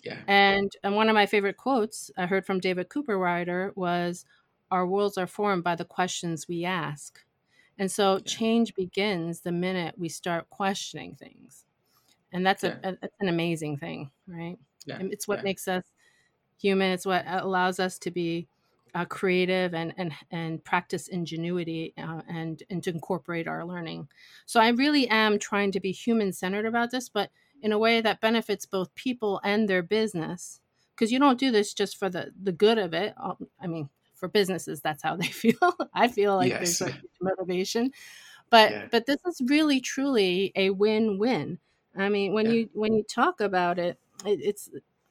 Yeah. 0.02 0.24
And 0.26 0.70
and 0.84 0.94
one 0.96 1.08
of 1.08 1.14
my 1.14 1.26
favorite 1.26 1.56
quotes 1.56 2.10
I 2.16 2.26
heard 2.26 2.46
from 2.46 2.60
David 2.60 2.88
Cooperrider 2.88 3.76
was, 3.76 4.24
"Our 4.70 4.86
worlds 4.86 5.18
are 5.18 5.26
formed 5.26 5.64
by 5.64 5.74
the 5.76 5.84
questions 5.84 6.48
we 6.48 6.64
ask." 6.64 7.24
And 7.78 7.90
so 7.92 8.20
Yeah. 8.24 8.38
change 8.38 8.74
begins 8.74 9.42
the 9.42 9.52
minute 9.52 9.98
we 9.98 10.08
start 10.10 10.50
questioning 10.50 11.16
things, 11.16 11.66
and 12.32 12.46
that's 12.46 12.62
Yeah. 12.62 12.78
a, 12.84 12.90
a 12.90 12.96
that's 13.02 13.16
an 13.20 13.28
amazing 13.28 13.78
thing, 13.78 14.10
right? 14.26 14.58
Yeah. 14.86 14.98
And 15.00 15.12
it's 15.12 15.28
what 15.28 15.42
makes 15.42 15.68
us 15.68 15.84
human. 16.58 16.92
It's 16.92 17.06
what 17.06 17.24
allows 17.26 17.80
us 17.80 17.98
to 18.00 18.10
be 18.10 18.48
uh, 18.94 19.04
creative 19.06 19.74
and 19.74 19.94
and 19.96 20.12
and 20.30 20.64
practice 20.64 21.08
ingenuity 21.08 21.94
uh, 21.98 22.22
and 22.28 22.62
and 22.70 22.82
to 22.84 22.90
incorporate 22.90 23.48
our 23.48 23.64
learning. 23.64 24.08
So 24.46 24.60
I 24.60 24.68
really 24.68 25.08
am 25.08 25.38
trying 25.38 25.72
to 25.72 25.80
be 25.80 25.92
human 25.92 26.32
centered 26.32 26.66
about 26.66 26.90
this, 26.90 27.08
but 27.08 27.30
in 27.62 27.72
a 27.72 27.78
way 27.78 28.00
that 28.00 28.20
benefits 28.20 28.66
both 28.66 28.94
people 28.94 29.40
and 29.44 29.68
their 29.68 29.82
business. 29.82 30.60
Because 30.94 31.10
you 31.10 31.18
don't 31.18 31.38
do 31.40 31.50
this 31.50 31.72
just 31.74 31.96
for 31.96 32.10
the 32.10 32.32
the 32.40 32.52
good 32.52 32.78
of 32.78 32.92
it. 32.94 33.14
Uh, 33.16 33.34
I 33.60 33.66
mean, 33.66 33.88
for 34.14 34.28
businesses, 34.28 34.80
that's 34.82 35.02
how 35.02 35.16
they 35.16 35.26
feel. 35.28 35.74
I 35.94 36.08
feel 36.08 36.36
like 36.36 36.58
Yes. 36.58 36.82
there's 36.82 36.82
a 36.82 37.24
motivation, 37.24 37.92
but 38.50 38.74
Yeah. 38.74 38.88
but 38.90 39.06
this 39.06 39.18
is 39.26 39.40
really 39.48 39.80
truly 39.80 40.52
a 40.56 40.70
win 40.70 41.18
win. 41.18 41.58
I 41.96 42.08
mean, 42.08 42.32
when 42.32 42.48
Yeah. 42.48 42.50
you 42.50 42.68
when 42.72 42.94
you 42.94 43.04
talk 43.04 43.40
about 43.40 43.78
it, 43.78 43.98
it, 44.26 44.40
it's 44.42 44.70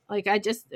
like 0.09 0.27
I 0.27 0.39
just 0.39 0.67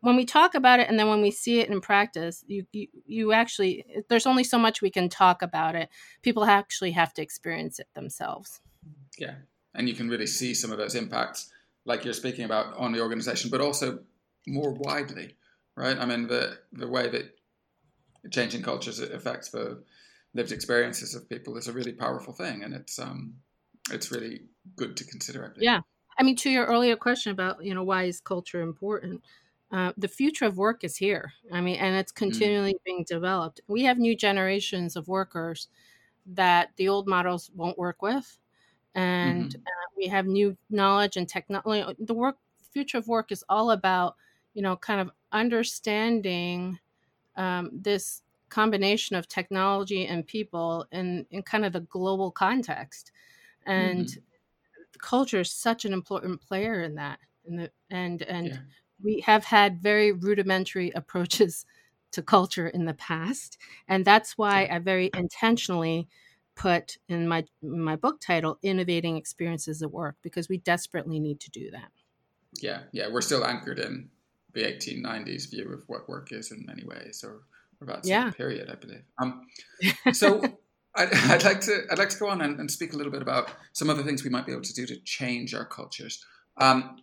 when 0.00 0.16
we 0.16 0.24
talk 0.24 0.54
about 0.54 0.80
it 0.80 0.88
and 0.88 0.98
then 0.98 1.08
when 1.08 1.22
we 1.22 1.30
see 1.30 1.60
it 1.60 1.70
in 1.70 1.80
practice, 1.80 2.44
you, 2.46 2.66
you 2.72 2.88
you 3.06 3.32
actually 3.32 3.84
there's 4.08 4.26
only 4.26 4.44
so 4.44 4.58
much 4.58 4.82
we 4.82 4.90
can 4.90 5.08
talk 5.08 5.42
about 5.42 5.74
it. 5.74 5.88
People 6.22 6.44
actually 6.44 6.92
have 6.92 7.12
to 7.14 7.22
experience 7.22 7.78
it 7.78 7.88
themselves. 7.94 8.60
Yeah. 9.18 9.36
And 9.74 9.88
you 9.88 9.94
can 9.94 10.08
really 10.08 10.26
see 10.26 10.54
some 10.54 10.72
of 10.72 10.78
those 10.78 10.94
impacts, 10.94 11.50
like 11.84 12.04
you're 12.04 12.14
speaking 12.14 12.44
about, 12.44 12.76
on 12.76 12.92
the 12.92 13.00
organization, 13.00 13.50
but 13.50 13.60
also 13.60 14.00
more 14.46 14.72
widely, 14.72 15.36
right? 15.76 15.96
I 15.96 16.04
mean, 16.04 16.26
the 16.26 16.58
the 16.72 16.88
way 16.88 17.08
that 17.08 17.36
changing 18.30 18.62
cultures 18.62 18.98
affects 19.00 19.50
the 19.50 19.82
lived 20.34 20.52
experiences 20.52 21.14
of 21.14 21.28
people 21.28 21.56
is 21.56 21.68
a 21.68 21.72
really 21.72 21.92
powerful 21.92 22.32
thing, 22.32 22.62
and 22.64 22.74
it's 22.74 22.98
um, 22.98 23.34
it's 23.90 24.10
really 24.10 24.42
good 24.76 24.96
to 24.96 25.04
consider. 25.04 25.44
I. 25.44 25.58
Yeah. 25.58 25.80
I 26.18 26.22
mean, 26.22 26.36
to 26.36 26.50
your 26.50 26.66
earlier 26.66 26.96
question 26.96 27.32
about 27.32 27.64
you 27.64 27.74
know 27.74 27.84
why 27.84 28.04
is 28.04 28.20
culture 28.20 28.60
important, 28.60 29.22
uh, 29.70 29.92
the 29.96 30.08
future 30.08 30.44
of 30.46 30.56
work 30.58 30.84
is 30.84 30.96
here. 30.96 31.32
I 31.52 31.60
mean, 31.60 31.76
and 31.76 31.96
it's 31.96 32.12
continually 32.12 32.76
being 32.84 33.04
developed. 33.08 33.60
We 33.68 33.84
have 33.84 33.98
new 33.98 34.16
generations 34.16 34.96
of 34.96 35.08
workers 35.08 35.68
that 36.26 36.76
the 36.76 36.88
old 36.88 37.08
models 37.08 37.50
won't 37.54 37.78
work 37.78 38.02
with, 38.02 38.38
and 38.94 39.54
uh, 39.54 39.70
we 39.96 40.06
have 40.08 40.26
new 40.26 40.56
knowledge 40.70 41.16
and 41.16 41.28
technology. 41.28 41.96
The 42.00 42.14
work 42.14 42.38
future 42.62 42.98
of 42.98 43.08
work 43.08 43.32
is 43.32 43.44
all 43.48 43.70
about 43.72 44.16
you 44.54 44.62
know 44.62 44.76
kind 44.76 45.00
of 45.00 45.10
understanding 45.32 46.78
um, 47.36 47.70
this 47.72 48.22
combination 48.50 49.16
of 49.16 49.28
technology 49.28 50.06
and 50.06 50.26
people 50.26 50.86
in, 50.92 51.26
in 51.30 51.42
kind 51.42 51.64
of 51.64 51.72
the 51.72 51.80
global 51.80 52.30
context 52.32 53.12
and 53.66 54.18
culture 55.00 55.40
is 55.40 55.52
such 55.52 55.84
an 55.84 55.92
important 55.92 56.40
player 56.40 56.82
in 56.82 56.94
that 56.96 57.20
and 57.44 57.58
the, 57.60 57.72
and 57.90 58.22
and 58.22 58.48
Yeah. 58.52 58.60
We 59.02 59.20
have 59.20 59.44
had 59.44 59.82
very 59.82 60.12
rudimentary 60.12 60.90
approaches 60.94 61.64
to 62.12 62.22
culture 62.22 62.66
in 62.66 62.86
the 62.86 62.94
past. 62.94 63.56
And 63.86 64.04
that's 64.04 64.36
why 64.36 64.68
I 64.68 64.80
very 64.80 65.10
intentionally 65.14 66.08
put 66.60 66.98
in 67.08 67.26
my 67.26 67.44
my 67.62 67.96
book 67.96 68.20
title 68.20 68.58
innovating 68.62 69.16
experiences 69.16 69.82
at 69.82 69.90
work 69.90 70.16
because 70.22 70.48
we 70.48 70.58
desperately 70.58 71.18
need 71.18 71.40
to 71.40 71.50
do 71.50 71.70
that 71.70 71.90
yeah 72.60 72.80
yeah 72.92 73.08
we're 73.10 73.22
still 73.22 73.44
anchored 73.46 73.78
in 73.78 74.08
the 74.52 74.62
1890s 74.62 75.50
view 75.50 75.72
of 75.72 75.82
what 75.86 76.08
work 76.08 76.32
is 76.32 76.50
in 76.50 76.64
many 76.66 76.84
ways 76.84 77.24
or, 77.26 77.42
that 77.86 78.04
yeah. 78.04 78.30
period 78.32 78.68
i 78.70 78.74
believe 78.74 79.02
um, 79.22 79.46
so 80.12 80.42
I'd, 80.94 81.08
I'd, 81.14 81.44
like 81.44 81.62
to 81.62 81.84
i'd 81.90 81.98
like 81.98 82.10
to 82.10 82.18
go 82.18 82.28
on 82.28 82.42
and, 82.42 82.60
and, 82.60 82.70
speak 82.70 82.92
a 82.92 82.96
little 82.96 83.12
bit 83.12 83.22
about 83.22 83.50
some 83.72 83.88
of 83.88 83.96
the 83.96 84.04
things 84.04 84.22
we 84.22 84.28
might 84.28 84.44
be 84.44 84.52
able 84.52 84.62
to 84.62 84.74
do 84.74 84.84
to 84.84 85.00
change 85.00 85.54
our 85.54 85.64
cultures 85.64 86.22
um, 86.58 86.96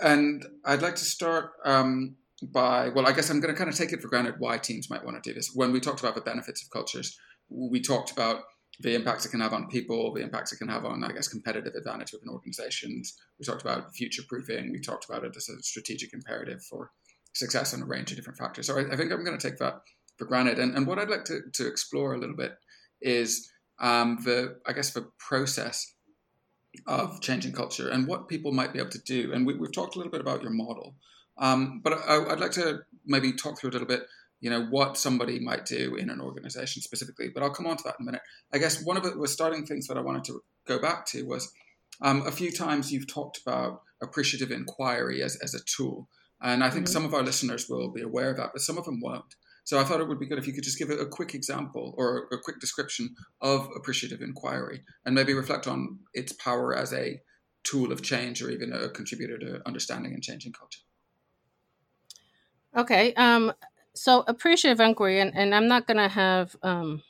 and 0.00 0.44
i'd 0.66 0.82
like 0.82 0.96
to 0.96 1.04
start 1.04 1.52
um, 1.64 2.16
by 2.42 2.88
well 2.90 3.06
i 3.06 3.12
guess 3.12 3.30
i'm 3.30 3.40
going 3.40 3.52
to 3.52 3.58
kind 3.58 3.70
of 3.70 3.76
take 3.76 3.92
it 3.92 4.00
for 4.00 4.08
granted 4.08 4.34
why 4.38 4.56
teams 4.58 4.90
might 4.90 5.04
want 5.04 5.22
to 5.22 5.30
do 5.30 5.34
this 5.34 5.52
when 5.54 5.72
we 5.72 5.80
talked 5.80 6.00
about 6.00 6.14
the 6.14 6.20
benefits 6.20 6.62
of 6.62 6.70
cultures 6.70 7.18
we 7.48 7.80
talked 7.80 8.10
about 8.10 8.42
the 8.80 8.94
impacts 8.94 9.26
it 9.26 9.30
can 9.30 9.40
have 9.40 9.52
on 9.52 9.68
people, 9.68 10.12
the 10.14 10.22
impacts 10.22 10.52
it 10.52 10.58
can 10.58 10.68
have 10.68 10.84
on, 10.84 11.02
I 11.02 11.12
guess, 11.12 11.26
competitive 11.26 11.74
advantage 11.74 12.12
within 12.12 12.28
organizations. 12.28 13.16
We 13.38 13.44
talked 13.44 13.62
about 13.62 13.94
future 13.94 14.22
proofing. 14.28 14.70
We 14.70 14.80
talked 14.80 15.08
about 15.08 15.24
it 15.24 15.36
as 15.36 15.48
a 15.48 15.60
strategic 15.62 16.14
imperative 16.14 16.62
for 16.62 16.92
success 17.34 17.74
on 17.74 17.82
a 17.82 17.86
range 17.86 18.10
of 18.10 18.16
different 18.16 18.38
factors. 18.38 18.68
So 18.68 18.78
I, 18.78 18.92
I 18.92 18.96
think 18.96 19.10
I'm 19.10 19.24
going 19.24 19.38
to 19.38 19.50
take 19.50 19.58
that 19.58 19.80
for 20.16 20.26
granted. 20.26 20.58
And, 20.58 20.76
and 20.76 20.86
what 20.86 20.98
I'd 20.98 21.10
like 21.10 21.24
to, 21.24 21.40
to 21.54 21.66
explore 21.66 22.14
a 22.14 22.18
little 22.18 22.36
bit 22.36 22.52
is 23.00 23.50
um, 23.80 24.18
the, 24.24 24.58
I 24.64 24.72
guess, 24.72 24.92
the 24.92 25.10
process 25.18 25.94
of 26.86 27.20
changing 27.20 27.52
culture 27.52 27.88
and 27.88 28.06
what 28.06 28.28
people 28.28 28.52
might 28.52 28.72
be 28.72 28.78
able 28.78 28.90
to 28.90 29.02
do. 29.02 29.32
And 29.32 29.46
we, 29.46 29.54
have 29.54 29.72
talked 29.72 29.94
a 29.94 29.98
little 29.98 30.12
bit 30.12 30.20
about 30.20 30.42
your 30.42 30.52
model, 30.52 30.94
um, 31.38 31.80
but 31.82 31.92
I, 31.92 32.32
I'd 32.32 32.40
like 32.40 32.52
to 32.52 32.80
maybe 33.06 33.32
talk 33.32 33.58
through 33.58 33.70
a 33.70 33.72
little 33.72 33.88
bit 33.88 34.02
you 34.40 34.50
know 34.50 34.66
what 34.66 34.96
somebody 34.96 35.38
might 35.40 35.66
do 35.66 35.96
in 35.96 36.10
an 36.10 36.20
organization 36.20 36.82
specifically 36.82 37.28
but 37.32 37.42
i'll 37.42 37.50
come 37.50 37.66
on 37.66 37.76
to 37.76 37.82
that 37.84 37.96
in 37.98 38.04
a 38.04 38.06
minute 38.06 38.22
i 38.52 38.58
guess 38.58 38.84
one 38.84 38.96
of 38.96 39.02
the 39.02 39.28
starting 39.28 39.66
things 39.66 39.86
that 39.86 39.96
i 39.96 40.00
wanted 40.00 40.24
to 40.24 40.40
go 40.66 40.78
back 40.78 41.06
to 41.06 41.24
was 41.24 41.52
um, 42.00 42.24
a 42.26 42.30
few 42.30 42.52
times 42.52 42.92
you've 42.92 43.12
talked 43.12 43.40
about 43.44 43.82
appreciative 44.00 44.52
inquiry 44.52 45.22
as, 45.22 45.36
as 45.36 45.54
a 45.54 45.64
tool 45.64 46.08
and 46.40 46.62
i 46.62 46.70
think 46.70 46.84
mm-hmm. 46.84 46.92
some 46.92 47.04
of 47.04 47.14
our 47.14 47.22
listeners 47.22 47.68
will 47.68 47.90
be 47.90 48.02
aware 48.02 48.30
of 48.30 48.36
that 48.36 48.50
but 48.52 48.62
some 48.62 48.78
of 48.78 48.84
them 48.84 49.00
won't 49.00 49.34
so 49.68 49.78
i 49.78 49.84
thought 49.84 50.00
it 50.00 50.08
would 50.08 50.20
be 50.20 50.26
good 50.26 50.38
if 50.38 50.46
you 50.46 50.52
could 50.52 50.64
just 50.64 50.78
give 50.78 50.90
a, 50.90 50.96
a 50.98 51.06
quick 51.06 51.34
example 51.34 51.94
or 51.98 52.28
a 52.32 52.38
quick 52.38 52.58
description 52.58 53.14
of 53.40 53.68
appreciative 53.76 54.22
inquiry 54.22 54.82
and 55.04 55.14
maybe 55.14 55.34
reflect 55.34 55.66
on 55.66 55.98
its 56.14 56.32
power 56.32 56.74
as 56.74 56.92
a 56.92 57.20
tool 57.64 57.92
of 57.92 58.02
change 58.02 58.42
or 58.42 58.50
even 58.50 58.72
a 58.72 58.88
contributor 58.88 59.36
to 59.36 59.60
understanding 59.66 60.14
and 60.14 60.22
changing 60.22 60.52
culture 60.52 60.80
Okay. 62.76 63.12
Um, 63.14 63.52
so 63.94 64.24
appreciative 64.28 64.80
inquiry, 64.80 65.20
and, 65.20 65.36
and 65.36 65.54
I'm 65.54 65.66
not 65.66 65.86
going 65.86 65.96
to 65.96 66.08
have, 66.08 66.54
um, 66.62 67.02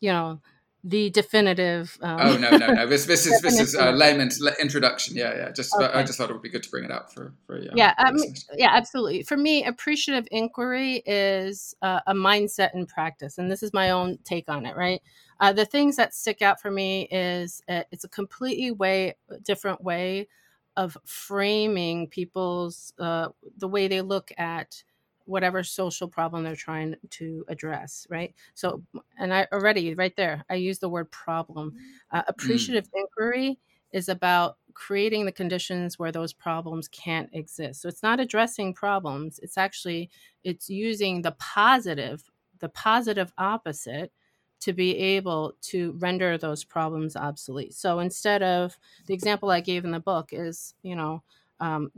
you 0.00 0.10
know, 0.10 0.40
the 0.86 1.08
definitive. 1.10 1.98
Um, 2.02 2.18
oh 2.20 2.36
no, 2.36 2.56
no, 2.56 2.66
no! 2.66 2.86
This 2.86 3.06
this 3.06 3.26
is 3.26 3.40
this 3.40 3.58
is 3.58 3.74
a 3.80 3.90
layman's 3.90 4.40
introduction. 4.60 5.16
Yeah, 5.16 5.34
yeah. 5.34 5.50
Just 5.50 5.74
okay. 5.74 5.86
I 5.86 6.02
just 6.02 6.18
thought 6.18 6.28
it 6.28 6.34
would 6.34 6.42
be 6.42 6.50
good 6.50 6.62
to 6.62 6.70
bring 6.70 6.84
it 6.84 6.90
up 6.90 7.12
for 7.12 7.34
for 7.46 7.58
yeah. 7.58 7.70
Yeah, 7.74 7.94
um, 7.98 8.18
yeah, 8.54 8.68
absolutely. 8.70 9.22
For 9.22 9.38
me, 9.38 9.64
appreciative 9.64 10.28
inquiry 10.30 11.02
is 11.06 11.74
uh, 11.80 12.00
a 12.06 12.12
mindset 12.12 12.74
and 12.74 12.86
practice, 12.86 13.38
and 13.38 13.50
this 13.50 13.62
is 13.62 13.72
my 13.72 13.90
own 13.90 14.18
take 14.24 14.48
on 14.50 14.66
it. 14.66 14.76
Right. 14.76 15.00
Uh, 15.40 15.52
the 15.52 15.64
things 15.64 15.96
that 15.96 16.14
stick 16.14 16.42
out 16.42 16.60
for 16.60 16.70
me 16.70 17.08
is 17.10 17.62
uh, 17.68 17.82
it's 17.90 18.04
a 18.04 18.08
completely 18.08 18.70
way 18.70 19.14
different 19.42 19.82
way 19.82 20.28
of 20.76 20.98
framing 21.06 22.08
people's 22.08 22.92
uh, 22.98 23.28
the 23.56 23.68
way 23.68 23.88
they 23.88 24.02
look 24.02 24.32
at 24.36 24.82
whatever 25.26 25.62
social 25.62 26.08
problem 26.08 26.42
they're 26.42 26.56
trying 26.56 26.94
to 27.10 27.44
address 27.48 28.06
right 28.10 28.34
so 28.54 28.82
and 29.18 29.32
i 29.32 29.46
already 29.52 29.94
right 29.94 30.16
there 30.16 30.44
i 30.50 30.54
use 30.54 30.78
the 30.78 30.88
word 30.88 31.10
problem 31.10 31.74
uh, 32.12 32.20
mm. 32.20 32.24
appreciative 32.28 32.86
mm. 32.88 33.00
inquiry 33.00 33.58
is 33.92 34.08
about 34.08 34.56
creating 34.74 35.24
the 35.24 35.32
conditions 35.32 35.98
where 35.98 36.12
those 36.12 36.32
problems 36.32 36.88
can't 36.88 37.30
exist 37.32 37.82
so 37.82 37.88
it's 37.88 38.02
not 38.02 38.20
addressing 38.20 38.74
problems 38.74 39.38
it's 39.42 39.56
actually 39.56 40.10
it's 40.42 40.68
using 40.68 41.22
the 41.22 41.32
positive 41.32 42.22
the 42.60 42.68
positive 42.68 43.32
opposite 43.38 44.12
to 44.60 44.72
be 44.72 44.96
able 44.96 45.52
to 45.60 45.92
render 45.98 46.36
those 46.38 46.64
problems 46.64 47.16
obsolete 47.16 47.72
so 47.72 48.00
instead 48.00 48.42
of 48.42 48.76
the 49.06 49.14
example 49.14 49.50
i 49.50 49.60
gave 49.60 49.84
in 49.84 49.90
the 49.90 50.00
book 50.00 50.30
is 50.32 50.74
you 50.82 50.96
know 50.96 51.22
um, 51.60 51.90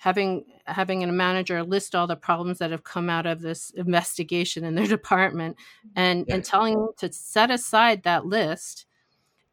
having 0.00 0.42
having 0.64 1.04
a 1.04 1.06
manager 1.06 1.62
list 1.62 1.94
all 1.94 2.06
the 2.06 2.16
problems 2.16 2.56
that 2.56 2.70
have 2.70 2.84
come 2.84 3.10
out 3.10 3.26
of 3.26 3.42
this 3.42 3.68
investigation 3.76 4.64
in 4.64 4.74
their 4.74 4.86
department 4.98 5.56
and 5.94 6.24
yeah. 6.26 6.34
and 6.34 6.44
telling 6.44 6.74
them 6.74 6.88
to 6.96 7.12
set 7.12 7.50
aside 7.50 8.02
that 8.02 8.24
list 8.24 8.86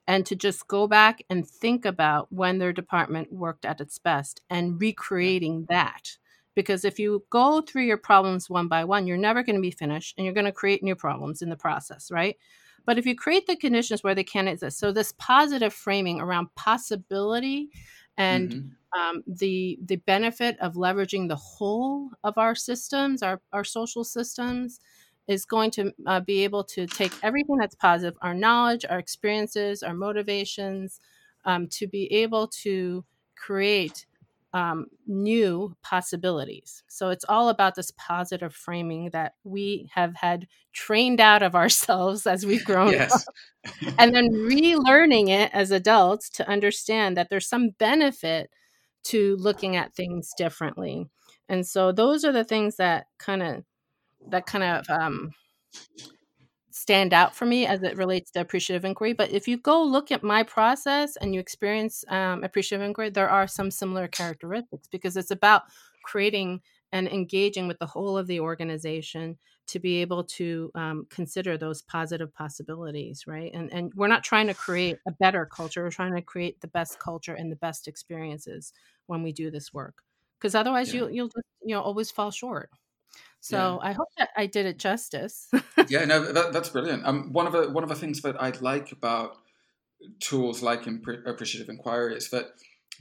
and 0.08 0.26
to 0.26 0.38
just 0.38 0.66
go 0.70 0.88
back 0.88 1.22
and 1.30 1.46
think 1.46 1.84
about 1.84 2.32
when 2.32 2.60
their 2.60 2.72
department 2.72 3.32
worked 3.34 3.66
at 3.66 3.82
its 3.82 4.00
best 4.00 4.40
and 4.50 4.80
recreating 4.80 5.66
that. 5.68 6.18
Because 6.56 6.86
if 6.86 6.98
you 6.98 7.26
go 7.30 7.60
through 7.60 7.84
your 7.84 7.98
problems 7.98 8.50
one 8.50 8.70
by 8.70 8.86
one 8.86 9.06
you're 9.06 9.18
never 9.18 9.44
going 9.44 9.58
to 9.58 9.62
be 9.62 9.70
finished 9.70 10.16
and 10.18 10.24
you're 10.24 10.34
going 10.34 10.46
to 10.46 10.54
create 10.54 10.82
new 10.82 10.96
problems 10.96 11.42
in 11.42 11.50
the 11.50 11.58
process 11.58 12.10
right? 12.10 12.38
But 12.86 12.98
if 12.98 13.06
you 13.06 13.18
create 13.18 13.48
the 13.48 13.58
conditions 13.58 14.02
where 14.02 14.16
they 14.16 14.24
can 14.24 14.48
exist 14.48 14.80
so 14.80 14.94
this 14.94 15.14
positive 15.18 15.74
framing 15.74 16.22
around 16.22 16.56
possibility 16.56 17.70
and 18.16 18.50
mm-hmm 18.50 18.68
um, 18.96 19.24
the 19.28 19.80
the 19.86 19.98
benefit 19.98 20.58
of 20.60 20.76
leveraging 20.76 21.28
the 21.28 21.36
whole 21.36 22.10
of 22.24 22.38
our 22.38 22.56
systems, 22.56 23.22
our 23.22 23.42
our 23.52 23.64
social 23.64 24.04
systems, 24.04 24.80
is 25.28 25.46
going 25.46 25.72
to 25.72 25.92
uh, 26.06 26.20
be 26.22 26.44
able 26.44 26.64
to 26.64 26.86
take 26.86 27.14
everything 27.24 27.58
that's 27.58 27.76
positive, 27.76 28.18
our 28.22 28.34
knowledge, 28.34 28.86
our 28.90 29.00
experiences, 29.00 29.84
our 29.84 29.94
motivations, 29.94 31.00
um, 31.46 31.68
to 31.68 31.88
be 31.88 32.12
able 32.12 32.48
to 32.48 33.04
create 33.36 34.06
um, 34.54 34.86
new 35.06 35.76
possibilities. 35.84 36.84
So 36.88 37.10
it's 37.10 37.26
all 37.28 37.50
about 37.50 37.76
this 37.76 37.92
positive 37.92 38.54
framing 38.56 39.10
that 39.12 39.34
we 39.44 39.90
have 39.94 40.16
had 40.16 40.48
trained 40.74 41.20
out 41.20 41.44
of 41.44 41.56
ourselves 41.62 42.26
as 42.26 42.46
we've 42.46 42.66
grown 42.66 42.94
yes. 42.94 43.14
up, 43.14 43.94
and 44.00 44.16
then 44.16 44.30
relearning 44.32 45.30
it 45.30 45.52
as 45.54 45.72
adults 45.72 46.30
to 46.32 46.48
understand 46.48 47.18
that 47.18 47.30
there's 47.30 47.50
some 47.50 47.72
benefit 47.78 48.50
to 49.08 49.36
looking 49.38 49.76
at 49.76 49.94
things 49.94 50.32
differently. 50.38 51.08
And 51.50 51.66
so 51.66 51.92
those 51.92 52.26
are 52.26 52.32
the 52.32 52.44
things 52.44 52.76
that 52.78 53.08
kind 53.18 53.42
of 53.42 53.64
that 54.30 54.46
kind 54.46 54.64
of 54.64 54.90
um, 54.90 55.32
stand 56.72 57.14
out 57.14 57.36
for 57.36 57.46
me 57.46 57.66
as 57.66 57.82
it 57.84 57.98
relates 57.98 58.32
to 58.32 58.42
appreciative 58.42 58.86
inquiry. 58.86 59.14
But 59.14 59.32
if 59.32 59.48
you 59.48 59.58
go 59.58 59.84
look 59.84 60.12
at 60.12 60.24
my 60.24 60.44
process 60.44 61.16
and 61.18 61.34
you 61.34 61.40
experience 61.40 62.04
um, 62.10 62.44
appreciative 62.44 62.86
inquiry, 62.86 63.10
there 63.10 63.30
are 63.30 63.48
some 63.48 63.72
similar 63.72 64.08
characteristics 64.08 64.88
because 64.92 65.18
it's 65.18 65.32
about 65.32 65.64
creating 66.04 66.62
and 66.92 67.08
engaging 67.08 67.68
with 67.68 67.80
the 67.80 67.86
whole 67.86 68.18
of 68.18 68.28
the 68.28 68.40
organization 68.40 69.38
to 69.68 69.80
be 69.80 70.02
able 70.02 70.24
to 70.24 70.72
um, 70.76 71.06
consider 71.10 71.58
those 71.58 71.82
positive 71.82 72.34
possibilities 72.34 73.26
right 73.28 73.52
and 73.54 73.72
and 73.72 73.92
we're 73.96 74.08
not 74.08 74.24
trying 74.24 74.48
to 74.48 74.54
create 74.54 74.98
a 75.08 75.12
better 75.12 75.46
culture 75.46 75.84
we're 75.84 75.92
trying 75.92 76.16
to 76.16 76.22
create 76.22 76.60
the 76.62 76.68
best 76.68 77.00
culture 77.00 77.34
and 77.34 77.52
the 77.52 77.58
best 77.58 77.88
experiences 77.88 78.74
when 79.08 79.24
we 79.24 79.32
do 79.32 79.52
this 79.52 79.74
work 79.74 80.04
because 80.40 80.56
otherwise 80.56 80.94
yeah. 80.94 81.02
you 81.02 81.10
you'll 81.10 81.28
just 81.28 81.46
you 81.64 81.76
know 81.76 81.82
always 81.82 82.12
fall 82.12 82.32
short 82.32 82.70
so 83.40 83.80
yeah. 83.82 83.90
I 83.90 83.94
hope 83.94 84.08
that 84.18 84.30
I 84.36 84.46
did 84.46 84.66
it 84.66 84.80
justice. 84.80 85.50
yeah, 85.88 86.06
no, 86.06 86.24
that, 86.34 86.54
that's 86.54 86.70
brilliant. 86.70 87.06
Um, 87.06 87.32
one 87.32 87.48
of 87.48 87.54
the 87.54 87.70
one 87.70 87.84
of 87.84 87.90
the 87.90 87.96
things 87.96 88.22
that 88.22 88.42
I 88.42 88.52
like 88.62 88.92
about 88.92 89.38
tools 90.20 90.62
like 90.62 90.88
appreciative 90.88 91.70
inquiry 91.70 92.16
is 92.16 92.30
that 92.30 92.48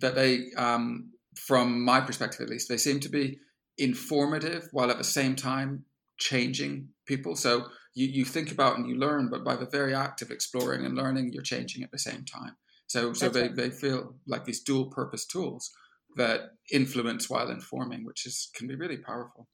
that 0.01 0.15
they, 0.15 0.53
um, 0.57 1.13
from 1.35 1.85
my 1.85 2.01
perspective 2.01 2.43
at 2.43 2.51
least, 2.51 2.69
they 2.69 2.77
seem 2.77 3.01
to 3.01 3.09
be 3.09 3.39
informative 3.79 4.69
while 4.73 4.91
at 4.91 4.99
the 4.99 5.05
same 5.05 5.37
time 5.37 5.85
changing 6.19 6.89
people. 7.07 7.37
So 7.37 7.67
you, 7.95 8.07
you 8.07 8.25
think 8.25 8.53
about 8.53 8.77
and 8.77 8.89
you 8.89 8.97
learn, 8.97 9.29
but 9.31 9.45
by 9.45 9.57
the 9.57 9.67
very 9.67 9.95
act 9.95 10.23
of 10.23 10.31
exploring 10.31 10.85
and 10.85 10.95
learning, 10.95 11.33
you're 11.33 11.43
changing 11.43 11.83
at 11.83 11.91
the 11.91 11.99
same 11.99 12.25
time. 12.25 12.57
So 12.87 13.13
so 13.13 13.29
they, 13.29 13.43
right. 13.43 13.57
they 13.57 13.71
feel 13.71 14.15
like 14.27 14.45
these 14.45 14.63
dual 14.63 14.87
purpose 14.87 15.27
tools 15.27 15.71
that 16.17 16.53
influence 16.71 17.29
while 17.29 17.51
informing, 17.51 18.05
which 18.05 18.27
is 18.27 18.49
can 18.55 18.69
be 18.69 18.77
really 18.77 18.99
powerful. 18.99 19.49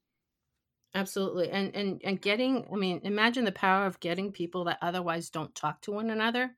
Absolutely. 0.95 1.49
And 1.49 1.75
and 1.75 2.01
and 2.03 2.21
getting 2.21 2.67
I 2.71 2.75
mean, 2.75 3.01
imagine 3.03 3.45
the 3.45 3.51
power 3.51 3.85
of 3.85 3.99
getting 3.99 4.31
people 4.31 4.65
that 4.65 4.77
otherwise 4.81 5.29
don't 5.29 5.55
talk 5.55 5.81
to 5.81 5.91
one 5.91 6.09
another, 6.11 6.51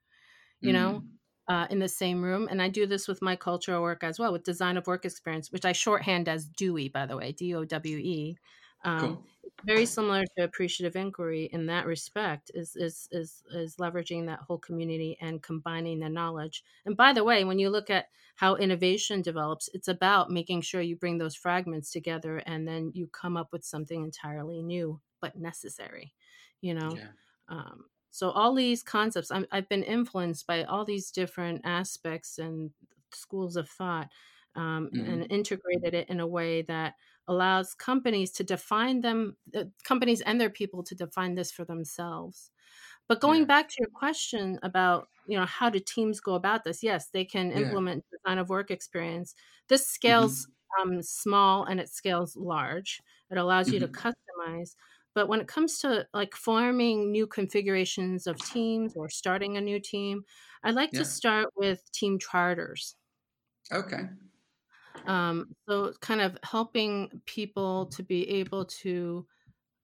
you 0.60 0.72
mm. 0.72 0.74
know, 0.74 1.04
uh, 1.48 1.68
in 1.70 1.80
the 1.80 1.88
same 1.88 2.22
room. 2.22 2.48
And 2.52 2.62
I 2.62 2.68
do 2.68 2.86
this 2.86 3.08
with 3.08 3.22
my 3.22 3.36
cultural 3.36 3.82
work 3.82 4.04
as 4.04 4.20
well, 4.20 4.34
with 4.34 4.44
design 4.44 4.78
of 4.78 4.88
work 4.88 5.06
experience, 5.06 5.52
which 5.52 5.66
I 5.66 5.72
shorthand 5.72 6.28
as 6.28 6.46
DOWE, 6.46 6.90
by 6.94 7.06
the 7.06 7.16
way, 7.16 7.32
D 7.32 7.56
O 7.56 7.64
W 7.64 7.98
E. 7.98 8.38
Um, 8.84 9.00
cool. 9.00 9.24
Very 9.64 9.86
similar 9.86 10.24
to 10.38 10.44
appreciative 10.44 10.96
inquiry 10.96 11.50
in 11.52 11.66
that 11.68 11.88
respect, 11.88 12.52
is, 12.54 12.76
is 12.76 13.08
is 13.12 13.42
is 13.52 13.78
leveraging 13.78 14.26
that 14.28 14.40
whole 14.40 14.60
community 14.60 15.18
and 15.22 15.42
combining 15.42 16.00
the 16.00 16.10
knowledge. 16.10 16.64
And 16.86 16.96
by 16.96 17.14
the 17.14 17.24
way, 17.24 17.44
when 17.46 17.58
you 17.58 17.70
look 17.70 17.90
at 17.90 18.10
how 18.36 18.56
innovation 18.58 19.22
develops, 19.22 19.70
it's 19.74 19.88
about 19.88 20.30
making 20.30 20.62
sure 20.62 20.82
you 20.82 20.96
bring 20.98 21.18
those 21.18 21.36
fragments 21.36 21.92
together 21.92 22.44
and 22.46 22.68
then 22.68 22.92
you 22.94 23.08
come 23.08 23.38
up 23.38 23.54
with 23.54 23.64
something 23.64 24.04
entirely 24.04 24.62
new 24.62 25.00
but 25.22 25.38
necessary 25.38 26.14
you 26.62 26.74
know 26.74 26.92
yeah. 26.96 27.08
um, 27.50 27.86
so 28.12 28.30
all 28.32 28.54
these 28.54 28.84
concepts 28.84 29.32
i 29.32 29.44
have 29.52 29.70
been 29.70 29.84
influenced 29.84 30.46
by 30.48 30.64
all 30.64 30.86
these 30.86 31.12
different 31.12 31.62
aspects 31.64 32.38
and 32.38 32.72
schools 33.14 33.56
of 33.56 33.70
thought 33.70 34.10
um, 34.56 34.90
mm-hmm. 34.94 35.12
and 35.12 35.32
integrated 35.32 35.94
it 35.94 36.10
in 36.10 36.20
a 36.20 36.28
way 36.28 36.62
that 36.64 36.94
allows 37.28 37.74
companies 37.74 38.32
to 38.32 38.44
define 38.44 39.02
them 39.02 39.36
uh, 39.56 39.64
companies 39.84 40.22
and 40.22 40.40
their 40.40 40.50
people 40.50 40.84
to 40.84 40.96
define 40.96 41.36
this 41.36 41.52
for 41.52 41.66
themselves 41.66 42.52
but 43.08 43.22
going 43.22 43.42
yeah. 43.42 43.46
back 43.46 43.70
to 43.70 43.76
your 43.80 43.90
question 43.90 44.60
about 44.64 45.08
you 45.28 45.38
know 45.38 45.46
how 45.46 45.70
do 45.70 45.80
teams 45.80 46.20
go 46.20 46.36
about 46.36 46.64
this 46.64 46.84
yes 46.84 47.10
they 47.12 47.26
can 47.26 47.52
implement 47.52 48.04
yeah. 48.12 48.18
design 48.18 48.38
of 48.38 48.50
work 48.50 48.72
experience 48.72 49.36
this 49.70 49.82
mm-hmm. 49.82 49.94
scales 49.94 50.48
mm-hmm. 50.80 50.90
um, 50.90 51.02
small 51.02 51.64
and 51.66 51.80
it 51.80 51.90
scales 51.90 52.36
large 52.36 53.02
it 53.32 53.38
allows 53.38 53.70
you 53.70 53.80
mm-hmm. 53.80 53.92
to 53.92 54.00
customize 54.00 54.76
but 55.14 55.30
when 55.30 55.40
it 55.40 55.48
comes 55.48 55.80
to 55.80 56.06
like 56.14 56.36
forming 56.36 57.12
new 57.12 57.26
configurations 57.26 58.28
of 58.28 58.38
teams 58.46 58.96
or 58.96 59.10
starting 59.10 59.58
a 59.58 59.62
new 59.62 59.80
team 59.80 60.24
i 60.64 60.72
like 60.72 60.90
yeah. 60.94 61.00
to 61.00 61.06
start 61.06 61.48
with 61.56 61.82
team 61.92 62.20
charters 62.20 62.96
okay 63.72 64.04
um, 65.08 65.56
so 65.68 65.94
kind 66.02 66.22
of 66.22 66.38
helping 66.44 67.22
people 67.26 67.88
to 67.88 68.04
be 68.04 68.30
able 68.30 68.66
to 68.66 69.26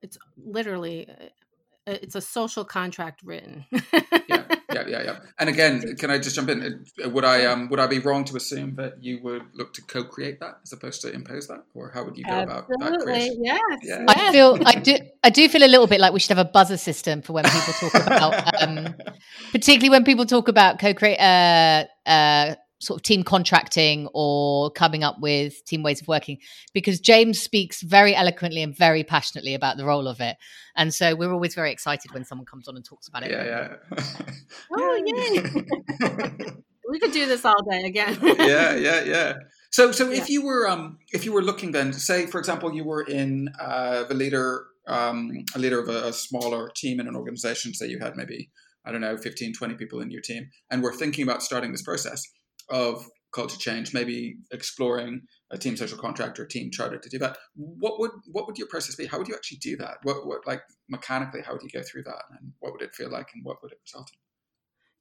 it's 0.02 0.18
literally 0.38 1.08
uh, 1.10 1.94
it's 2.02 2.16
a 2.16 2.22
social 2.22 2.64
contract 2.64 3.22
written. 3.24 3.66
yeah, 3.72 4.44
yeah, 4.72 4.88
yeah, 4.88 5.04
yeah. 5.04 5.20
And 5.40 5.50
again, 5.50 5.96
can 5.96 6.12
I 6.12 6.20
just 6.20 6.36
jump 6.36 6.50
in? 6.50 6.86
Uh, 7.04 7.10
would 7.10 7.26
I 7.26 7.46
um 7.46 7.70
would 7.70 7.80
I 7.80 7.88
be 7.88 8.00
wrong 8.00 8.24
to 8.26 8.36
assume 8.36 8.76
that 8.76 9.04
you 9.04 9.20
would 9.24 9.44
look 9.54 9.74
to 9.74 9.82
co-create 9.82 10.40
that 10.40 10.60
as 10.64 10.74
opposed 10.74 11.02
to 11.02 11.12
impose 11.12 11.48
that, 11.48 11.64
or 11.74 11.92
how 11.92 12.04
would 12.04 12.18
you 12.18 12.24
go 12.24 12.34
Absolutely. 12.34 12.76
about 12.76 13.00
that? 13.00 13.04
Creation? 13.04 13.44
Yes. 13.44 13.80
Yeah. 13.84 14.06
I 14.08 14.32
feel 14.32 14.60
I 14.64 14.76
do 14.76 14.98
I 15.24 15.30
do 15.32 15.50
feel 15.50 15.64
a 15.64 15.68
little 15.68 15.88
bit 15.88 16.00
like 16.00 16.14
we 16.14 16.20
should 16.20 16.38
have 16.38 16.46
a 16.46 16.50
buzzer 16.50 16.78
system 16.78 17.24
for 17.24 17.34
when 17.34 17.46
people 17.46 17.90
talk 17.90 18.06
about, 18.06 18.62
um, 18.62 18.96
particularly 19.52 19.90
when 19.90 20.04
people 20.04 20.26
talk 20.26 20.48
about 20.48 20.80
co-create 20.80 21.20
uh, 21.20 21.86
uh, 22.06 22.56
sort 22.82 23.00
of 23.00 23.04
team 23.04 23.24
contracting 23.24 24.08
or 24.14 24.72
coming 24.72 25.04
up 25.04 25.20
with 25.20 25.64
team 25.66 25.84
ways 25.84 26.02
of 26.02 26.08
working 26.08 26.40
because 26.74 27.00
James 27.00 27.40
speaks 27.40 27.82
very 27.82 28.16
eloquently 28.16 28.62
and 28.62 28.76
very 28.76 29.04
passionately 29.04 29.54
about 29.54 29.78
the 29.78 29.86
role 29.86 30.08
of 30.08 30.20
it. 30.20 30.38
And 30.76 30.94
so 30.94 31.16
we're 31.16 31.32
always 31.32 31.54
very 31.54 31.72
excited 31.72 32.12
when 32.12 32.26
someone 32.26 32.46
comes 32.46 32.68
on 32.68 32.76
and 32.76 32.84
talks 32.84 33.08
about 33.08 33.24
it. 33.24 33.32
Yeah, 33.32 33.76
yeah. 33.92 34.04
oh, 34.72 35.04
yay. 35.06 36.54
we 36.90 37.00
could 37.00 37.12
do 37.12 37.28
this 37.28 37.46
all 37.46 37.62
day 37.70 37.84
again. 37.84 38.18
yeah, 38.22 38.76
yeah, 38.76 39.04
yeah. 39.04 39.34
So, 39.70 39.92
so 39.92 40.12
if 40.12 40.30
you 40.30 40.44
were, 40.44 40.68
um, 40.68 40.98
if 41.14 41.24
you 41.24 41.32
were 41.32 41.44
looking 41.44 41.72
then, 41.72 41.94
say, 41.94 42.26
for 42.26 42.40
example, 42.40 42.74
you 42.74 42.84
were 42.84 43.04
in 43.04 43.50
uh, 43.60 44.04
the 44.06 44.16
leader, 44.16 44.66
um, 44.88 45.32
a 45.56 45.60
leader 45.60 45.80
of 45.80 45.88
a, 45.88 46.08
a 46.08 46.14
smaller 46.14 46.72
team 46.76 47.00
in 47.00 47.08
an 47.08 47.16
organization, 47.16 47.74
say 47.74 47.88
you 47.88 48.00
had 48.00 48.18
maybe, 48.18 48.50
I 48.86 48.92
don't 48.92 49.02
know, 49.02 49.18
15, 49.18 49.54
20 49.54 49.76
people 49.76 50.02
in 50.02 50.10
your 50.10 50.22
team, 50.22 50.50
and 50.72 50.82
we're 50.82 50.96
thinking 50.96 51.24
about 51.24 51.44
starting 51.44 51.72
this 51.72 51.84
process 51.84 52.24
of 52.72 53.06
culture 53.34 53.58
change, 53.58 53.94
maybe 53.94 54.38
exploring 54.52 55.22
a 55.52 55.58
team 55.58 55.78
social 55.78 55.98
contract 55.98 56.40
or 56.40 56.44
a 56.44 56.48
team 56.48 56.70
charter 56.72 56.98
to 56.98 57.10
do 57.10 57.18
that. 57.20 57.38
What 57.56 58.00
would 58.00 58.12
what 58.32 58.48
would 58.48 58.58
your 58.58 58.68
process 58.68 58.96
be? 58.96 59.06
How 59.06 59.18
would 59.18 59.28
you 59.28 59.36
actually 59.36 59.58
do 59.58 59.78
that? 59.78 59.98
What 60.04 60.26
what 60.26 60.46
like 60.48 60.62
mechanically? 60.90 61.42
How 61.42 61.54
would 61.54 61.64
you 61.64 61.70
go 61.70 61.82
through 61.84 62.04
that? 62.04 62.24
And 62.40 62.52
what 62.60 62.74
would 62.74 62.82
it 62.82 62.94
feel 62.94 63.10
like? 63.10 63.30
And 63.34 63.44
what 63.46 63.62
would 63.62 63.72
it 63.72 63.80
result 63.86 64.10
in? 64.12 64.18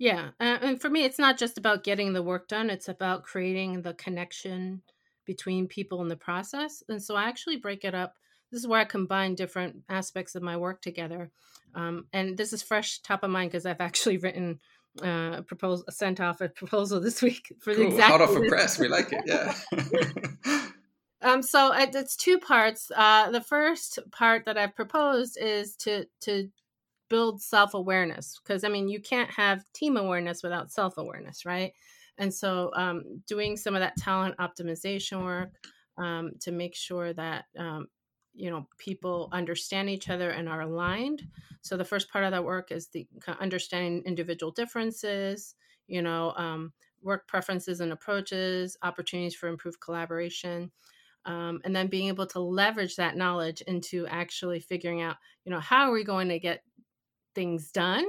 Yeah, 0.07 0.31
uh, 0.41 0.59
and 0.63 0.81
for 0.81 0.89
me, 0.89 1.05
it's 1.05 1.19
not 1.19 1.37
just 1.37 1.59
about 1.59 1.85
getting 1.85 2.15
the 2.15 2.23
work 2.23 2.49
done. 2.49 2.71
It's 2.71 2.89
about 2.89 3.25
creating 3.25 3.83
the 3.83 3.93
connection 3.93 4.83
between 5.27 5.69
people 5.69 6.01
in 6.01 6.09
the 6.09 6.17
process. 6.17 6.83
And 6.89 7.03
so 7.03 7.17
I 7.17 7.25
actually 7.25 7.59
break 7.59 7.85
it 7.85 7.95
up. 7.95 8.15
This 8.51 8.63
is 8.63 8.67
where 8.67 8.81
I 8.81 8.85
combine 8.85 9.35
different 9.35 9.77
aspects 9.91 10.35
of 10.35 10.43
my 10.43 10.57
work 10.57 10.81
together. 10.81 11.31
Um, 11.75 12.07
and 12.15 12.37
this 12.37 12.53
is 12.55 12.63
fresh 12.63 13.01
top 13.01 13.23
of 13.23 13.31
mind 13.31 13.51
because 13.51 13.67
I've 13.67 13.81
actually 13.81 14.17
written 14.17 14.61
uh, 15.03 15.43
proposal 15.43 15.85
sent 15.91 16.21
off 16.21 16.41
a 16.41 16.49
proposal 16.49 17.01
this 17.01 17.23
week 17.23 17.53
for 17.61 17.75
cool. 17.75 17.85
the 17.85 17.91
exact 17.91 18.11
hot 18.11 18.21
off 18.21 18.37
a 18.37 18.49
press. 18.49 18.79
We 18.79 18.89
like 18.89 19.13
it. 19.13 19.23
Yeah. 19.27 19.55
um. 21.23 21.43
So 21.43 21.73
it's 21.75 22.17
two 22.17 22.39
parts. 22.39 22.91
Uh, 22.95 23.31
the 23.31 23.41
first 23.41 23.99
part 24.11 24.45
that 24.47 24.59
I've 24.59 24.75
proposed 24.75 25.39
is 25.41 25.77
to 25.77 26.07
to 26.23 26.49
build 27.09 27.43
self 27.43 27.75
awareness 27.75 28.39
because 28.43 28.65
I 28.65 28.69
mean 28.69 28.89
you 28.89 29.01
can't 29.01 29.31
have 29.31 29.65
team 29.73 29.97
awareness 29.97 30.43
without 30.43 30.71
self 30.71 30.99
awareness, 30.99 31.45
right? 31.45 31.73
And 32.19 32.33
so 32.33 32.71
um, 32.77 33.23
doing 33.27 33.57
some 33.57 33.75
of 33.75 33.81
that 33.81 33.97
talent 33.97 34.37
optimization 34.39 35.25
work 35.25 35.53
um, 35.97 36.33
to 36.41 36.53
make 36.53 36.75
sure 36.75 37.13
that 37.15 37.47
um, 37.59 37.87
you 38.41 38.51
know 38.51 38.67
people 38.79 39.29
understand 39.33 39.91
each 39.91 40.09
other 40.09 40.31
and 40.31 40.49
are 40.49 40.63
aligned. 40.63 41.23
So 41.63 41.77
the 41.77 41.85
first 41.85 42.11
part 42.11 42.25
of 42.25 42.31
that 42.33 42.45
work 42.45 42.73
is 42.73 42.89
the 42.89 43.07
understanding 43.39 44.03
individual 44.07 44.53
differences 44.53 45.55
you 45.91 46.01
know 46.01 46.33
um, 46.37 46.73
work 47.03 47.27
preferences 47.27 47.81
and 47.81 47.93
approaches 47.93 48.77
opportunities 48.83 49.35
for 49.35 49.49
improved 49.49 49.81
collaboration 49.81 50.71
um, 51.27 51.61
and 51.65 51.77
then 51.77 51.89
being 51.89 52.09
able 52.09 52.27
to 52.27 52.41
leverage 52.41 52.97
that 52.97 53.17
knowledge 53.17 53.61
into 53.63 54.07
actually 54.07 54.61
figuring 54.61 55.03
out 55.03 55.17
you 55.45 55.53
know 55.53 55.61
how 55.61 55.89
are 55.89 55.93
we 55.93 56.05
going 56.05 56.29
to 56.29 56.39
get 56.39 56.63
things 57.35 57.71
done? 57.71 58.05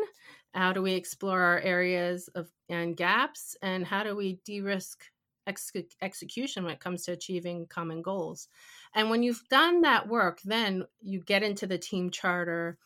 How 0.53 0.73
do 0.73 0.82
we 0.82 0.93
explore 0.93 1.41
our 1.41 1.59
areas 1.59 2.27
of 2.36 2.49
and 2.69 2.97
gaps? 2.97 3.55
And 3.61 3.86
how 3.86 4.03
do 4.03 4.15
we 4.15 4.39
de-risk 4.45 5.05
ex- 5.47 5.71
execution 6.01 6.63
when 6.63 6.73
it 6.73 6.79
comes 6.79 7.03
to 7.03 7.11
achieving 7.11 7.67
common 7.67 8.01
goals. 8.01 8.47
And 8.94 9.10
when 9.10 9.24
you've 9.24 9.44
done 9.50 9.82
that 9.82 10.08
work, 10.08 10.42
then 10.44 10.86
you 11.02 11.22
get 11.22 11.44
into 11.44 11.66
the 11.66 11.78
team 11.78 12.10
charter. 12.10 12.78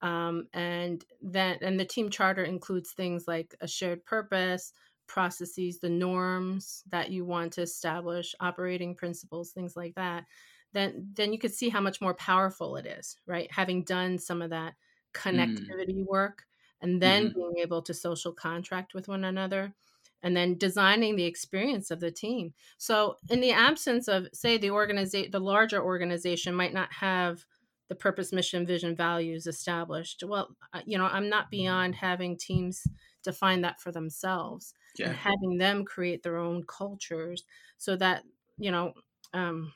Um, 0.00 0.48
and 0.52 1.04
then 1.20 1.58
and 1.60 1.78
the 1.78 1.84
team 1.84 2.10
charter 2.10 2.42
includes 2.42 2.90
things 2.90 3.28
like 3.28 3.54
a 3.60 3.68
shared 3.68 4.04
purpose 4.04 4.72
processes 5.06 5.78
the 5.78 5.90
norms 5.90 6.82
that 6.90 7.10
you 7.10 7.24
want 7.24 7.52
to 7.52 7.62
establish 7.62 8.34
operating 8.40 8.94
principles 8.94 9.50
things 9.50 9.76
like 9.76 9.94
that 9.94 10.24
then 10.72 11.08
then 11.14 11.32
you 11.32 11.38
could 11.38 11.52
see 11.52 11.68
how 11.68 11.80
much 11.80 12.00
more 12.00 12.14
powerful 12.14 12.76
it 12.76 12.86
is 12.86 13.16
right 13.26 13.50
having 13.52 13.84
done 13.84 14.18
some 14.18 14.40
of 14.40 14.50
that 14.50 14.72
mm. 15.14 15.20
connectivity 15.20 15.98
mm. 15.98 16.06
work 16.06 16.44
and 16.80 17.00
then 17.00 17.28
mm. 17.28 17.34
being 17.34 17.54
able 17.58 17.82
to 17.82 17.92
social 17.92 18.32
contract 18.32 18.94
with 18.94 19.08
one 19.08 19.24
another 19.24 19.74
and 20.22 20.36
then 20.36 20.56
designing 20.56 21.16
the 21.16 21.24
experience 21.24 21.90
of 21.90 22.00
the 22.00 22.10
team. 22.10 22.54
So, 22.78 23.16
in 23.30 23.40
the 23.40 23.52
absence 23.52 24.08
of, 24.08 24.28
say, 24.32 24.58
the 24.58 24.70
organization, 24.70 25.30
the 25.30 25.40
larger 25.40 25.82
organization 25.82 26.54
might 26.54 26.74
not 26.74 26.92
have 26.92 27.44
the 27.88 27.94
purpose, 27.94 28.32
mission, 28.32 28.66
vision, 28.66 28.96
values 28.96 29.46
established. 29.46 30.22
Well, 30.26 30.56
you 30.86 30.96
know, 30.96 31.06
I'm 31.06 31.28
not 31.28 31.50
beyond 31.50 31.94
having 31.94 32.36
teams 32.38 32.82
define 33.22 33.62
that 33.62 33.80
for 33.80 33.92
themselves 33.92 34.74
yeah. 34.98 35.08
and 35.08 35.16
having 35.16 35.58
them 35.58 35.84
create 35.84 36.22
their 36.22 36.36
own 36.36 36.64
cultures 36.66 37.44
so 37.78 37.96
that 37.96 38.22
you 38.58 38.70
know 38.70 38.92
um, 39.32 39.72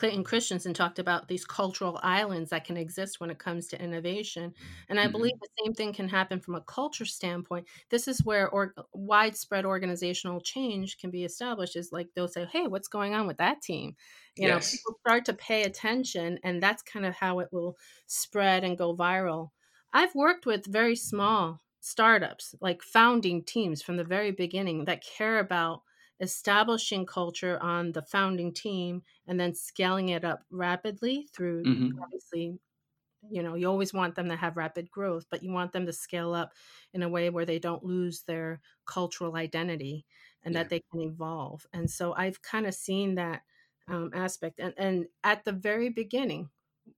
Clayton 0.00 0.24
Christensen 0.24 0.72
talked 0.72 0.98
about 0.98 1.28
these 1.28 1.44
cultural 1.44 2.00
islands 2.02 2.48
that 2.48 2.64
can 2.64 2.78
exist 2.78 3.20
when 3.20 3.28
it 3.28 3.38
comes 3.38 3.66
to 3.66 3.82
innovation. 3.82 4.54
And 4.88 4.98
I 4.98 5.02
mm-hmm. 5.02 5.12
believe 5.12 5.34
the 5.38 5.62
same 5.62 5.74
thing 5.74 5.92
can 5.92 6.08
happen 6.08 6.40
from 6.40 6.54
a 6.54 6.62
culture 6.62 7.04
standpoint. 7.04 7.66
This 7.90 8.08
is 8.08 8.24
where 8.24 8.48
or, 8.48 8.72
widespread 8.94 9.66
organizational 9.66 10.40
change 10.40 10.96
can 10.96 11.10
be 11.10 11.24
established 11.24 11.76
is 11.76 11.92
like 11.92 12.08
they'll 12.16 12.28
say, 12.28 12.48
hey, 12.50 12.66
what's 12.66 12.88
going 12.88 13.12
on 13.12 13.26
with 13.26 13.36
that 13.36 13.60
team? 13.60 13.94
You 14.36 14.48
yes. 14.48 14.72
know, 14.72 14.78
people 14.78 15.00
start 15.06 15.26
to 15.26 15.34
pay 15.34 15.64
attention, 15.64 16.38
and 16.44 16.62
that's 16.62 16.82
kind 16.82 17.04
of 17.04 17.14
how 17.14 17.40
it 17.40 17.48
will 17.52 17.76
spread 18.06 18.64
and 18.64 18.78
go 18.78 18.96
viral. 18.96 19.50
I've 19.92 20.14
worked 20.14 20.46
with 20.46 20.64
very 20.64 20.96
small 20.96 21.60
startups, 21.80 22.54
like 22.62 22.82
founding 22.82 23.44
teams 23.44 23.82
from 23.82 23.98
the 23.98 24.04
very 24.04 24.30
beginning 24.30 24.86
that 24.86 25.04
care 25.04 25.40
about 25.40 25.82
establishing 26.20 27.06
culture 27.06 27.58
on 27.62 27.92
the 27.92 28.02
founding 28.02 28.52
team 28.52 29.02
and 29.26 29.40
then 29.40 29.54
scaling 29.54 30.10
it 30.10 30.24
up 30.24 30.42
rapidly 30.50 31.26
through 31.34 31.62
mm-hmm. 31.64 31.98
obviously 32.02 32.58
you 33.30 33.42
know 33.42 33.54
you 33.54 33.66
always 33.66 33.92
want 33.92 34.14
them 34.14 34.28
to 34.28 34.36
have 34.36 34.56
rapid 34.56 34.90
growth 34.90 35.24
but 35.30 35.42
you 35.42 35.50
want 35.50 35.72
them 35.72 35.86
to 35.86 35.92
scale 35.92 36.34
up 36.34 36.52
in 36.92 37.02
a 37.02 37.08
way 37.08 37.30
where 37.30 37.46
they 37.46 37.58
don't 37.58 37.84
lose 37.84 38.22
their 38.22 38.60
cultural 38.86 39.36
identity 39.36 40.04
and 40.44 40.54
yeah. 40.54 40.62
that 40.62 40.70
they 40.70 40.82
can 40.90 41.00
evolve 41.00 41.66
and 41.72 41.90
so 41.90 42.14
i've 42.14 42.40
kind 42.42 42.66
of 42.66 42.74
seen 42.74 43.14
that 43.14 43.42
um, 43.88 44.10
aspect 44.14 44.60
and, 44.60 44.74
and 44.76 45.06
at 45.24 45.44
the 45.44 45.52
very 45.52 45.88
beginning 45.88 46.48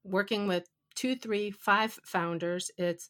working 0.05 0.47
with 0.47 0.69
two 0.95 1.15
three 1.15 1.51
five 1.51 1.99
founders 2.05 2.71
it's 2.77 3.09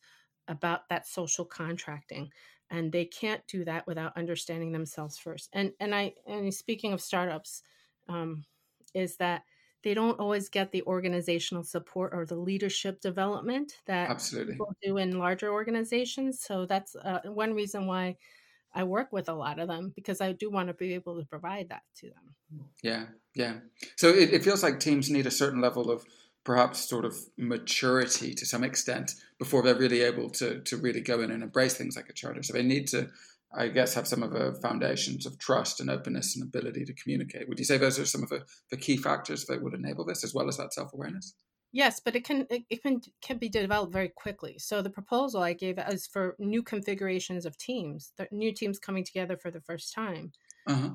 about 0.48 0.88
that 0.88 1.06
social 1.06 1.44
contracting 1.44 2.30
and 2.72 2.90
they 2.90 3.04
can't 3.04 3.46
do 3.46 3.64
that 3.64 3.86
without 3.86 4.16
understanding 4.16 4.72
themselves 4.72 5.18
first. 5.18 5.48
And 5.52 5.72
and 5.78 5.94
i 5.94 6.14
and 6.26 6.52
speaking 6.52 6.92
of 6.92 7.00
startups 7.00 7.62
um, 8.08 8.44
is 8.94 9.16
that 9.18 9.42
they 9.84 9.94
don't 9.94 10.18
always 10.18 10.48
get 10.48 10.72
the 10.72 10.82
organizational 10.84 11.64
support 11.64 12.12
or 12.14 12.24
the 12.24 12.36
leadership 12.36 13.00
development 13.00 13.74
that 13.86 14.10
absolutely. 14.10 14.54
people 14.54 14.74
do 14.82 14.96
in 14.96 15.18
larger 15.18 15.52
organizations. 15.52 16.40
So 16.40 16.66
that's 16.66 16.96
uh, 16.96 17.20
one 17.24 17.54
reason 17.54 17.86
why 17.86 18.16
i 18.74 18.82
work 18.82 19.12
with 19.12 19.28
a 19.28 19.34
lot 19.34 19.58
of 19.58 19.68
them 19.68 19.92
because 19.94 20.22
i 20.22 20.32
do 20.32 20.48
want 20.50 20.66
to 20.66 20.72
be 20.72 20.94
able 20.94 21.20
to 21.20 21.26
provide 21.26 21.68
that 21.68 21.82
to 21.94 22.06
them. 22.06 22.64
Yeah 22.82 23.04
yeah. 23.34 23.54
So 23.96 24.08
it, 24.08 24.32
it 24.32 24.44
feels 24.44 24.62
like 24.62 24.80
teams 24.80 25.10
need 25.10 25.26
a 25.26 25.30
certain 25.30 25.60
level 25.60 25.90
of 25.90 26.04
perhaps 26.44 26.88
sort 26.88 27.04
of 27.04 27.16
maturity 27.36 28.34
to 28.34 28.44
some 28.46 28.64
extent 28.64 29.12
before 29.38 29.62
they're 29.62 29.74
really 29.74 30.02
able 30.02 30.28
to 30.30 30.60
to 30.60 30.76
really 30.76 31.00
go 31.00 31.20
in 31.20 31.30
and 31.30 31.42
embrace 31.42 31.74
things 31.74 31.96
like 31.96 32.08
a 32.08 32.12
charter. 32.12 32.42
So 32.42 32.52
they 32.52 32.62
need 32.62 32.88
to, 32.88 33.08
I 33.54 33.68
guess, 33.68 33.94
have 33.94 34.08
some 34.08 34.22
of 34.22 34.32
the 34.32 34.58
foundations 34.60 35.26
of 35.26 35.38
trust 35.38 35.80
and 35.80 35.90
openness 35.90 36.36
and 36.36 36.44
ability 36.44 36.84
to 36.84 36.94
communicate. 36.94 37.48
Would 37.48 37.58
you 37.58 37.64
say 37.64 37.78
those 37.78 37.98
are 37.98 38.06
some 38.06 38.22
of 38.22 38.28
the, 38.28 38.44
the 38.70 38.76
key 38.76 38.96
factors 38.96 39.46
that 39.46 39.62
would 39.62 39.74
enable 39.74 40.04
this, 40.04 40.24
as 40.24 40.34
well 40.34 40.48
as 40.48 40.56
that 40.56 40.74
self 40.74 40.92
awareness? 40.92 41.34
Yes, 41.72 42.00
but 42.00 42.14
it 42.14 42.24
can 42.24 42.46
it, 42.50 42.82
can 42.82 43.00
can 43.22 43.38
be 43.38 43.48
developed 43.48 43.92
very 43.92 44.10
quickly. 44.10 44.56
So 44.58 44.82
the 44.82 44.90
proposal 44.90 45.42
I 45.42 45.54
gave 45.54 45.78
is 45.78 46.06
for 46.06 46.36
new 46.38 46.62
configurations 46.62 47.46
of 47.46 47.56
teams, 47.56 48.12
the 48.18 48.28
new 48.30 48.52
teams 48.52 48.78
coming 48.78 49.04
together 49.04 49.38
for 49.38 49.50
the 49.50 49.60
first 49.62 49.94
time. 49.94 50.32
Uh-huh. 50.66 50.90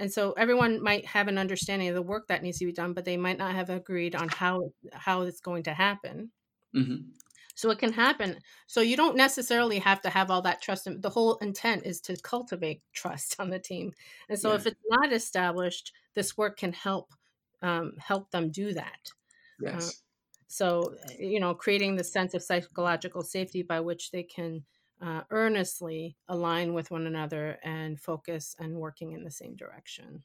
And 0.00 0.10
so 0.10 0.32
everyone 0.32 0.82
might 0.82 1.04
have 1.04 1.28
an 1.28 1.36
understanding 1.36 1.88
of 1.88 1.94
the 1.94 2.00
work 2.02 2.26
that 2.28 2.42
needs 2.42 2.58
to 2.58 2.64
be 2.64 2.72
done, 2.72 2.94
but 2.94 3.04
they 3.04 3.18
might 3.18 3.36
not 3.36 3.54
have 3.54 3.68
agreed 3.68 4.16
on 4.16 4.30
how 4.30 4.72
how 4.94 5.20
it's 5.22 5.42
going 5.42 5.62
to 5.64 5.74
happen. 5.74 6.30
Mm-hmm. 6.74 7.10
So 7.54 7.70
it 7.70 7.78
can 7.78 7.92
happen. 7.92 8.38
So 8.66 8.80
you 8.80 8.96
don't 8.96 9.14
necessarily 9.14 9.78
have 9.80 10.00
to 10.00 10.08
have 10.08 10.30
all 10.30 10.40
that 10.42 10.62
trust. 10.62 10.86
in, 10.86 11.02
The 11.02 11.10
whole 11.10 11.36
intent 11.36 11.84
is 11.84 12.00
to 12.02 12.16
cultivate 12.16 12.80
trust 12.94 13.36
on 13.38 13.50
the 13.50 13.58
team. 13.58 13.92
And 14.30 14.38
so 14.38 14.48
yeah. 14.48 14.54
if 14.54 14.66
it's 14.66 14.80
not 14.88 15.12
established, 15.12 15.92
this 16.14 16.34
work 16.38 16.56
can 16.56 16.72
help 16.72 17.12
um, 17.60 17.92
help 17.98 18.30
them 18.30 18.50
do 18.50 18.72
that. 18.72 19.12
Uh, 19.62 19.72
yes. 19.72 19.90
Uh, 19.90 19.92
so 20.48 20.94
you 21.18 21.40
know, 21.40 21.52
creating 21.54 21.96
the 21.96 22.04
sense 22.04 22.32
of 22.32 22.42
psychological 22.42 23.22
safety 23.22 23.62
by 23.62 23.80
which 23.80 24.12
they 24.12 24.22
can 24.22 24.64
uh, 25.00 25.22
earnestly 25.30 26.16
align 26.28 26.74
with 26.74 26.90
one 26.90 27.06
another 27.06 27.58
and 27.62 28.00
focus 28.00 28.54
and 28.58 28.74
working 28.74 29.12
in 29.12 29.24
the 29.24 29.30
same 29.30 29.56
direction. 29.56 30.22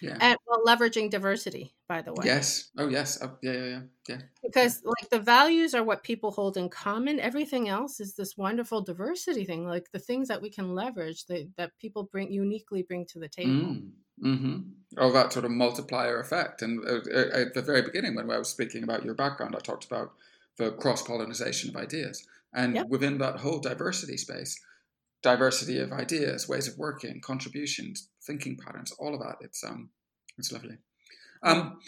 Yeah. 0.00 0.16
And 0.20 0.38
well, 0.46 0.62
leveraging 0.64 1.10
diversity, 1.10 1.74
by 1.88 2.02
the 2.02 2.12
way. 2.12 2.24
Yes. 2.24 2.70
Oh, 2.78 2.88
yes. 2.88 3.18
Oh, 3.22 3.36
yeah, 3.42 3.52
yeah, 3.52 3.64
yeah, 3.64 3.80
yeah. 4.08 4.18
Because 4.44 4.82
like 4.84 5.10
the 5.10 5.18
values 5.18 5.74
are 5.74 5.82
what 5.82 6.02
people 6.02 6.30
hold 6.30 6.56
in 6.56 6.68
common. 6.68 7.18
Everything 7.18 7.68
else 7.68 7.98
is 7.98 8.14
this 8.14 8.36
wonderful 8.36 8.80
diversity 8.80 9.44
thing, 9.44 9.66
like 9.66 9.90
the 9.92 9.98
things 9.98 10.28
that 10.28 10.40
we 10.40 10.50
can 10.50 10.74
leverage 10.74 11.26
that, 11.26 11.50
that 11.56 11.72
people 11.78 12.04
bring 12.04 12.30
uniquely 12.30 12.82
bring 12.82 13.06
to 13.06 13.18
the 13.18 13.28
table. 13.28 13.50
Mm. 13.50 13.90
Mm-hmm. 14.22 14.58
Oh, 14.98 15.12
that 15.12 15.32
sort 15.32 15.44
of 15.44 15.52
multiplier 15.52 16.20
effect. 16.20 16.62
And 16.62 16.84
uh, 16.84 17.00
uh, 17.12 17.28
at 17.32 17.54
the 17.54 17.62
very 17.62 17.82
beginning, 17.82 18.14
when 18.14 18.30
I 18.30 18.38
was 18.38 18.48
speaking 18.48 18.82
about 18.82 19.04
your 19.04 19.14
background, 19.14 19.54
I 19.56 19.60
talked 19.60 19.84
about 19.84 20.12
the 20.58 20.72
cross 20.72 21.02
pollination 21.02 21.70
of 21.70 21.76
ideas. 21.76 22.26
And 22.54 22.74
yep. 22.74 22.88
within 22.88 23.18
that 23.18 23.36
whole 23.36 23.60
diversity 23.60 24.16
space, 24.16 24.58
diversity 25.22 25.78
of 25.78 25.92
ideas, 25.92 26.48
ways 26.48 26.68
of 26.68 26.78
working, 26.78 27.20
contributions, 27.20 28.08
thinking 28.26 28.56
patterns, 28.56 28.92
all 28.98 29.14
of 29.14 29.20
that, 29.20 29.36
it's 29.40 29.62
um, 29.64 29.90
it's 30.38 30.52
lovely. 30.52 30.78
Um, 31.42 31.78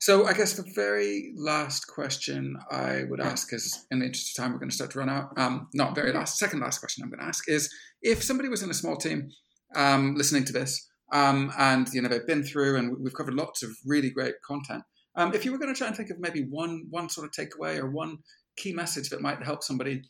so 0.00 0.26
I 0.26 0.32
guess 0.32 0.54
the 0.54 0.70
very 0.74 1.32
last 1.36 1.86
question 1.86 2.58
I 2.70 3.04
would 3.08 3.20
ask 3.20 3.52
is, 3.52 3.86
in 3.90 4.00
the 4.00 4.06
interest 4.06 4.36
of 4.36 4.42
time, 4.42 4.52
we're 4.52 4.58
going 4.58 4.70
to 4.70 4.74
start 4.74 4.90
to 4.92 4.98
run 4.98 5.08
out. 5.08 5.36
Um, 5.36 5.68
not 5.74 5.94
very 5.94 6.12
last, 6.12 6.38
second 6.38 6.60
last 6.60 6.78
question 6.78 7.02
I'm 7.02 7.10
going 7.10 7.20
to 7.20 7.26
ask 7.26 7.48
is, 7.48 7.72
if 8.02 8.22
somebody 8.22 8.48
was 8.48 8.62
in 8.62 8.70
a 8.70 8.74
small 8.74 8.96
team 8.96 9.30
um, 9.74 10.14
listening 10.14 10.44
to 10.44 10.52
this, 10.52 10.88
um, 11.12 11.52
and 11.58 11.88
you 11.92 12.02
know 12.02 12.08
they've 12.08 12.26
been 12.26 12.44
through, 12.44 12.76
and 12.76 12.96
we've 13.00 13.14
covered 13.14 13.34
lots 13.34 13.62
of 13.62 13.70
really 13.86 14.10
great 14.10 14.34
content. 14.46 14.82
Um, 15.16 15.34
if 15.34 15.44
you 15.44 15.52
were 15.52 15.58
going 15.58 15.72
to 15.72 15.78
try 15.78 15.88
and 15.88 15.96
think 15.96 16.10
of 16.10 16.20
maybe 16.20 16.42
one 16.42 16.86
one 16.90 17.08
sort 17.08 17.26
of 17.26 17.32
takeaway 17.32 17.78
or 17.78 17.90
one 17.90 18.18
key 18.56 18.72
message 18.72 19.10
that 19.10 19.20
might 19.20 19.42
help 19.42 19.62
somebody 19.62 20.02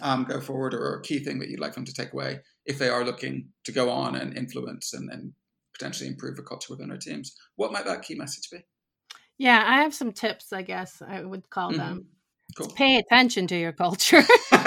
um, 0.00 0.24
go 0.24 0.40
forward 0.40 0.74
or 0.74 0.94
a 0.94 1.02
key 1.02 1.18
thing 1.18 1.38
that 1.38 1.48
you'd 1.48 1.60
like 1.60 1.74
them 1.74 1.84
to 1.84 1.92
take 1.92 2.12
away 2.12 2.40
if 2.68 2.78
they 2.78 2.88
are 2.88 3.04
looking 3.04 3.48
to 3.64 3.72
go 3.72 3.90
on 3.90 4.14
and 4.14 4.36
influence 4.36 4.92
and, 4.92 5.10
and 5.10 5.32
potentially 5.72 6.08
improve 6.08 6.36
the 6.36 6.42
culture 6.42 6.72
within 6.72 6.88
their 6.88 6.98
teams, 6.98 7.34
what 7.56 7.72
might 7.72 7.86
that 7.86 8.02
key 8.02 8.14
message 8.14 8.50
be? 8.50 8.58
Yeah, 9.38 9.64
I 9.66 9.82
have 9.82 9.94
some 9.94 10.12
tips, 10.12 10.52
I 10.52 10.62
guess 10.62 11.02
I 11.06 11.22
would 11.22 11.48
call 11.48 11.70
mm-hmm. 11.70 11.78
them. 11.78 12.06
Cool. 12.56 12.68
Pay 12.70 12.98
attention 12.98 13.46
to 13.48 13.58
your 13.58 13.72
culture. 13.72 14.22
um, 14.52 14.62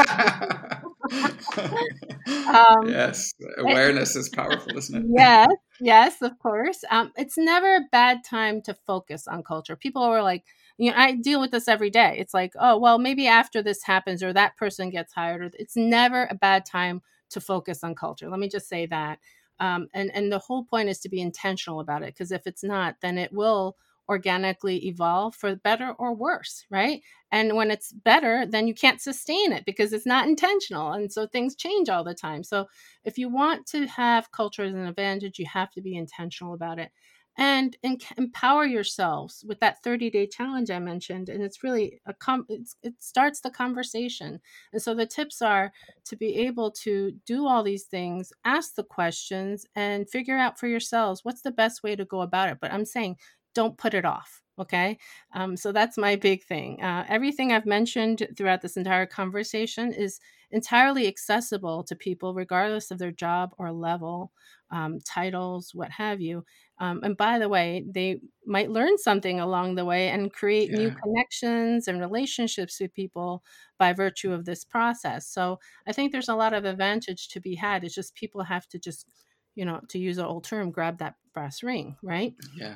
yes, 2.87 3.33
awareness 3.57 4.15
is 4.15 4.29
powerful, 4.29 4.77
isn't 4.77 5.03
it? 5.03 5.05
yes, 5.15 5.49
yes, 5.81 6.21
of 6.21 6.39
course. 6.39 6.83
Um, 6.91 7.11
it's 7.17 7.37
never 7.37 7.75
a 7.77 7.87
bad 7.91 8.23
time 8.23 8.61
to 8.63 8.73
focus 8.73 9.27
on 9.27 9.43
culture. 9.43 9.75
People 9.75 10.03
are 10.03 10.23
like, 10.23 10.45
you 10.77 10.91
know, 10.91 10.97
I 10.97 11.13
deal 11.15 11.41
with 11.41 11.51
this 11.51 11.67
every 11.67 11.89
day. 11.89 12.15
It's 12.19 12.33
like, 12.33 12.53
oh, 12.59 12.77
well, 12.77 12.99
maybe 12.99 13.27
after 13.27 13.61
this 13.63 13.83
happens 13.83 14.23
or 14.23 14.33
that 14.33 14.57
person 14.57 14.89
gets 14.91 15.13
hired, 15.13 15.41
or 15.43 15.51
it's 15.59 15.75
never 15.75 16.27
a 16.29 16.35
bad 16.35 16.65
time 16.65 17.01
to 17.31 17.41
focus 17.41 17.83
on 17.83 17.95
culture. 17.95 18.29
Let 18.29 18.39
me 18.39 18.49
just 18.49 18.69
say 18.69 18.85
that. 18.87 19.19
Um, 19.59 19.89
and 19.93 20.11
and 20.15 20.31
the 20.31 20.39
whole 20.39 20.63
point 20.65 20.89
is 20.89 20.99
to 21.01 21.09
be 21.09 21.21
intentional 21.21 21.79
about 21.81 22.03
it 22.03 22.07
because 22.15 22.31
if 22.31 22.47
it's 22.47 22.63
not, 22.63 22.95
then 23.01 23.17
it 23.17 23.33
will 23.33 23.77
organically 24.11 24.85
evolve 24.87 25.33
for 25.33 25.55
better 25.55 25.93
or 25.97 26.13
worse, 26.13 26.65
right? 26.69 27.01
And 27.31 27.55
when 27.55 27.71
it's 27.71 27.93
better, 27.93 28.45
then 28.45 28.67
you 28.67 28.73
can't 28.73 28.99
sustain 29.01 29.53
it 29.53 29.63
because 29.65 29.93
it's 29.93 30.05
not 30.05 30.27
intentional. 30.27 30.91
And 30.91 31.09
so 31.11 31.25
things 31.25 31.55
change 31.55 31.87
all 31.87 32.03
the 32.03 32.13
time. 32.13 32.43
So 32.43 32.67
if 33.05 33.17
you 33.17 33.29
want 33.29 33.65
to 33.67 33.87
have 33.87 34.33
culture 34.33 34.63
as 34.65 34.73
an 34.73 34.85
advantage, 34.85 35.39
you 35.39 35.45
have 35.45 35.71
to 35.71 35.81
be 35.81 35.95
intentional 35.95 36.53
about 36.53 36.77
it 36.77 36.91
and, 37.37 37.77
empower 38.17 38.65
yourselves 38.65 39.43
with 39.47 39.59
that 39.61 39.81
30 39.83 40.09
day 40.09 40.27
challenge 40.27 40.69
I 40.69 40.79
mentioned. 40.79 41.29
And 41.29 41.41
it's 41.41 41.63
really 41.63 42.01
a 42.05 42.13
com- 42.13 42.45
it 42.49 42.93
starts 42.99 43.39
the 43.39 43.49
conversation. 43.49 44.39
And 44.73 44.81
so 44.81 44.93
the 44.93 45.05
tips 45.05 45.41
are 45.41 45.71
to 46.05 46.15
be 46.15 46.35
able 46.35 46.71
to 46.83 47.13
do 47.25 47.47
all 47.47 47.63
these 47.63 47.85
things, 47.85 48.33
ask 48.43 48.75
the 48.75 48.83
questions, 48.83 49.65
and 49.75 50.09
figure 50.09 50.37
out 50.37 50.59
for 50.59 50.67
yourselves 50.67 51.23
what's 51.23 51.41
the 51.41 51.51
best 51.51 51.83
way 51.83 51.95
to 51.95 52.05
go 52.05 52.21
about 52.21 52.49
it. 52.49 52.57
But 52.61 52.73
I'm 52.73 52.85
saying 52.85 53.17
don't 53.53 53.77
put 53.77 53.93
it 53.93 54.05
off. 54.05 54.41
Okay. 54.59 54.99
Um, 55.33 55.57
so 55.57 55.71
that's 55.71 55.97
my 55.97 56.15
big 56.15 56.43
thing. 56.43 56.81
Uh, 56.83 57.05
everything 57.09 57.51
I've 57.51 57.65
mentioned 57.65 58.27
throughout 58.37 58.61
this 58.61 58.77
entire 58.77 59.07
conversation 59.07 59.91
is 59.91 60.19
entirely 60.51 61.07
accessible 61.07 61.83
to 61.85 61.95
people, 61.95 62.33
regardless 62.33 62.91
of 62.91 62.99
their 62.99 63.11
job 63.11 63.53
or 63.57 63.71
level, 63.71 64.31
um, 64.69 64.99
titles, 64.99 65.71
what 65.73 65.89
have 65.89 66.21
you. 66.21 66.43
Um, 66.79 66.99
and 67.03 67.15
by 67.17 67.39
the 67.39 67.49
way, 67.49 67.85
they 67.89 68.19
might 68.45 68.69
learn 68.69 68.97
something 68.97 69.39
along 69.39 69.75
the 69.75 69.85
way 69.85 70.09
and 70.09 70.33
create 70.33 70.69
yeah. 70.69 70.77
new 70.77 70.91
connections 70.91 71.87
and 71.87 71.99
relationships 71.99 72.79
with 72.79 72.93
people 72.93 73.43
by 73.79 73.93
virtue 73.93 74.33
of 74.33 74.45
this 74.45 74.63
process. 74.63 75.27
So 75.27 75.59
I 75.87 75.91
think 75.91 76.11
there's 76.11 76.29
a 76.29 76.35
lot 76.35 76.53
of 76.53 76.65
advantage 76.65 77.29
to 77.29 77.39
be 77.39 77.55
had. 77.55 77.83
It's 77.83 77.95
just 77.95 78.15
people 78.15 78.43
have 78.43 78.67
to 78.69 78.79
just, 78.79 79.07
you 79.55 79.65
know, 79.65 79.79
to 79.89 79.97
use 79.97 80.17
an 80.17 80.25
old 80.25 80.43
term, 80.43 80.71
grab 80.71 80.99
that 80.99 81.15
brass 81.33 81.63
ring, 81.63 81.95
right? 82.03 82.33
Yeah. 82.55 82.75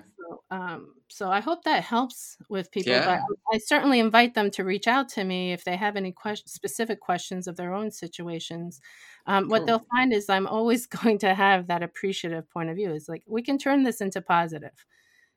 So, 0.51 0.57
um, 0.57 0.93
so 1.07 1.29
I 1.29 1.39
hope 1.39 1.63
that 1.63 1.83
helps 1.83 2.37
with 2.49 2.71
people. 2.71 2.93
Yeah. 2.93 3.21
But 3.27 3.37
I 3.53 3.59
certainly 3.59 3.99
invite 3.99 4.33
them 4.33 4.51
to 4.51 4.63
reach 4.63 4.87
out 4.87 5.09
to 5.09 5.23
me 5.23 5.53
if 5.53 5.63
they 5.63 5.75
have 5.75 5.95
any 5.95 6.11
question, 6.11 6.47
specific 6.47 6.99
questions 6.99 7.47
of 7.47 7.55
their 7.55 7.73
own 7.73 7.91
situations. 7.91 8.81
Um, 9.27 9.43
cool. 9.43 9.51
What 9.51 9.65
they'll 9.65 9.85
find 9.95 10.13
is 10.13 10.29
I'm 10.29 10.47
always 10.47 10.85
going 10.87 11.19
to 11.19 11.33
have 11.33 11.67
that 11.67 11.83
appreciative 11.83 12.49
point 12.49 12.69
of 12.69 12.75
view. 12.75 12.91
Is 12.91 13.09
like 13.09 13.23
we 13.27 13.41
can 13.41 13.57
turn 13.57 13.83
this 13.83 14.01
into 14.01 14.21
positive. 14.21 14.85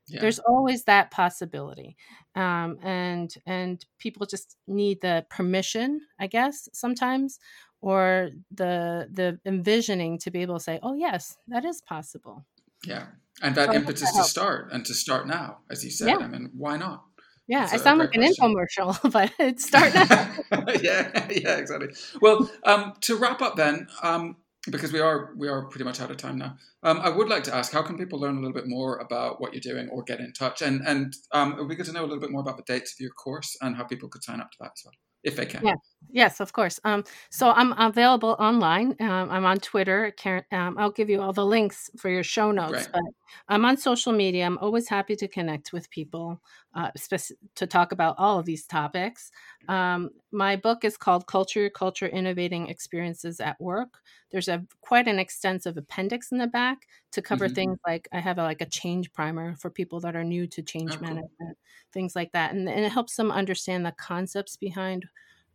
Yeah. 0.07 0.21
There's 0.21 0.39
always 0.39 0.85
that 0.85 1.11
possibility, 1.11 1.97
um, 2.35 2.79
and 2.83 3.35
and 3.45 3.85
people 3.99 4.27
just 4.27 4.57
need 4.67 5.03
the 5.03 5.27
permission, 5.29 6.01
I 6.19 6.29
guess, 6.29 6.67
sometimes, 6.73 7.39
or 7.83 8.31
the 8.51 9.09
the 9.13 9.39
envisioning 9.45 10.19
to 10.21 10.31
be 10.31 10.41
able 10.41 10.57
to 10.57 10.65
say, 10.65 10.81
"Oh 10.83 10.95
yes, 10.95 11.37
that 11.49 11.67
is 11.67 11.83
possible." 11.83 12.47
Yeah. 12.85 13.07
And 13.43 13.55
that 13.55 13.69
so 13.69 13.75
impetus 13.75 14.13
to 14.17 14.25
start 14.25 14.73
and 14.73 14.85
to 14.87 14.95
start 14.95 15.27
now, 15.27 15.59
as 15.71 15.85
you 15.85 15.91
said. 15.91 16.09
Yeah. 16.09 16.17
I 16.19 16.27
mean, 16.27 16.51
why 16.57 16.77
not? 16.77 17.05
Yeah, 17.47 17.61
That's 17.61 17.75
I 17.75 17.77
sound 17.79 18.01
like 18.01 18.15
an 18.15 18.21
question. 18.21 18.55
infomercial, 18.55 19.11
but 19.13 19.33
it's 19.39 19.67
start 19.69 19.95
now. 19.95 20.35
yeah, 20.83 21.29
yeah, 21.31 21.57
exactly. 21.57 21.89
Well, 22.21 22.51
um, 22.65 22.93
to 23.03 23.17
wrap 23.17 23.41
up 23.41 23.57
then, 23.57 23.89
um, 24.03 24.37
because 24.71 24.93
we 24.93 25.01
are 25.01 25.31
we 25.37 25.49
are 25.49 25.67
pretty 25.67 25.85
much 25.85 26.01
out 26.01 26.11
of 26.11 26.19
time 26.19 26.37
now. 26.37 26.57
Um, 26.83 27.01
I 27.01 27.09
would 27.09 27.29
like 27.29 27.45
to 27.45 27.55
ask, 27.55 27.73
how 27.73 27.83
can 27.83 27.97
people 27.97 28.21
learn 28.21 28.37
a 28.37 28.41
little 28.41 28.53
bit 28.53 28.67
more 28.69 28.99
about 28.99 29.41
what 29.41 29.55
you're 29.55 29.61
doing 29.61 29.89
or 29.89 30.03
get 30.03 30.21
in 30.21 30.33
touch? 30.33 30.61
And 30.61 30.83
and 30.87 31.15
um, 31.33 31.53
it 31.53 31.59
would 31.61 31.69
be 31.69 31.75
good 31.75 31.87
to 31.87 31.93
know 31.93 32.03
a 32.03 32.09
little 32.09 32.21
bit 32.21 32.31
more 32.31 32.43
about 32.43 32.59
the 32.59 32.65
dates 32.65 32.93
of 32.93 33.01
your 33.01 33.13
course 33.13 33.57
and 33.63 33.77
how 33.77 33.85
people 33.85 34.11
could 34.11 34.23
sign 34.23 34.41
up 34.41 34.51
to 34.51 34.57
that 34.61 34.73
as 34.77 34.83
well 34.85 34.95
if 35.25 35.37
they 35.37 35.47
can. 35.47 35.65
Yes, 35.65 35.79
yes, 36.11 36.41
of 36.41 36.53
course. 36.53 36.81
Um, 36.85 37.05
so 37.31 37.51
I'm 37.51 37.73
available 37.73 38.37
online. 38.39 38.95
Um, 39.01 39.31
I'm 39.31 39.45
on 39.45 39.59
Twitter. 39.61 40.13
Karen, 40.17 40.45
um, 40.53 40.77
I'll 40.79 40.91
give 40.91 41.11
you 41.11 41.21
all 41.21 41.33
the 41.33 41.45
links 41.45 41.91
for 41.97 42.09
your 42.09 42.23
show 42.23 42.51
notes. 42.51 42.73
Right. 42.73 42.89
But 42.93 43.03
I'm 43.49 43.65
on 43.65 43.77
social 43.77 44.13
media. 44.13 44.47
I'm 44.47 44.59
always 44.59 44.89
happy 44.89 45.17
to 45.17 45.29
connect 45.29 45.73
with 45.73 45.91
people 45.91 46.41
uh, 46.75 46.91
to 47.57 47.67
talk 47.67 47.93
about 47.93 48.15
all 48.19 48.39
of 48.39 48.47
these 48.47 48.67
topics. 48.67 49.31
Um, 49.69 50.11
my 50.31 50.57
book 50.57 50.85
is 50.85 50.97
called 50.97 51.27
Culture, 51.27 51.69
Culture 51.71 52.07
Innovating 52.07 52.69
Experiences 52.69 53.41
at 53.41 53.61
Work. 53.61 53.99
There's 54.31 54.49
a 54.49 54.65
quite 54.81 55.09
an 55.09 55.19
extensive 55.19 55.77
appendix 55.77 56.33
in 56.33 56.39
the 56.39 56.47
back 56.47 56.87
to 57.13 57.23
cover 57.23 57.47
mm-hmm. 57.47 57.55
things 57.55 57.79
like 57.87 58.09
I 58.13 58.21
have 58.21 58.39
a, 58.39 58.43
like 58.43 58.61
a 58.61 58.67
change 58.67 59.13
primer 59.13 59.57
for 59.57 59.71
people 59.71 60.01
that 60.01 60.17
are 60.17 60.25
new 60.25 60.47
to 60.49 60.63
change 60.63 60.93
oh, 60.97 61.01
management, 61.01 61.31
cool. 61.41 61.59
things 61.93 62.15
like 62.15 62.33
that, 62.33 62.53
and, 62.53 62.69
and, 62.69 62.85
it 62.85 62.93
helps 62.93 63.17
them 63.17 63.31
understand 63.31 63.87
the 63.87 63.93
concepts 63.93 64.57
behind 64.57 65.07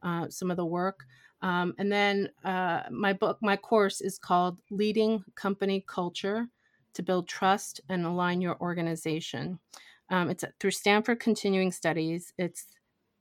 uh, 0.03 0.29
some 0.29 0.51
of 0.51 0.57
the 0.57 0.65
work. 0.65 1.05
Um, 1.41 1.73
and 1.77 1.91
then 1.91 2.29
uh, 2.45 2.83
my 2.89 3.13
book, 3.13 3.37
my 3.41 3.57
course 3.57 3.99
is 4.01 4.17
called 4.17 4.59
Leading 4.71 5.23
Company 5.35 5.83
Culture 5.87 6.47
to 6.93 7.03
Build 7.03 7.27
Trust 7.27 7.81
and 7.89 8.05
Align 8.05 8.39
Your 8.41 8.59
Organization. 8.61 9.59
Um, 10.09 10.29
it's 10.29 10.43
through 10.59 10.71
Stanford 10.71 11.19
Continuing 11.19 11.71
Studies. 11.71 12.33
It's 12.37 12.67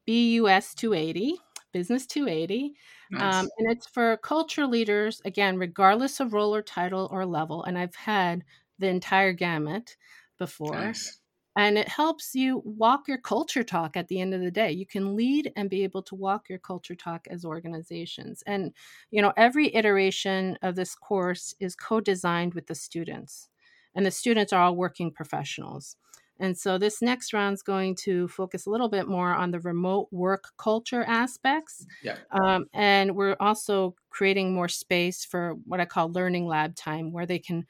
BUS 0.06 0.74
280, 0.74 1.36
Business 1.72 2.06
280. 2.06 2.74
Um, 3.14 3.18
nice. 3.18 3.34
Um, 3.34 3.48
and 3.58 3.72
it's 3.72 3.88
for 3.88 4.16
culture 4.18 4.66
leaders, 4.66 5.20
again, 5.24 5.56
regardless 5.56 6.20
of 6.20 6.32
role 6.32 6.54
or 6.54 6.62
title 6.62 7.08
or 7.10 7.24
level. 7.26 7.64
And 7.64 7.78
I've 7.78 7.94
had 7.94 8.44
the 8.78 8.88
entire 8.88 9.32
gamut 9.32 9.96
before. 10.38 10.74
Nice. 10.74 11.18
And 11.56 11.76
it 11.76 11.88
helps 11.88 12.34
you 12.34 12.62
walk 12.64 13.08
your 13.08 13.18
culture 13.18 13.62
talk 13.62 13.96
at 13.96 14.08
the 14.08 14.20
end 14.20 14.32
of 14.32 14.40
the 14.40 14.50
day. 14.50 14.72
You 14.72 14.86
can 14.86 15.14
lead 15.14 15.52
and 15.54 15.68
be 15.68 15.84
able 15.84 16.02
to 16.04 16.14
walk 16.14 16.48
your 16.48 16.58
culture 16.58 16.94
talk 16.94 17.26
as 17.30 17.44
organizations. 17.44 18.42
And, 18.46 18.72
you 19.10 19.20
know, 19.20 19.32
every 19.36 19.74
iteration 19.74 20.56
of 20.62 20.76
this 20.76 20.94
course 20.94 21.54
is 21.60 21.76
co 21.76 22.00
designed 22.00 22.54
with 22.54 22.68
the 22.68 22.74
students, 22.74 23.48
and 23.94 24.06
the 24.06 24.10
students 24.10 24.52
are 24.52 24.62
all 24.62 24.76
working 24.76 25.10
professionals. 25.10 25.96
And 26.40 26.58
so 26.58 26.76
this 26.76 27.00
next 27.00 27.32
round 27.32 27.54
is 27.54 27.62
going 27.62 27.94
to 27.96 28.26
focus 28.28 28.66
a 28.66 28.70
little 28.70 28.88
bit 28.88 29.06
more 29.06 29.32
on 29.32 29.52
the 29.52 29.60
remote 29.60 30.08
work 30.10 30.48
culture 30.58 31.04
aspects. 31.04 31.86
Yeah. 32.02 32.16
Um, 32.32 32.66
and 32.72 33.14
we're 33.14 33.36
also 33.38 33.94
creating 34.10 34.52
more 34.52 34.68
space 34.68 35.24
for 35.24 35.54
what 35.66 35.80
I 35.80 35.84
call 35.84 36.10
learning 36.10 36.46
lab 36.46 36.74
time, 36.74 37.12
where 37.12 37.26
they 37.26 37.38
can 37.38 37.64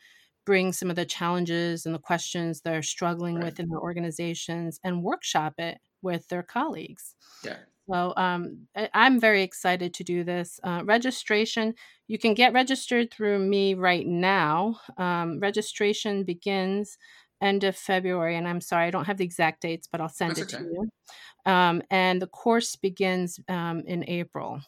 bring 0.44 0.72
some 0.72 0.90
of 0.90 0.96
the 0.96 1.04
challenges 1.04 1.86
and 1.86 1.94
the 1.94 1.98
questions 1.98 2.60
they're 2.60 2.82
struggling 2.82 3.36
right. 3.36 3.44
with 3.44 3.60
in 3.60 3.68
their 3.68 3.80
organizations 3.80 4.80
and 4.82 5.02
workshop 5.02 5.54
it 5.58 5.78
with 6.02 6.26
their 6.28 6.42
colleagues. 6.42 7.14
Yeah. 7.44 7.56
So 7.90 8.14
um, 8.16 8.68
I'm 8.94 9.18
very 9.18 9.42
excited 9.42 9.92
to 9.94 10.04
do 10.04 10.24
this. 10.24 10.60
Uh, 10.62 10.82
registration, 10.84 11.74
you 12.06 12.18
can 12.18 12.34
get 12.34 12.52
registered 12.52 13.10
through 13.10 13.40
me 13.40 13.74
right 13.74 14.06
now. 14.06 14.80
Um, 14.96 15.40
registration 15.40 16.24
begins 16.24 16.96
end 17.40 17.64
of 17.64 17.76
February, 17.76 18.36
and 18.36 18.46
I'm 18.46 18.60
sorry, 18.60 18.86
I 18.86 18.90
don't 18.90 19.06
have 19.06 19.18
the 19.18 19.24
exact 19.24 19.62
dates, 19.62 19.88
but 19.90 20.00
I'll 20.00 20.08
send 20.08 20.36
That's 20.36 20.52
it 20.52 20.54
okay. 20.54 20.64
to 20.64 20.70
you. 20.70 20.88
Um, 21.44 21.82
and 21.90 22.22
the 22.22 22.28
course 22.28 22.76
begins 22.76 23.40
um, 23.48 23.82
in 23.84 24.08
April. 24.08 24.60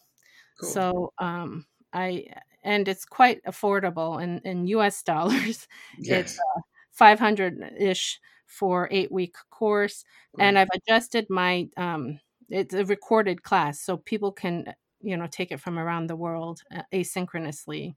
Cool. 0.61 0.71
So 0.71 1.13
um, 1.19 1.67
I 1.93 2.27
and 2.65 2.89
it's 2.89 3.05
quite 3.05 3.43
affordable 3.45 4.23
in, 4.23 4.41
in 4.41 4.67
US 4.69 5.03
dollars. 5.13 5.69
Yes. 5.99 6.33
It's 6.33 6.39
uh, 6.39 6.61
500 6.93 7.75
ish 7.79 8.21
for 8.47 8.89
eight 8.91 9.13
week 9.13 9.37
course. 9.51 10.05
Great. 10.35 10.47
And 10.47 10.59
I've 10.59 10.69
adjusted 10.75 11.27
my, 11.29 11.69
um, 11.77 12.19
it's 12.49 12.75
a 12.75 12.85
recorded 12.85 13.43
class 13.43 13.81
so 13.81 13.97
people 13.97 14.33
can, 14.33 14.73
you 15.01 15.17
know, 15.17 15.27
take 15.31 15.53
it 15.53 15.61
from 15.61 15.79
around 15.79 16.07
the 16.09 16.17
world 16.17 16.63
uh, 16.75 16.83
asynchronously. 16.93 17.95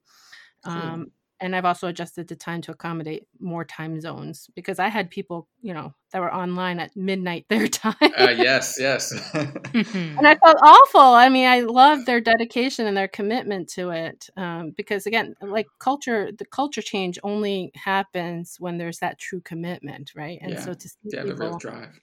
Cool. 0.63 0.74
Um, 0.74 1.11
and 1.40 1.56
I've 1.56 1.66
also 1.66 1.88
adjusted 1.88 2.28
the 2.28 2.36
time 2.36 2.62
to 2.64 2.72
accommodate 2.72 3.28
more 3.40 3.64
time 3.64 4.00
zones 4.02 4.50
because 4.56 4.80
I 4.80 4.88
had 4.88 5.10
people, 5.10 5.48
you 5.62 5.74
know, 5.74 5.94
that 6.12 6.20
were 6.20 6.34
online 6.34 6.80
at 6.80 6.96
midnight 6.96 7.46
their 7.50 7.68
time. 7.68 7.96
uh, 8.02 8.34
yes, 8.38 8.78
yes. 8.80 9.12
and 9.34 10.28
I 10.28 10.36
felt 10.36 10.58
awful. 10.62 11.02
I 11.02 11.30
mean, 11.30 11.48
I 11.48 11.62
love 11.62 12.06
their 12.06 12.22
dedication 12.22 12.88
and 12.88 12.98
their 12.98 13.08
commitment 13.08 13.70
to 13.70 13.90
it 13.92 14.30
um, 14.36 14.72
because, 14.76 15.06
again, 15.06 15.36
like 15.42 15.68
culture, 15.80 16.32
the 16.38 16.46
culture 16.46 16.82
change 16.82 17.20
only 17.24 17.72
happens 17.76 18.58
when 18.60 18.78
there's 18.78 19.00
that 19.00 19.20
true 19.20 19.42
commitment, 19.42 20.14
right? 20.16 20.40
And 20.42 20.54
yeah. 20.54 20.62
so 20.62 20.74
to 20.74 20.90
see 20.90 20.96
yeah, 21.06 21.24
people, 21.24 21.38
the 21.38 21.46
real 21.46 21.58
drive. 21.58 22.00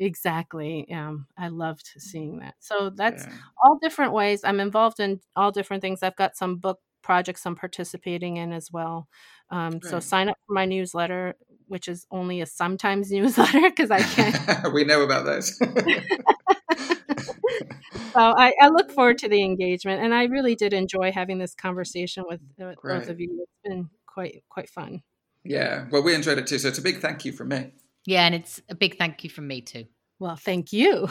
Exactly. 0.00 0.86
Um, 0.92 1.26
I 1.36 1.48
loved 1.48 1.90
seeing 1.98 2.38
that. 2.38 2.54
So 2.60 2.90
that's 2.90 3.24
yeah. 3.24 3.32
all 3.62 3.78
different 3.82 4.12
ways. 4.12 4.42
I'm 4.44 4.60
involved 4.60 5.00
in 5.00 5.20
all 5.34 5.50
different 5.50 5.82
things. 5.82 6.02
I've 6.02 6.16
got 6.16 6.36
some 6.36 6.56
book 6.56 6.78
projects 7.08 7.46
I'm 7.46 7.56
participating 7.56 8.36
in 8.36 8.52
as 8.52 8.70
well. 8.70 9.08
Um, 9.50 9.80
so 9.80 9.98
sign 9.98 10.28
up 10.28 10.36
for 10.46 10.52
my 10.52 10.66
newsletter, 10.66 11.36
which 11.66 11.88
is 11.88 12.06
only 12.10 12.42
a 12.42 12.46
sometimes 12.46 13.10
newsletter 13.18 13.62
because 13.62 13.90
I 13.90 14.00
can't. 14.00 14.70
we 14.74 14.84
know 14.84 15.00
about 15.00 15.24
those. 15.24 15.56
so 15.56 15.64
I, 18.14 18.52
I, 18.60 18.68
look 18.68 18.90
forward 18.90 19.16
to 19.18 19.28
the 19.30 19.42
engagement, 19.42 20.02
and 20.02 20.12
I 20.12 20.24
really 20.24 20.54
did 20.54 20.74
enjoy 20.74 21.10
having 21.10 21.38
this 21.38 21.54
conversation 21.54 22.24
with, 22.28 22.42
with 22.58 22.76
both 22.84 23.08
of 23.08 23.18
you. 23.18 23.30
It's 23.40 23.52
been 23.64 23.88
quite 24.04 24.44
quite 24.50 24.68
fun. 24.68 25.02
Yeah, 25.44 25.86
well, 25.90 26.02
we 26.02 26.14
enjoyed 26.14 26.36
it 26.36 26.46
too. 26.46 26.58
So 26.58 26.68
it's 26.68 26.78
a 26.78 26.82
big 26.82 26.98
thank 26.98 27.24
you 27.24 27.32
from 27.32 27.48
me. 27.48 27.72
Yeah, 28.04 28.26
and 28.26 28.34
it's 28.34 28.60
a 28.68 28.74
big 28.74 28.98
thank 28.98 29.24
you 29.24 29.30
from 29.30 29.48
me 29.48 29.62
too. 29.62 29.86
Well, 30.18 30.36
thank 30.36 30.74
you. 30.74 31.08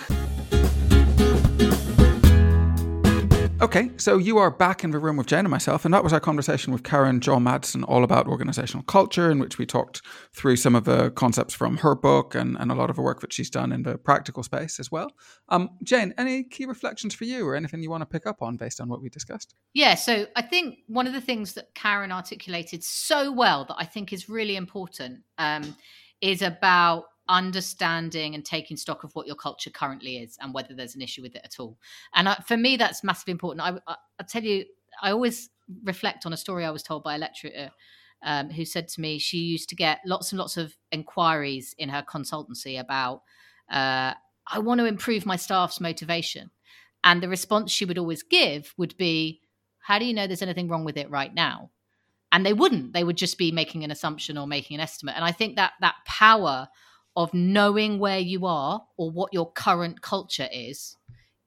Okay, 3.59 3.89
so 3.97 4.19
you 4.19 4.37
are 4.37 4.51
back 4.51 4.83
in 4.83 4.91
the 4.91 4.99
room 4.99 5.17
with 5.17 5.25
Jane 5.25 5.39
and 5.39 5.49
myself, 5.49 5.83
and 5.83 5.91
that 5.91 6.03
was 6.03 6.13
our 6.13 6.19
conversation 6.19 6.71
with 6.71 6.83
Karen 6.83 7.19
Jaw-Madson 7.19 7.83
all 7.87 8.03
about 8.03 8.27
organizational 8.27 8.83
culture, 8.83 9.31
in 9.31 9.39
which 9.39 9.57
we 9.57 9.65
talked 9.65 10.03
through 10.31 10.57
some 10.57 10.75
of 10.75 10.83
the 10.83 11.09
concepts 11.09 11.55
from 11.55 11.77
her 11.77 11.95
book 11.95 12.35
and, 12.35 12.55
and 12.59 12.71
a 12.71 12.75
lot 12.75 12.91
of 12.91 12.95
the 12.95 13.01
work 13.01 13.19
that 13.21 13.33
she's 13.33 13.49
done 13.49 13.71
in 13.71 13.81
the 13.81 13.97
practical 13.97 14.43
space 14.43 14.79
as 14.79 14.91
well. 14.91 15.11
Um, 15.49 15.71
Jane, 15.81 16.13
any 16.19 16.43
key 16.43 16.65
reflections 16.65 17.15
for 17.15 17.23
you 17.23 17.47
or 17.47 17.55
anything 17.55 17.81
you 17.81 17.89
want 17.89 18.01
to 18.01 18.05
pick 18.05 18.27
up 18.27 18.43
on 18.43 18.57
based 18.57 18.79
on 18.79 18.89
what 18.89 19.01
we 19.01 19.09
discussed? 19.09 19.55
Yeah, 19.73 19.95
so 19.95 20.27
I 20.35 20.43
think 20.43 20.77
one 20.85 21.07
of 21.07 21.13
the 21.13 21.21
things 21.21 21.53
that 21.53 21.73
Karen 21.73 22.11
articulated 22.11 22.83
so 22.83 23.31
well 23.31 23.65
that 23.65 23.77
I 23.79 23.85
think 23.85 24.13
is 24.13 24.29
really 24.29 24.55
important 24.55 25.23
um, 25.39 25.75
is 26.21 26.43
about 26.43 27.05
understanding 27.29 28.35
and 28.35 28.45
taking 28.45 28.77
stock 28.77 29.03
of 29.03 29.13
what 29.13 29.27
your 29.27 29.35
culture 29.35 29.69
currently 29.69 30.17
is 30.17 30.37
and 30.41 30.53
whether 30.53 30.73
there's 30.73 30.95
an 30.95 31.01
issue 31.01 31.21
with 31.21 31.35
it 31.35 31.41
at 31.43 31.59
all. 31.59 31.77
And 32.15 32.29
I, 32.29 32.35
for 32.47 32.57
me, 32.57 32.77
that's 32.77 33.03
massively 33.03 33.31
important. 33.31 33.61
I, 33.61 33.91
I, 33.91 33.95
I, 34.19 34.23
tell 34.23 34.43
you, 34.43 34.65
I 35.01 35.11
always 35.11 35.49
reflect 35.83 36.25
on 36.25 36.33
a 36.33 36.37
story 36.37 36.65
I 36.65 36.71
was 36.71 36.83
told 36.83 37.03
by 37.03 37.15
a 37.15 37.17
lecturer 37.17 37.71
um, 38.23 38.49
who 38.49 38.65
said 38.65 38.87
to 38.89 39.01
me 39.01 39.19
she 39.19 39.37
used 39.37 39.69
to 39.69 39.75
get 39.75 39.99
lots 40.05 40.31
and 40.31 40.39
lots 40.39 40.57
of 40.57 40.75
inquiries 40.91 41.75
in 41.77 41.89
her 41.89 42.03
consultancy 42.03 42.79
about, 42.79 43.21
uh, 43.71 44.13
I 44.49 44.59
want 44.59 44.79
to 44.79 44.85
improve 44.85 45.25
my 45.25 45.35
staff's 45.35 45.81
motivation. 45.81 46.51
And 47.03 47.21
the 47.21 47.29
response 47.29 47.71
she 47.71 47.85
would 47.85 47.97
always 47.97 48.23
give 48.23 48.73
would 48.77 48.97
be, 48.97 49.41
How 49.79 49.99
do 49.99 50.05
you 50.05 50.13
know 50.13 50.27
there's 50.27 50.41
anything 50.41 50.67
wrong 50.67 50.85
with 50.85 50.97
it 50.97 51.09
right 51.09 51.33
now? 51.33 51.71
And 52.31 52.45
they 52.45 52.53
wouldn't. 52.53 52.93
They 52.93 53.03
would 53.03 53.17
just 53.17 53.37
be 53.37 53.51
making 53.51 53.83
an 53.83 53.91
assumption 53.91 54.37
or 54.37 54.47
making 54.47 54.75
an 54.75 54.81
estimate. 54.81 55.15
And 55.15 55.23
I 55.23 55.31
think 55.31 55.55
that 55.55 55.73
that 55.79 55.95
power 56.05 56.67
of 57.17 57.33
knowing 57.33 57.97
where 57.97 58.19
you 58.19 58.45
are 58.45 58.85
or 58.95 59.09
what 59.09 59.33
your 59.33 59.51
current 59.51 60.01
culture 60.01 60.47
is 60.53 60.95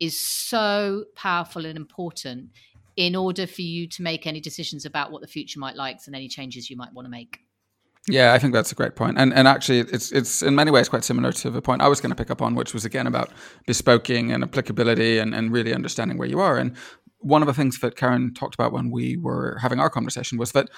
is 0.01 0.18
so 0.18 1.05
powerful 1.14 1.64
and 1.64 1.77
important 1.77 2.51
in 2.97 3.14
order 3.14 3.47
for 3.47 3.62
you 3.62 3.87
to 3.87 4.03
make 4.03 4.27
any 4.27 4.41
decisions 4.41 4.85
about 4.85 5.12
what 5.12 5.23
the 5.23 5.29
future 5.29 5.61
might 5.61 5.77
like 5.77 5.99
and 6.07 6.16
any 6.16 6.27
changes 6.27 6.68
you 6.68 6.77
might 6.77 6.93
want 6.93 7.07
to 7.07 7.11
make. 7.11 7.39
Yeah, 8.09 8.33
I 8.33 8.39
think 8.41 8.53
that's 8.53 8.73
a 8.73 8.75
great 8.75 8.97
point. 8.97 9.16
And 9.16 9.33
and 9.33 9.47
actually 9.47 9.81
it's 9.81 10.11
it's 10.11 10.43
in 10.43 10.57
many 10.57 10.73
ways 10.73 10.89
quite 10.89 11.05
similar 11.05 11.31
to 11.33 11.51
the 11.51 11.62
point 11.62 11.83
I 11.83 11.89
was 11.89 12.01
going 12.01 12.11
to 12.11 12.16
pick 12.16 12.31
up 12.31 12.43
on, 12.43 12.57
which 12.57 12.75
was 12.75 12.85
again 12.85 13.07
about 13.07 13.31
bespoking 13.68 14.35
and 14.35 14.43
applicability 14.43 15.18
and, 15.18 15.35
and 15.35 15.53
really 15.53 15.73
understanding 15.73 16.18
where 16.18 16.29
you 16.29 16.41
are. 16.41 16.59
And 16.59 16.77
one 17.18 17.43
of 17.43 17.47
the 17.47 17.55
things 17.55 17.79
that 17.79 17.97
Karen 17.97 18.35
talked 18.35 18.55
about 18.55 18.73
when 18.73 18.91
we 18.91 19.16
were 19.16 19.59
having 19.61 19.79
our 19.79 19.91
conversation 19.91 20.37
was 20.37 20.51
that 20.53 20.68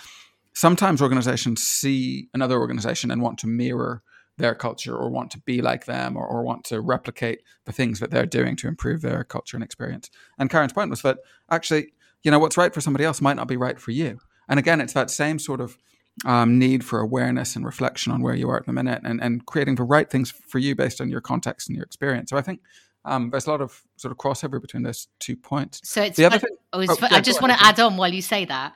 sometimes 0.53 1.01
organizations 1.01 1.62
see 1.62 2.28
another 2.34 2.59
organization 2.59 3.11
and 3.11 3.22
want 3.22 3.38
to 3.38 3.47
mirror 3.47 4.03
their 4.38 4.54
culture 4.54 4.96
or 4.96 5.10
want 5.10 5.30
to 5.30 5.38
be 5.40 5.60
like 5.60 5.84
them 5.84 6.16
or, 6.16 6.26
or 6.26 6.42
want 6.42 6.64
to 6.64 6.80
replicate 6.80 7.42
the 7.64 7.72
things 7.72 8.00
that 8.00 8.10
they're 8.10 8.26
doing 8.26 8.56
to 8.56 8.68
improve 8.68 9.02
their 9.02 9.24
culture 9.24 9.56
and 9.56 9.64
experience. 9.64 10.10
And 10.38 10.50
Karen's 10.50 10.72
point 10.72 10.90
was 10.90 11.02
that 11.02 11.18
actually, 11.50 11.92
you 12.22 12.30
know, 12.30 12.38
what's 12.38 12.56
right 12.56 12.72
for 12.72 12.80
somebody 12.80 13.04
else 13.04 13.20
might 13.20 13.36
not 13.36 13.48
be 13.48 13.56
right 13.56 13.78
for 13.78 13.90
you. 13.90 14.18
And 14.48 14.58
again, 14.58 14.80
it's 14.80 14.94
that 14.94 15.10
same 15.10 15.38
sort 15.38 15.60
of 15.60 15.76
um, 16.24 16.58
need 16.58 16.84
for 16.84 17.00
awareness 17.00 17.56
and 17.56 17.64
reflection 17.64 18.12
on 18.12 18.22
where 18.22 18.34
you 18.34 18.48
are 18.50 18.56
at 18.56 18.66
the 18.66 18.72
minute 18.72 19.02
and, 19.04 19.22
and 19.22 19.46
creating 19.46 19.76
the 19.76 19.82
right 19.82 20.10
things 20.10 20.30
for 20.30 20.58
you 20.58 20.74
based 20.74 21.00
on 21.00 21.08
your 21.08 21.20
context 21.20 21.68
and 21.68 21.76
your 21.76 21.84
experience. 21.84 22.30
So 22.30 22.36
I 22.36 22.42
think 22.42 22.60
um, 23.04 23.30
there's 23.30 23.46
a 23.46 23.50
lot 23.50 23.60
of 23.60 23.82
sort 23.96 24.12
of 24.12 24.18
crossover 24.18 24.60
between 24.60 24.82
those 24.82 25.08
two 25.18 25.36
points. 25.36 25.80
So 25.84 26.02
it's, 26.02 26.16
the 26.16 26.24
other 26.24 26.38
thing, 26.38 26.56
oh, 26.72 26.84
oh, 26.88 26.96
I 27.10 27.20
just 27.20 27.40
want 27.40 27.52
to 27.52 27.64
add 27.64 27.80
on 27.80 27.96
while 27.96 28.12
you 28.12 28.22
say 28.22 28.44
that. 28.44 28.74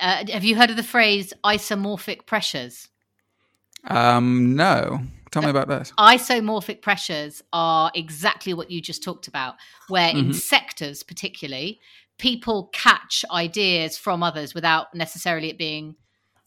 Uh, 0.00 0.24
have 0.32 0.44
you 0.44 0.56
heard 0.56 0.70
of 0.70 0.76
the 0.76 0.82
phrase 0.82 1.32
isomorphic 1.44 2.26
pressures? 2.26 2.88
Um, 3.86 4.56
no. 4.56 5.00
Tell 5.30 5.42
me 5.42 5.50
about 5.50 5.68
this. 5.68 5.92
Isomorphic 5.98 6.80
pressures 6.80 7.42
are 7.52 7.90
exactly 7.94 8.54
what 8.54 8.70
you 8.70 8.80
just 8.80 9.02
talked 9.02 9.28
about, 9.28 9.56
where 9.88 10.08
mm-hmm. 10.08 10.30
in 10.30 10.32
sectors, 10.32 11.02
particularly, 11.02 11.80
people 12.18 12.70
catch 12.72 13.24
ideas 13.30 13.98
from 13.98 14.22
others 14.22 14.54
without 14.54 14.94
necessarily 14.94 15.50
it 15.50 15.58
being 15.58 15.96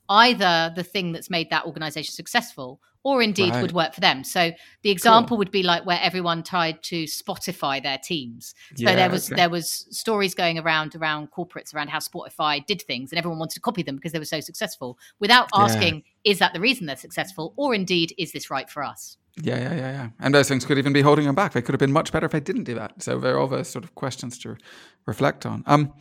either 0.09 0.73
the 0.75 0.83
thing 0.83 1.11
that's 1.11 1.29
made 1.29 1.51
that 1.51 1.65
organization 1.65 2.13
successful 2.13 2.81
or 3.03 3.21
indeed 3.21 3.51
right. 3.51 3.61
would 3.61 3.71
work 3.71 3.93
for 3.93 4.01
them. 4.01 4.23
So 4.23 4.51
the 4.83 4.89
example 4.89 5.29
cool. 5.29 5.37
would 5.39 5.51
be 5.51 5.63
like 5.63 5.85
where 5.85 5.99
everyone 6.01 6.43
tried 6.43 6.83
to 6.83 7.05
Spotify 7.05 7.81
their 7.81 7.97
teams. 7.97 8.53
So 8.75 8.83
yeah, 8.83 8.95
there 8.95 9.09
was 9.09 9.31
okay. 9.31 9.35
there 9.37 9.49
was 9.49 9.87
stories 9.89 10.35
going 10.35 10.59
around 10.59 10.95
around 10.95 11.31
corporates 11.31 11.73
around 11.73 11.89
how 11.89 11.99
Spotify 11.99 12.65
did 12.65 12.81
things 12.81 13.11
and 13.11 13.17
everyone 13.17 13.39
wanted 13.39 13.55
to 13.55 13.61
copy 13.61 13.83
them 13.83 13.95
because 13.95 14.11
they 14.11 14.19
were 14.19 14.25
so 14.25 14.41
successful 14.41 14.97
without 15.19 15.49
asking 15.53 15.95
yeah. 15.95 16.31
is 16.31 16.39
that 16.39 16.53
the 16.53 16.59
reason 16.59 16.87
they're 16.87 16.95
successful 16.95 17.53
or 17.55 17.73
indeed 17.73 18.13
is 18.17 18.31
this 18.33 18.49
right 18.49 18.69
for 18.69 18.83
us? 18.83 19.17
Yeah, 19.41 19.57
yeah, 19.57 19.73
yeah, 19.73 19.91
yeah. 19.91 20.09
And 20.19 20.35
those 20.35 20.49
things 20.49 20.65
could 20.65 20.77
even 20.77 20.91
be 20.91 21.01
holding 21.01 21.25
them 21.25 21.35
back. 21.35 21.53
They 21.53 21.61
could 21.61 21.73
have 21.73 21.79
been 21.79 21.93
much 21.93 22.11
better 22.11 22.25
if 22.25 22.33
they 22.33 22.41
didn't 22.41 22.65
do 22.65 22.75
that. 22.75 23.01
So 23.01 23.19
there 23.19 23.35
are 23.35 23.39
all 23.39 23.47
those 23.47 23.69
sort 23.69 23.85
of 23.85 23.95
questions 23.95 24.37
to 24.39 24.57
reflect 25.05 25.45
on. 25.45 25.63
Um 25.65 25.93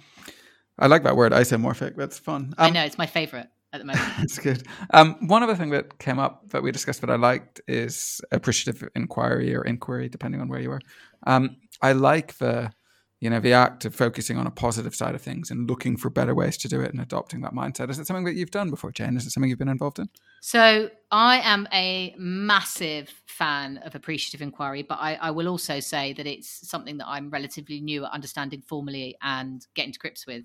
I 0.80 0.86
like 0.86 1.03
that 1.03 1.16
word 1.16 1.32
isomorphic. 1.32 1.96
That's 1.96 2.18
fun. 2.18 2.55
Um, 2.57 2.66
I 2.66 2.70
know, 2.70 2.84
it's 2.84 2.99
my 2.99 3.07
favorite. 3.07 3.49
At 3.73 3.79
the 3.79 3.85
moment. 3.85 4.05
That's 4.19 4.39
good. 4.39 4.62
Um, 4.91 5.16
one 5.29 5.43
other 5.43 5.55
thing 5.55 5.71
that 5.71 5.99
came 5.99 6.19
up 6.19 6.49
that 6.51 6.62
we 6.62 6.73
discussed 6.73 7.01
that 7.01 7.11
I 7.11 7.16
liked 7.16 7.61
is 7.69 8.21
appreciative 8.33 8.89
inquiry 8.95 9.55
or 9.55 9.62
inquiry, 9.62 10.09
depending 10.09 10.41
on 10.41 10.49
where 10.49 10.61
you 10.61 10.73
are. 10.73 10.81
Um, 11.27 11.57
I 11.83 11.93
like 11.93 12.39
the 12.39 12.73
you 13.21 13.29
know 13.29 13.41
the 13.41 13.53
act 13.53 13.85
of 13.85 13.95
focusing 13.95 14.37
on 14.39 14.47
a 14.47 14.51
positive 14.51 14.95
side 14.95 15.14
of 15.14 15.21
things 15.21 15.51
and 15.51 15.69
looking 15.69 15.97
for 15.97 16.09
better 16.09 16.35
ways 16.35 16.57
to 16.57 16.69
do 16.69 16.81
it 16.81 16.93
and 16.93 17.01
adopting 17.01 17.41
that 17.41 17.53
mindset 17.53 17.91
is 17.91 17.99
it 17.99 18.07
something 18.07 18.25
that 18.25 18.35
you've 18.35 18.51
done 18.51 18.71
before 18.71 18.93
jane 18.93 19.16
is 19.16 19.27
it 19.27 19.31
something 19.31 19.51
you've 19.51 19.59
been 19.59 19.69
involved 19.69 19.99
in 19.99 20.09
so 20.41 20.89
i 21.11 21.39
am 21.41 21.66
a 21.73 22.14
massive 22.16 23.12
fan 23.27 23.79
of 23.79 23.95
appreciative 23.95 24.41
inquiry 24.41 24.83
but 24.83 24.99
I, 25.01 25.14
I, 25.14 25.31
will 25.31 25.49
also 25.49 25.81
say 25.81 26.12
that 26.12 26.27
it's 26.27 26.69
something 26.69 26.99
that 26.99 27.09
i'm 27.09 27.31
relatively 27.31 27.81
new 27.81 28.05
at 28.05 28.12
understanding 28.12 28.62
formally 28.62 29.16
and 29.21 29.66
getting 29.75 29.93
to 29.93 29.99
grips 29.99 30.27
with 30.27 30.45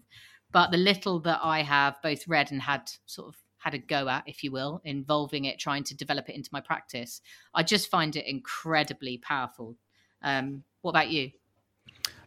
but 0.53 0.71
the 0.71 0.77
little 0.77 1.19
that 1.19 1.39
i 1.43 1.61
have 1.61 2.01
both 2.01 2.27
read 2.27 2.51
and 2.51 2.61
had 2.61 2.89
sort 3.05 3.27
of 3.27 3.35
had 3.57 3.73
a 3.73 3.77
go 3.77 4.07
at 4.07 4.23
if 4.25 4.43
you 4.43 4.51
will 4.51 4.81
involving 4.85 5.45
it 5.45 5.59
trying 5.59 5.83
to 5.83 5.95
develop 5.95 6.29
it 6.29 6.35
into 6.35 6.49
my 6.53 6.61
practice 6.61 7.21
i 7.53 7.61
just 7.61 7.89
find 7.89 8.15
it 8.15 8.25
incredibly 8.25 9.17
powerful 9.17 9.75
um, 10.21 10.63
what 10.81 10.91
about 10.91 11.09
you 11.09 11.31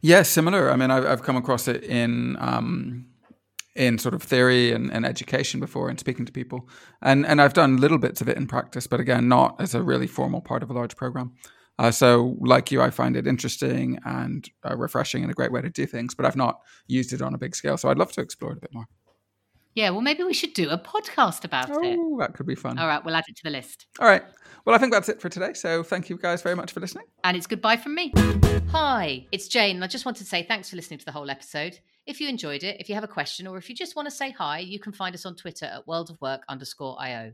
yeah, 0.01 0.23
similar. 0.23 0.71
I 0.71 0.77
mean, 0.77 0.91
I've, 0.91 1.05
I've 1.05 1.23
come 1.23 1.37
across 1.37 1.69
it 1.69 1.83
in 1.83 2.37
um, 2.39 3.07
in 3.75 3.99
sort 3.99 4.15
of 4.15 4.23
theory 4.23 4.73
and, 4.73 4.93
and 4.93 5.05
education 5.05 5.61
before, 5.61 5.89
and 5.89 5.99
speaking 5.99 6.25
to 6.27 6.33
people, 6.33 6.69
and 7.03 7.27
and 7.27 7.41
I've 7.41 7.55
done 7.55 7.79
little 7.79 7.99
bits 7.99 8.21
of 8.21 8.29
it 8.29 8.37
in 8.37 8.47
practice, 8.47 8.87
but 8.87 9.01
again, 9.01 9.29
not 9.29 9.61
as 9.61 9.75
a 9.75 9.83
really 9.83 10.07
formal 10.07 10.41
part 10.41 10.63
of 10.63 10.71
a 10.71 10.73
large 10.73 10.97
program. 10.97 11.33
Uh, 11.79 11.91
so, 11.91 12.37
like 12.41 12.71
you, 12.71 12.81
I 12.81 12.91
find 12.91 13.17
it 13.17 13.27
interesting 13.27 13.99
and 14.05 14.49
uh, 14.69 14.77
refreshing 14.77 15.23
and 15.23 15.31
a 15.31 15.35
great 15.35 15.53
way 15.53 15.61
to 15.61 15.71
do 15.71 15.87
things, 15.87 16.15
but 16.15 16.25
I've 16.25 16.37
not 16.37 16.61
used 16.87 17.13
it 17.13 17.21
on 17.21 17.35
a 17.35 17.39
big 17.39 17.55
scale. 17.55 17.77
So, 17.77 17.91
I'd 17.91 17.99
love 17.99 18.13
to 18.13 18.21
explore 18.21 18.53
it 18.53 18.59
a 18.59 18.61
bit 18.61 18.73
more. 18.73 18.87
Yeah, 19.75 19.91
well, 19.91 20.01
maybe 20.01 20.25
we 20.25 20.33
should 20.33 20.55
do 20.55 20.71
a 20.71 20.79
podcast 20.79 21.45
about 21.45 21.71
oh, 21.71 21.83
it. 21.83 22.19
that 22.19 22.33
could 22.33 22.47
be 22.47 22.55
fun. 22.55 22.79
All 22.79 22.87
right, 22.87 23.05
we'll 23.05 23.15
add 23.15 23.25
it 23.29 23.37
to 23.37 23.43
the 23.45 23.51
list. 23.51 23.87
All 24.01 24.09
right. 24.09 24.23
Well, 24.65 24.75
I 24.75 24.79
think 24.79 24.91
that's 24.91 25.11
it 25.11 25.21
for 25.21 25.29
today. 25.29 25.53
So 25.53 25.83
thank 25.83 26.09
you 26.09 26.17
guys 26.17 26.41
very 26.41 26.57
much 26.57 26.73
for 26.73 26.81
listening. 26.81 27.05
And 27.25 27.37
it's 27.37 27.47
goodbye 27.47 27.77
from 27.77 27.95
me. 27.95 28.11
Hi, 28.73 29.27
it's 29.31 29.49
Jane. 29.49 29.83
I 29.83 29.87
just 29.87 30.07
wanted 30.07 30.21
to 30.21 30.25
say 30.25 30.43
thanks 30.43 30.71
for 30.71 30.77
listening 30.77 30.99
to 31.01 31.05
the 31.05 31.13
whole 31.13 31.31
episode. 31.31 31.79
If 32.07 32.21
you 32.21 32.29
enjoyed 32.29 32.63
it, 32.63 32.77
if 32.79 32.89
you 32.89 32.95
have 32.95 33.03
a 33.03 33.09
question, 33.09 33.49
or 33.49 33.59
if 33.59 33.69
you 33.69 33.75
just 33.75 33.97
want 33.97 34.07
to 34.07 34.15
say 34.15 34.31
hi, 34.31 34.61
you 34.61 34.79
can 34.79 34.93
find 34.93 35.13
us 35.13 35.27
on 35.27 35.35
Twitter 35.35 35.67
at 35.67 35.85
worldofwork 35.89 36.43
underscore 36.49 36.97
IO. 37.01 37.33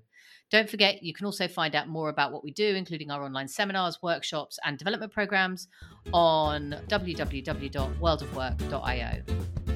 Don't 0.50 0.68
forget, 0.68 1.02
you 1.02 1.12
can 1.12 1.26
also 1.26 1.46
find 1.46 1.74
out 1.74 1.88
more 1.88 2.08
about 2.08 2.32
what 2.32 2.42
we 2.42 2.52
do, 2.52 2.74
including 2.74 3.10
our 3.10 3.22
online 3.22 3.48
seminars, 3.48 3.98
workshops, 4.02 4.58
and 4.64 4.78
development 4.78 5.12
programs 5.12 5.68
on 6.14 6.74
www.worldofwork.io. 6.88 9.71